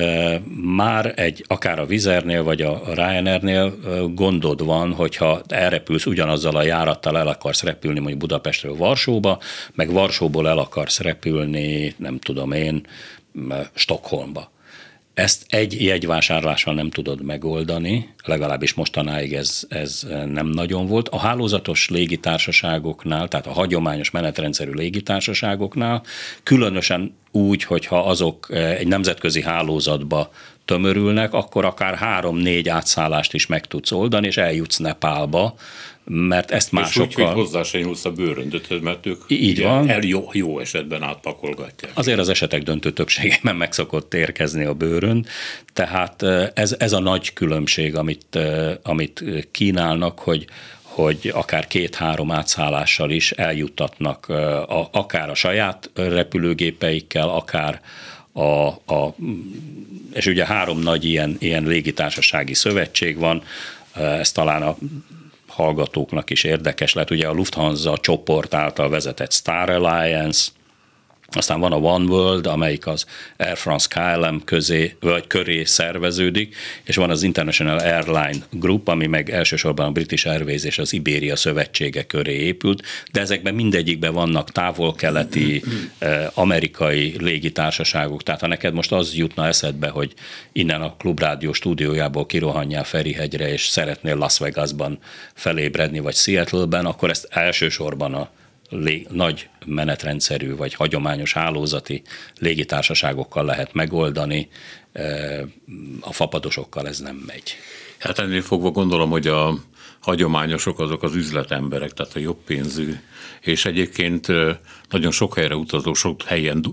már 0.76 1.14
egy, 1.16 1.46
akár 1.48 1.80
a 1.80 1.86
Vizernél 1.86 2.44
vagy 2.44 2.62
a 2.62 2.82
Ryanairnél 2.94 3.74
gondod 4.14 4.66
van, 4.66 4.94
hogyha 4.94 5.42
elrepülsz 5.48 6.06
ugyanazzal 6.06 6.56
a 6.56 6.64
járattal, 6.64 7.18
el 7.18 7.28
akarsz 7.28 7.64
repülni 7.64 8.00
mondjuk 8.00 8.20
Budapestről 8.20 8.76
Varsóba, 8.76 9.40
meg 9.74 9.92
Varsóból 9.92 10.48
el 10.48 10.58
akarsz 10.58 11.00
repülni, 11.00 11.96
nem 11.98 12.20
tudom 12.20 12.52
én, 12.52 12.88
Stockholmba. 13.74 14.52
Ezt 15.14 15.46
egy 15.50 15.84
jegyvásárlással 15.84 16.74
nem 16.74 16.90
tudod 16.90 17.24
megoldani, 17.24 18.14
legalábbis 18.26 18.74
mostanáig 18.74 19.34
ez, 19.34 19.64
ez 19.70 20.08
nem 20.28 20.48
nagyon 20.48 20.88
volt. 20.88 21.10
A 21.10 21.20
hálózatos 21.20 21.90
légitársaságoknál, 21.90 23.28
tehát 23.28 23.48
a 23.48 23.52
hagyományos 23.52 24.12
menetrendszerű 24.12 24.72
légitársaságoknál, 24.72 26.04
különösen 26.44 27.16
úgy, 27.32 27.64
hogyha 27.64 28.00
azok 28.00 28.48
egy 28.52 28.88
nemzetközi 28.88 29.42
hálózatba 29.42 30.32
tömörülnek, 30.66 31.34
akkor 31.34 31.66
akár 31.66 31.96
három-négy 31.96 32.70
átszállást 32.70 33.34
is 33.34 33.48
meg 33.48 33.68
tudsz 33.68 33.92
oldani, 33.92 34.28
és 34.28 34.38
eljutsz 34.38 34.78
Nepálba, 34.78 35.56
mert 36.06 36.52
ezt 36.52 36.72
másokkal... 36.72 37.08
És 37.10 37.16
úgy, 37.16 37.24
hogy 37.24 37.34
hozzá 37.34 37.64
se 37.64 37.80
nyúlsz 37.80 38.06
a 38.06 38.12
bőröndöthöz, 38.12 38.82
mert 38.82 39.06
ők 39.06 39.22
így 39.28 39.62
van. 39.62 39.90
el 39.90 40.02
jó, 40.02 40.30
jó 40.32 40.60
esetben 40.60 41.04
átpakolgatják. 41.04 41.92
Azért 41.96 42.20
az 42.20 42.30
esetek 42.30 42.64
döntő 42.64 42.92
többségében 42.92 43.56
meg 43.56 43.74
szokott 43.74 44.14
érkezni 44.14 44.64
a 44.64 44.74
bőrönd, 44.74 45.28
tehát 45.74 46.24
ez, 46.54 46.76
ez 46.80 46.94
a 46.94 47.00
nagy 47.00 47.34
különbség, 47.34 47.96
amit, 47.96 48.40
amit 48.84 49.24
kínálnak, 49.52 50.20
hogy, 50.20 50.46
hogy 50.82 51.32
akár 51.34 51.68
két-három 51.68 52.32
átszállással 52.32 53.12
is 53.12 53.32
eljuttatnak 53.32 54.30
a, 54.30 54.90
akár 54.92 55.30
a 55.30 55.36
saját 55.36 55.90
repülőgépeikkel, 55.94 57.30
akár 57.30 57.82
a, 58.32 58.68
a, 58.94 59.16
és 60.14 60.26
ugye 60.26 60.46
három 60.46 60.80
nagy 60.80 61.06
ilyen, 61.06 61.36
ilyen 61.40 61.64
légitársasági 61.64 62.54
szövetség 62.54 63.18
van, 63.18 63.44
ez 63.94 64.32
talán 64.32 64.62
a 64.62 64.78
hallgatóknak 65.54 66.30
is 66.30 66.44
érdekes 66.44 66.94
lehet. 66.94 67.12
Ugye 67.12 67.28
a 67.28 67.34
Lufthansa 67.34 67.98
csoport 67.98 68.54
által 68.54 68.90
vezetett 68.90 69.34
Star 69.34 69.70
Alliance, 69.70 70.52
aztán 71.36 71.60
van 71.60 71.72
a 71.72 71.78
One 71.78 72.06
World, 72.06 72.46
amelyik 72.46 72.88
az 72.88 73.06
Air 73.38 73.58
France 73.58 73.88
KLM 73.90 74.42
közé, 74.44 74.96
vagy 75.00 75.28
köré 75.28 75.64
szerveződik, 75.64 76.56
és 76.84 76.96
van 76.96 77.10
az 77.10 77.24
International 77.24 77.78
Airline 77.78 78.46
Group, 78.50 78.88
ami 78.88 79.08
meg 79.08 79.30
elsősorban 79.30 79.86
a 79.86 79.92
British 79.92 80.28
Airways 80.28 80.64
és 80.64 80.78
az 80.78 80.94
Iberia 80.94 81.36
szövetsége 81.36 82.04
köré 82.04 82.34
épült, 82.34 82.84
de 83.12 83.20
ezekben 83.20 83.54
mindegyikben 83.54 84.14
vannak 84.14 84.52
távol-keleti, 84.52 85.64
eh, 85.98 86.28
amerikai 86.34 87.16
légitársaságok, 87.20 88.24
tehát 88.24 88.42
ha 88.42 88.48
neked 88.48 88.74
most 88.74 88.92
az 88.92 89.16
jutna 89.16 89.48
eszedbe, 89.48 89.90
hogy 89.90 90.14
innen 90.52 90.82
a 90.82 90.96
Klubrádió 90.96 91.54
stúdiójából 91.54 92.26
kirohanjál 92.26 92.84
Ferihegyre, 92.84 93.52
és 93.52 93.68
szeretnél 93.68 94.16
Las 94.16 94.40
Vegasban 94.40 95.00
felébredni, 95.34 96.00
vagy 96.00 96.16
Seattle-ben, 96.16 96.86
akkor 96.86 97.10
ezt 97.10 97.28
elsősorban 97.30 98.14
a 98.14 98.30
lé, 98.74 99.08
nagy 99.10 99.50
menetrendszerű 99.66 100.56
vagy 100.56 100.74
hagyományos 100.74 101.34
hálózati 101.34 102.02
légitársaságokkal 102.40 103.46
lehet 103.46 103.74
megoldani, 103.74 104.50
a 106.00 106.14
fapadosokkal 106.14 106.88
ez 106.88 107.00
nem 107.00 107.16
megy. 107.16 107.56
Hát 108.00 108.20
ennél 108.20 108.42
fogva 108.42 108.72
gondolom, 108.72 109.10
hogy 109.10 109.28
a 109.28 109.58
hagyományosok 110.00 110.80
azok 110.80 111.04
az 111.04 111.16
üzletemberek, 111.16 111.92
tehát 111.92 112.16
a 112.16 112.20
jobb 112.20 112.38
pénzű, 112.46 112.94
és 113.42 113.66
egyébként 113.66 114.28
nagyon 114.90 115.12
sok 115.12 115.36
helyre 115.36 115.56
utazó, 115.56 115.94
sok 115.94 116.22
helyen 116.24 116.64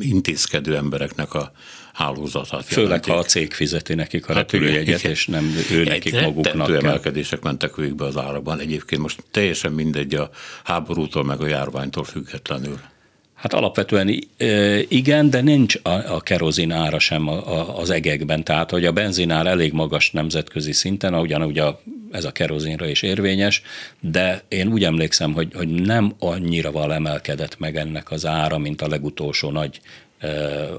intézkedő 0.00 0.76
embereknek 0.76 1.34
a 1.34 1.52
hálózatát 1.92 2.64
Főleg, 2.64 2.88
jelentik. 2.88 3.12
ha 3.12 3.18
a 3.18 3.22
cég 3.22 3.52
fizeti 3.52 3.94
nekik 3.94 4.28
a 4.28 4.32
hát 4.32 4.52
repülőjegyet, 4.52 5.02
és 5.02 5.26
nem 5.26 5.56
ő 5.70 5.84
nekik 5.84 6.14
Egy 6.14 6.22
maguknak 6.22 6.66
kell. 6.66 6.76
emelkedések 6.76 7.42
mentek 7.42 7.76
végbe 7.76 8.04
az 8.04 8.16
árakban. 8.16 8.60
Egyébként 8.60 9.02
most 9.02 9.22
teljesen 9.30 9.72
mindegy 9.72 10.14
a 10.14 10.30
háborútól 10.64 11.24
meg 11.24 11.40
a 11.40 11.46
járványtól 11.46 12.04
függetlenül. 12.04 12.80
Hát 13.34 13.52
alapvetően 13.54 14.28
igen, 14.88 15.30
de 15.30 15.40
nincs 15.40 15.76
a, 15.82 15.90
a 15.90 16.20
kerozin 16.20 16.72
ára 16.72 16.98
sem 16.98 17.28
az 17.76 17.90
egekben. 17.90 18.44
Tehát, 18.44 18.70
hogy 18.70 18.84
a 18.84 18.92
benzinár 18.92 19.46
elég 19.46 19.72
magas 19.72 20.10
nemzetközi 20.10 20.72
szinten, 20.72 21.14
ugyanúgy 21.14 21.58
a, 21.58 21.80
ez 22.10 22.24
a 22.24 22.32
kerozinra 22.32 22.86
is 22.86 23.02
érvényes, 23.02 23.62
de 24.00 24.42
én 24.48 24.72
úgy 24.72 24.84
emlékszem, 24.84 25.32
hogy, 25.32 25.48
hogy 25.54 25.68
nem 25.68 26.14
annyira 26.18 26.72
val 26.72 26.94
emelkedett 26.94 27.58
meg 27.58 27.76
ennek 27.76 28.10
az 28.10 28.26
ára, 28.26 28.58
mint 28.58 28.82
a 28.82 28.88
legutolsó 28.88 29.50
nagy 29.50 29.80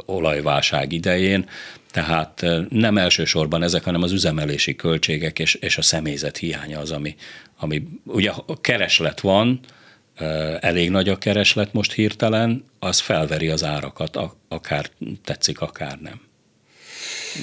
olajválság 0.05 0.91
idején, 0.91 1.49
tehát 1.91 2.45
nem 2.69 2.97
elsősorban 2.97 3.63
ezek, 3.63 3.83
hanem 3.83 4.01
az 4.01 4.11
üzemelési 4.11 4.75
költségek 4.75 5.39
és, 5.39 5.53
és 5.53 5.77
a 5.77 5.81
személyzet 5.81 6.37
hiánya 6.37 6.79
az, 6.79 6.91
ami, 6.91 7.15
ami 7.59 7.83
ugye 8.05 8.31
a 8.45 8.61
kereslet 8.61 9.19
van, 9.19 9.59
elég 10.59 10.89
nagy 10.89 11.09
a 11.09 11.17
kereslet 11.17 11.73
most 11.73 11.91
hirtelen, 11.91 12.63
az 12.79 12.99
felveri 12.99 13.47
az 13.47 13.63
árakat, 13.63 14.19
akár 14.47 14.89
tetszik, 15.23 15.61
akár 15.61 15.99
nem. 16.01 16.21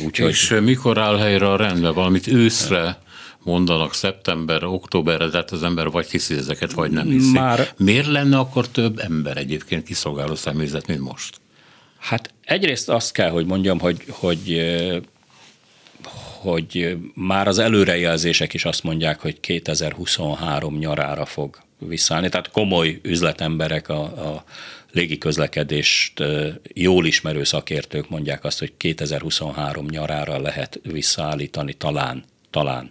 Úgyhogy... 0.04 0.28
És 0.28 0.54
mikor 0.62 0.98
áll 0.98 1.18
helyre 1.18 1.50
a 1.50 1.56
rendben? 1.56 1.94
Valamit 1.94 2.26
őszre 2.26 2.98
mondanak 3.42 3.94
szeptember, 3.94 4.64
októberre, 4.64 5.28
tehát 5.28 5.50
az 5.50 5.62
ember 5.62 5.90
vagy 5.90 6.10
hiszi 6.10 6.34
ezeket, 6.34 6.72
vagy 6.72 6.90
nem 6.90 7.06
hiszi. 7.06 7.32
Már... 7.32 7.68
Miért 7.76 8.06
lenne 8.06 8.38
akkor 8.38 8.68
több 8.68 8.98
ember 8.98 9.36
egyébként 9.36 9.84
kiszolgáló 9.84 10.34
személyzet, 10.34 10.86
mint 10.86 11.00
most? 11.00 11.40
Hát 11.98 12.32
egyrészt 12.44 12.88
azt 12.88 13.12
kell, 13.12 13.30
hogy 13.30 13.46
mondjam, 13.46 13.78
hogy, 13.78 14.04
hogy 14.08 14.60
hogy 16.40 16.96
már 17.14 17.48
az 17.48 17.58
előrejelzések 17.58 18.54
is 18.54 18.64
azt 18.64 18.82
mondják, 18.82 19.20
hogy 19.20 19.40
2023 19.40 20.78
nyarára 20.78 21.24
fog 21.24 21.58
visszaállni. 21.78 22.28
Tehát 22.28 22.50
komoly 22.50 22.98
üzletemberek 23.02 23.88
a, 23.88 24.02
a 24.02 24.44
légiközlekedést 24.90 26.22
jól 26.74 27.06
ismerő 27.06 27.44
szakértők 27.44 28.08
mondják 28.08 28.44
azt, 28.44 28.58
hogy 28.58 28.72
2023 28.76 29.86
nyarára 29.86 30.40
lehet 30.40 30.80
visszaállítani 30.82 31.72
talán, 31.72 32.24
talán 32.50 32.90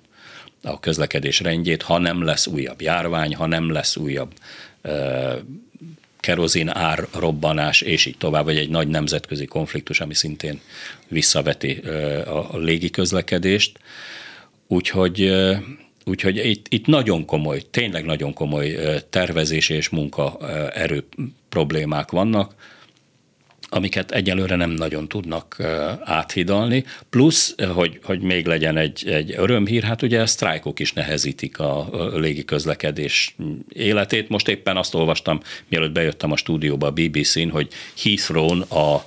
a 0.62 0.80
közlekedés 0.80 1.40
rendjét, 1.40 1.82
ha 1.82 1.98
nem 1.98 2.24
lesz 2.24 2.48
újabb 2.48 2.82
járvány, 2.82 3.36
ha 3.36 3.46
nem 3.46 3.72
lesz 3.72 3.96
újabb 3.96 4.34
kerozin 6.28 6.70
ár 6.70 7.08
robbanás, 7.20 7.82
és 7.82 8.06
így 8.06 8.18
tovább, 8.18 8.46
vagy 8.46 8.58
egy 8.58 8.70
nagy 8.70 8.88
nemzetközi 8.88 9.46
konfliktus, 9.46 10.00
ami 10.00 10.14
szintén 10.14 10.60
visszaveti 11.08 11.72
a 12.26 12.58
légi 12.58 12.90
közlekedést. 12.90 13.80
Úgyhogy, 14.68 15.34
úgyhogy 16.06 16.46
itt, 16.46 16.66
itt 16.70 16.86
nagyon 16.86 17.26
komoly, 17.26 17.62
tényleg 17.72 18.06
nagyon 18.06 18.34
komoly 18.34 18.76
tervezés 19.10 19.70
és 19.70 19.90
munkaerő 19.90 21.04
problémák 21.50 22.12
vannak 22.12 22.56
amiket 23.70 24.12
egyelőre 24.12 24.56
nem 24.56 24.70
nagyon 24.70 25.08
tudnak 25.08 25.58
áthidalni. 26.04 26.86
Plusz, 27.10 27.56
hogy, 27.74 28.00
hogy 28.04 28.22
még 28.22 28.46
legyen 28.46 28.78
egy, 28.78 29.08
egy 29.08 29.34
örömhír, 29.38 29.84
hát 29.84 30.02
ugye 30.02 30.22
a 30.22 30.26
sztrájkok 30.26 30.80
is 30.80 30.94
nehezítik 30.94 31.60
a 31.60 31.90
légi 32.14 32.46
közlekedés 32.46 33.36
életét. 33.70 34.30
Most 34.30 34.48
éppen 34.48 34.78
azt 34.78 34.96
olvastam, 34.96 35.40
mielőtt 35.68 35.92
bejöttem 35.92 36.32
a 36.32 36.38
stúdióba 36.38 36.88
a 36.88 36.92
BBC-n, 36.92 37.50
hogy 37.50 37.68
Heathrow-n 38.04 38.62
a 38.62 39.06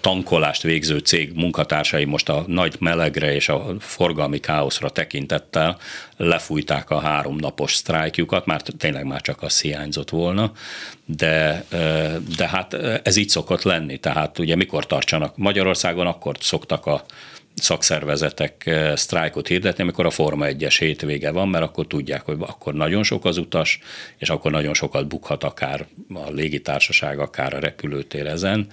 tankolást 0.00 0.62
végző 0.62 0.98
cég 0.98 1.32
munkatársai 1.34 2.04
most 2.04 2.28
a 2.28 2.44
nagy 2.46 2.76
melegre 2.78 3.34
és 3.34 3.48
a 3.48 3.74
forgalmi 3.78 4.38
káoszra 4.38 4.90
tekintettel 4.90 5.78
lefújták 6.16 6.90
a 6.90 7.00
háromnapos 7.00 7.74
sztrájkjukat, 7.74 8.46
már 8.46 8.62
tényleg 8.62 9.04
már 9.04 9.20
csak 9.20 9.42
az 9.42 9.60
hiányzott 9.60 10.10
volna, 10.10 10.52
de, 11.04 11.64
de 12.36 12.48
hát 12.48 12.74
ez 13.02 13.16
így 13.16 13.28
szokott 13.28 13.62
lenni, 13.62 13.98
tehát 13.98 14.38
ugye 14.38 14.56
mikor 14.56 14.86
tartsanak 14.86 15.36
Magyarországon, 15.36 16.06
akkor 16.06 16.36
szoktak 16.40 16.86
a 16.86 17.04
szakszervezetek 17.56 18.66
eh, 18.66 18.96
sztrájkot 18.96 19.48
hirdetni, 19.48 19.82
amikor 19.82 20.06
a 20.06 20.10
Forma 20.10 20.46
1-es 20.48 20.76
hétvége 20.78 21.30
van, 21.30 21.48
mert 21.48 21.64
akkor 21.64 21.86
tudják, 21.86 22.22
hogy 22.22 22.36
akkor 22.40 22.74
nagyon 22.74 23.02
sok 23.02 23.24
az 23.24 23.36
utas, 23.36 23.78
és 24.18 24.30
akkor 24.30 24.50
nagyon 24.50 24.74
sokat 24.74 25.08
bukhat 25.08 25.44
akár 25.44 25.86
a 26.14 26.30
légitársaság, 26.30 27.18
akár 27.18 27.54
a 27.54 27.58
repülőtér 27.58 28.26
ezen, 28.26 28.66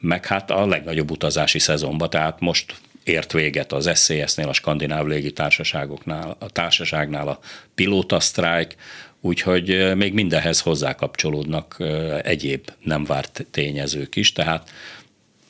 meg 0.00 0.26
hát 0.26 0.50
a 0.50 0.66
legnagyobb 0.66 1.10
utazási 1.10 1.58
szezonban, 1.58 2.10
tehát 2.10 2.40
most 2.40 2.74
ért 3.04 3.32
véget 3.32 3.72
az 3.72 3.90
SCS-nél, 3.94 4.48
a 4.48 4.52
skandináv 4.52 5.06
légitársaságoknál, 5.06 6.36
a 6.38 6.50
társaságnál 6.50 7.28
a 7.28 7.38
pilóta 7.74 8.20
sztrájk, 8.20 8.76
úgyhogy 9.20 9.70
eh, 9.70 9.94
még 9.94 10.12
mindenhez 10.12 10.60
hozzákapcsolódnak 10.60 11.76
eh, 11.78 12.18
egyéb 12.18 12.70
nem 12.82 13.04
várt 13.04 13.46
tényezők 13.50 14.16
is, 14.16 14.32
tehát 14.32 14.70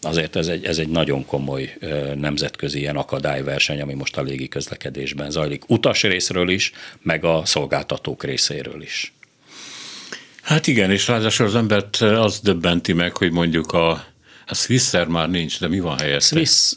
azért 0.03 0.36
ez 0.36 0.46
egy, 0.46 0.64
ez 0.64 0.78
egy 0.78 0.88
nagyon 0.88 1.26
komoly 1.26 1.76
nemzetközi 2.14 2.78
ilyen 2.78 2.96
akadályverseny, 2.96 3.80
ami 3.80 3.94
most 3.94 4.16
a 4.16 4.22
légi 4.22 4.48
közlekedésben 4.48 5.30
zajlik. 5.30 5.68
Utas 5.68 6.03
részről 6.03 6.48
is, 6.48 6.72
meg 7.03 7.24
a 7.24 7.42
szolgáltatók 7.44 8.24
részéről 8.24 8.82
is. 8.82 9.12
Hát 10.42 10.66
igen, 10.66 10.90
és 10.90 11.09
ráadásul 11.09 11.46
az 11.46 11.55
embert 11.55 11.96
az 11.96 12.40
döbbenti 12.40 12.92
meg, 12.92 13.16
hogy 13.16 13.30
mondjuk 13.30 13.72
a 13.72 14.05
a 14.51 14.55
Swisser 14.55 15.07
már 15.07 15.30
nincs, 15.30 15.61
de 15.61 15.68
mi 15.68 15.80
van 15.80 15.98
helyette? 15.98 16.24
Swiss 16.24 16.72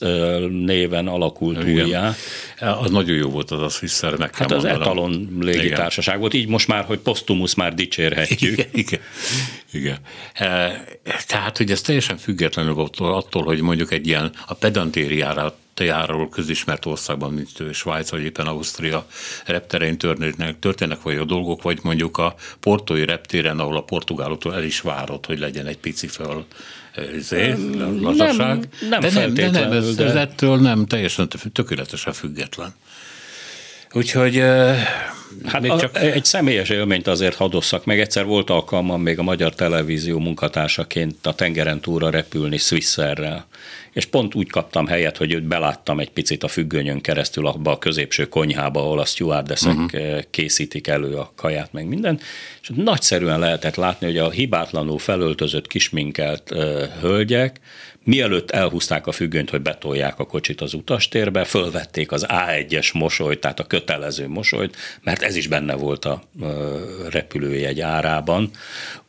néven 0.50 1.08
alakult 1.08 1.68
Igen. 1.68 1.86
újjá. 1.86 2.16
Az 2.60 2.92
nagyon 2.92 3.16
jó 3.16 3.30
volt 3.30 3.52
az 3.52 3.62
a 3.62 3.70
Swisser, 3.70 4.18
meg 4.18 4.36
Hát 4.36 4.52
az 4.52 4.66
etalon 4.66 5.38
légitársaság 5.42 6.20
volt, 6.20 6.34
így 6.34 6.48
most 6.48 6.68
már, 6.68 6.84
hogy 6.84 7.00
posztumusz 7.00 7.54
már 7.54 7.74
dicsérhetjük. 7.74 8.52
Igen, 8.52 8.68
igen. 8.72 9.00
igen. 9.72 9.98
E, 10.34 10.84
tehát, 11.28 11.58
hogy 11.58 11.72
ez 11.72 11.82
teljesen 11.82 12.18
függetlenül 12.18 12.74
volt 12.74 13.00
attól, 13.00 13.44
hogy 13.44 13.62
mondjuk 13.62 13.92
egy 13.92 14.08
ilyen 14.08 14.32
a 14.46 14.54
pedantériára 14.54 15.56
tejáról 15.74 16.30
közismert 16.30 16.86
országban, 16.86 17.34
mint 17.34 17.74
Svájc 17.74 18.10
vagy 18.10 18.24
éppen 18.24 18.48
Ausztria 18.48 19.08
repterein 19.46 19.98
történnek, 19.98 20.60
történnek 20.60 21.02
vagy 21.02 21.16
a 21.16 21.26
dolgok, 21.26 21.62
vagy 21.62 21.80
mondjuk 21.84 22.18
a 22.18 22.36
portói 22.60 23.06
reptéren, 23.06 23.60
ahol 23.60 23.78
a 23.78 23.84
portugáloktól 23.84 24.56
el 24.56 24.64
is 24.64 24.82
várott, 24.82 25.26
hogy 25.26 25.40
legyen 25.40 25.66
egy 25.66 25.78
pici 25.78 26.08
föl 26.08 26.46
izé, 27.16 27.56
lazaság. 28.02 28.68
Nem, 28.90 28.90
nem 28.90 29.00
de 29.00 29.12
nem, 29.12 29.34
de 29.34 29.50
nem 29.50 29.72
ez, 29.72 29.96
de... 29.96 30.06
ez 30.06 30.16
ettől 30.16 30.58
nem 30.60 30.86
teljesen 30.86 31.28
tökéletesen 31.54 32.14
független. 32.14 32.74
Úgyhogy 33.94 34.44
Hát 35.46 35.62
még 35.62 35.76
csak... 35.76 35.98
egy 35.98 36.26
személyes 36.26 36.70
élményt 36.70 37.08
azért 37.08 37.36
hadosszak 37.36 37.86
meg. 37.86 38.00
Egyszer 38.00 38.26
volt 38.26 38.50
alkalmam 38.50 39.02
még 39.02 39.20
a 39.20 39.24
Magyar 39.24 39.56
Televízió 39.56 40.20
munkatársaként 40.20 41.26
a 41.26 41.34
tengeren 41.34 41.80
túlra 41.80 42.10
repülni 42.10 42.58
Swisserrel. 42.58 43.48
És 43.92 44.06
pont 44.06 44.36
úgy 44.36 44.50
kaptam 44.50 44.88
helyet, 44.88 45.18
hogy 45.18 45.34
őt 45.34 45.44
beláttam 45.44 46.00
egy 46.00 46.10
picit 46.10 46.44
a 46.44 46.48
függönyön 46.48 47.02
keresztül 47.02 47.48
abba 47.48 47.72
a 47.72 47.78
középső 47.78 48.28
konyhába, 48.28 48.80
ahol 48.80 49.00
a 49.00 49.06
stewardessek 49.06 49.76
uh-huh. 49.76 50.20
készítik 50.30 50.88
elő 50.88 51.16
a 51.16 51.32
kaját, 51.36 51.74
meg 51.74 51.88
minden. 51.88 52.20
És 52.62 52.70
nagyszerűen 52.76 53.40
lehetett 53.40 53.76
látni, 53.76 54.06
hogy 54.06 54.18
a 54.18 54.30
hibátlanul 54.30 55.00
felöltözött 55.00 55.68
kisminkelt 55.68 56.52
uh, 56.52 56.84
hölgyek 57.02 57.60
Mielőtt 58.06 58.52
elhúzták 58.52 59.08
a 59.08 59.12
függönyt, 59.12 59.50
hogy 59.50 59.62
betolják 59.62 60.20
a 60.20 60.26
kocsit 60.26 60.62
az 60.62 60.74
utastérbe, 60.74 61.44
fölvették 61.44 62.12
az 62.12 62.26
A1-es 62.30 62.94
mosolyt, 62.94 63.40
tehát 63.40 63.60
a 63.60 63.64
kötelező 63.64 64.28
mosolyt, 64.28 64.76
mert 65.02 65.22
ez 65.24 65.36
is 65.36 65.48
benne 65.48 65.74
volt 65.74 66.06
a 66.06 66.24
repülőjegy 67.10 67.82
árában, 67.82 68.50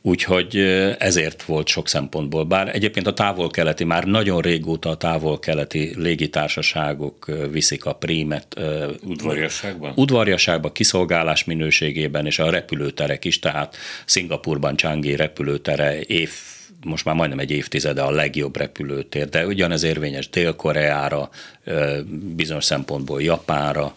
úgyhogy 0.03 0.57
ezért 0.99 1.43
volt 1.43 1.67
sok 1.67 1.89
szempontból. 1.89 2.45
Bár 2.45 2.75
egyébként 2.75 3.07
a 3.07 3.15
távol-keleti, 3.15 3.85
már 3.85 4.05
nagyon 4.05 4.41
régóta 4.41 4.89
a 4.89 4.97
távol-keleti 4.97 5.93
légitársaságok 5.97 7.31
viszik 7.51 7.85
a 7.85 7.93
prímet. 7.93 8.57
Udvarjasságban? 9.03 9.93
Udvarjasságban, 9.97 10.73
kiszolgálás 10.73 11.45
minőségében, 11.45 12.27
és 12.27 12.39
a 12.39 12.51
repülőterek 12.51 13.25
is, 13.25 13.39
tehát 13.39 13.77
Szingapurban 14.05 14.77
Csangi 14.77 15.17
repülőtere 15.17 16.01
év 16.01 16.31
most 16.85 17.05
már 17.05 17.15
majdnem 17.15 17.39
egy 17.39 17.51
évtizede 17.51 18.03
a 18.03 18.11
legjobb 18.11 18.57
repülőtér, 18.57 19.29
de 19.29 19.47
ugyanez 19.47 19.83
érvényes 19.83 20.29
Dél-Koreára, 20.29 21.31
bizonyos 22.37 22.65
szempontból 22.65 23.23
Japánra, 23.23 23.95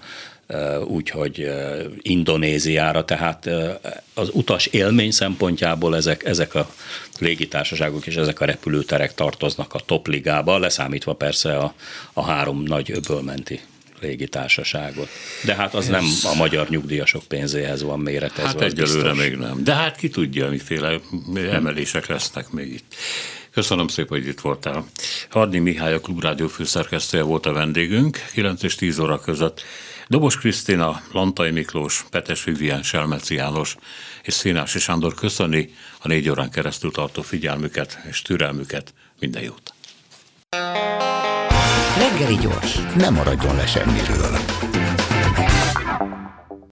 úgyhogy 0.85 1.51
Indonéziára, 2.01 3.05
tehát 3.05 3.49
az 4.13 4.29
utas 4.33 4.65
élmény 4.65 5.11
szempontjából 5.11 5.95
ezek, 5.95 6.25
ezek 6.25 6.55
a 6.55 6.69
légitársaságok 7.19 8.07
és 8.07 8.15
ezek 8.15 8.41
a 8.41 8.45
repülőterek 8.45 9.13
tartoznak 9.13 9.73
a 9.73 9.79
topligába, 9.79 10.57
leszámítva 10.57 11.13
persze 11.13 11.57
a, 11.57 11.73
a 12.13 12.23
három 12.23 12.63
nagy 12.63 12.91
öbölmenti 12.91 13.59
légitársaságot. 14.01 15.09
De 15.45 15.55
hát 15.55 15.73
az 15.73 15.83
Ez... 15.83 15.89
nem 15.89 16.05
a 16.23 16.35
magyar 16.35 16.69
nyugdíjasok 16.69 17.23
pénzéhez 17.23 17.83
van 17.83 17.99
méretezve. 17.99 18.43
Hát 18.43 18.61
egyelőre 18.61 19.13
még 19.13 19.35
nem. 19.35 19.63
De 19.63 19.73
hát 19.73 19.95
ki 19.95 20.09
tudja, 20.09 20.49
miféle 20.49 20.99
emelések 21.51 22.07
lesznek 22.07 22.49
még 22.49 22.73
itt. 22.73 22.95
Köszönöm 23.51 23.87
szépen, 23.87 24.17
hogy 24.17 24.27
itt 24.27 24.39
voltál. 24.39 24.85
Hadni 25.29 25.59
Mihály, 25.59 25.93
a 25.93 25.99
Klubrádió 25.99 26.47
főszerkesztője 26.47 27.23
volt 27.23 27.45
a 27.45 27.51
vendégünk, 27.51 28.19
9 28.33 28.63
és 28.63 28.75
10 28.75 28.99
óra 28.99 29.19
között. 29.19 29.63
Dobos 30.09 30.37
Krisztina, 30.37 31.01
Lantai 31.11 31.51
Miklós, 31.51 32.05
Petes 32.09 32.43
Vivien, 32.43 32.83
Selmeci 32.83 33.35
János 33.35 33.75
és 34.23 34.33
Színási 34.33 34.79
Sándor 34.79 35.13
köszöni 35.13 35.69
a 36.01 36.07
négy 36.07 36.29
órán 36.29 36.49
keresztül 36.49 36.91
tartó 36.91 37.21
figyelmüket 37.21 37.99
és 38.09 38.21
türelmüket. 38.21 38.93
Minden 39.19 39.43
jót! 39.43 39.73
Reggeli 41.97 42.35
gyors, 42.35 42.75
nem 42.95 43.13
maradjon 43.13 43.55
le 43.55 43.65
semmiről. 43.65 44.46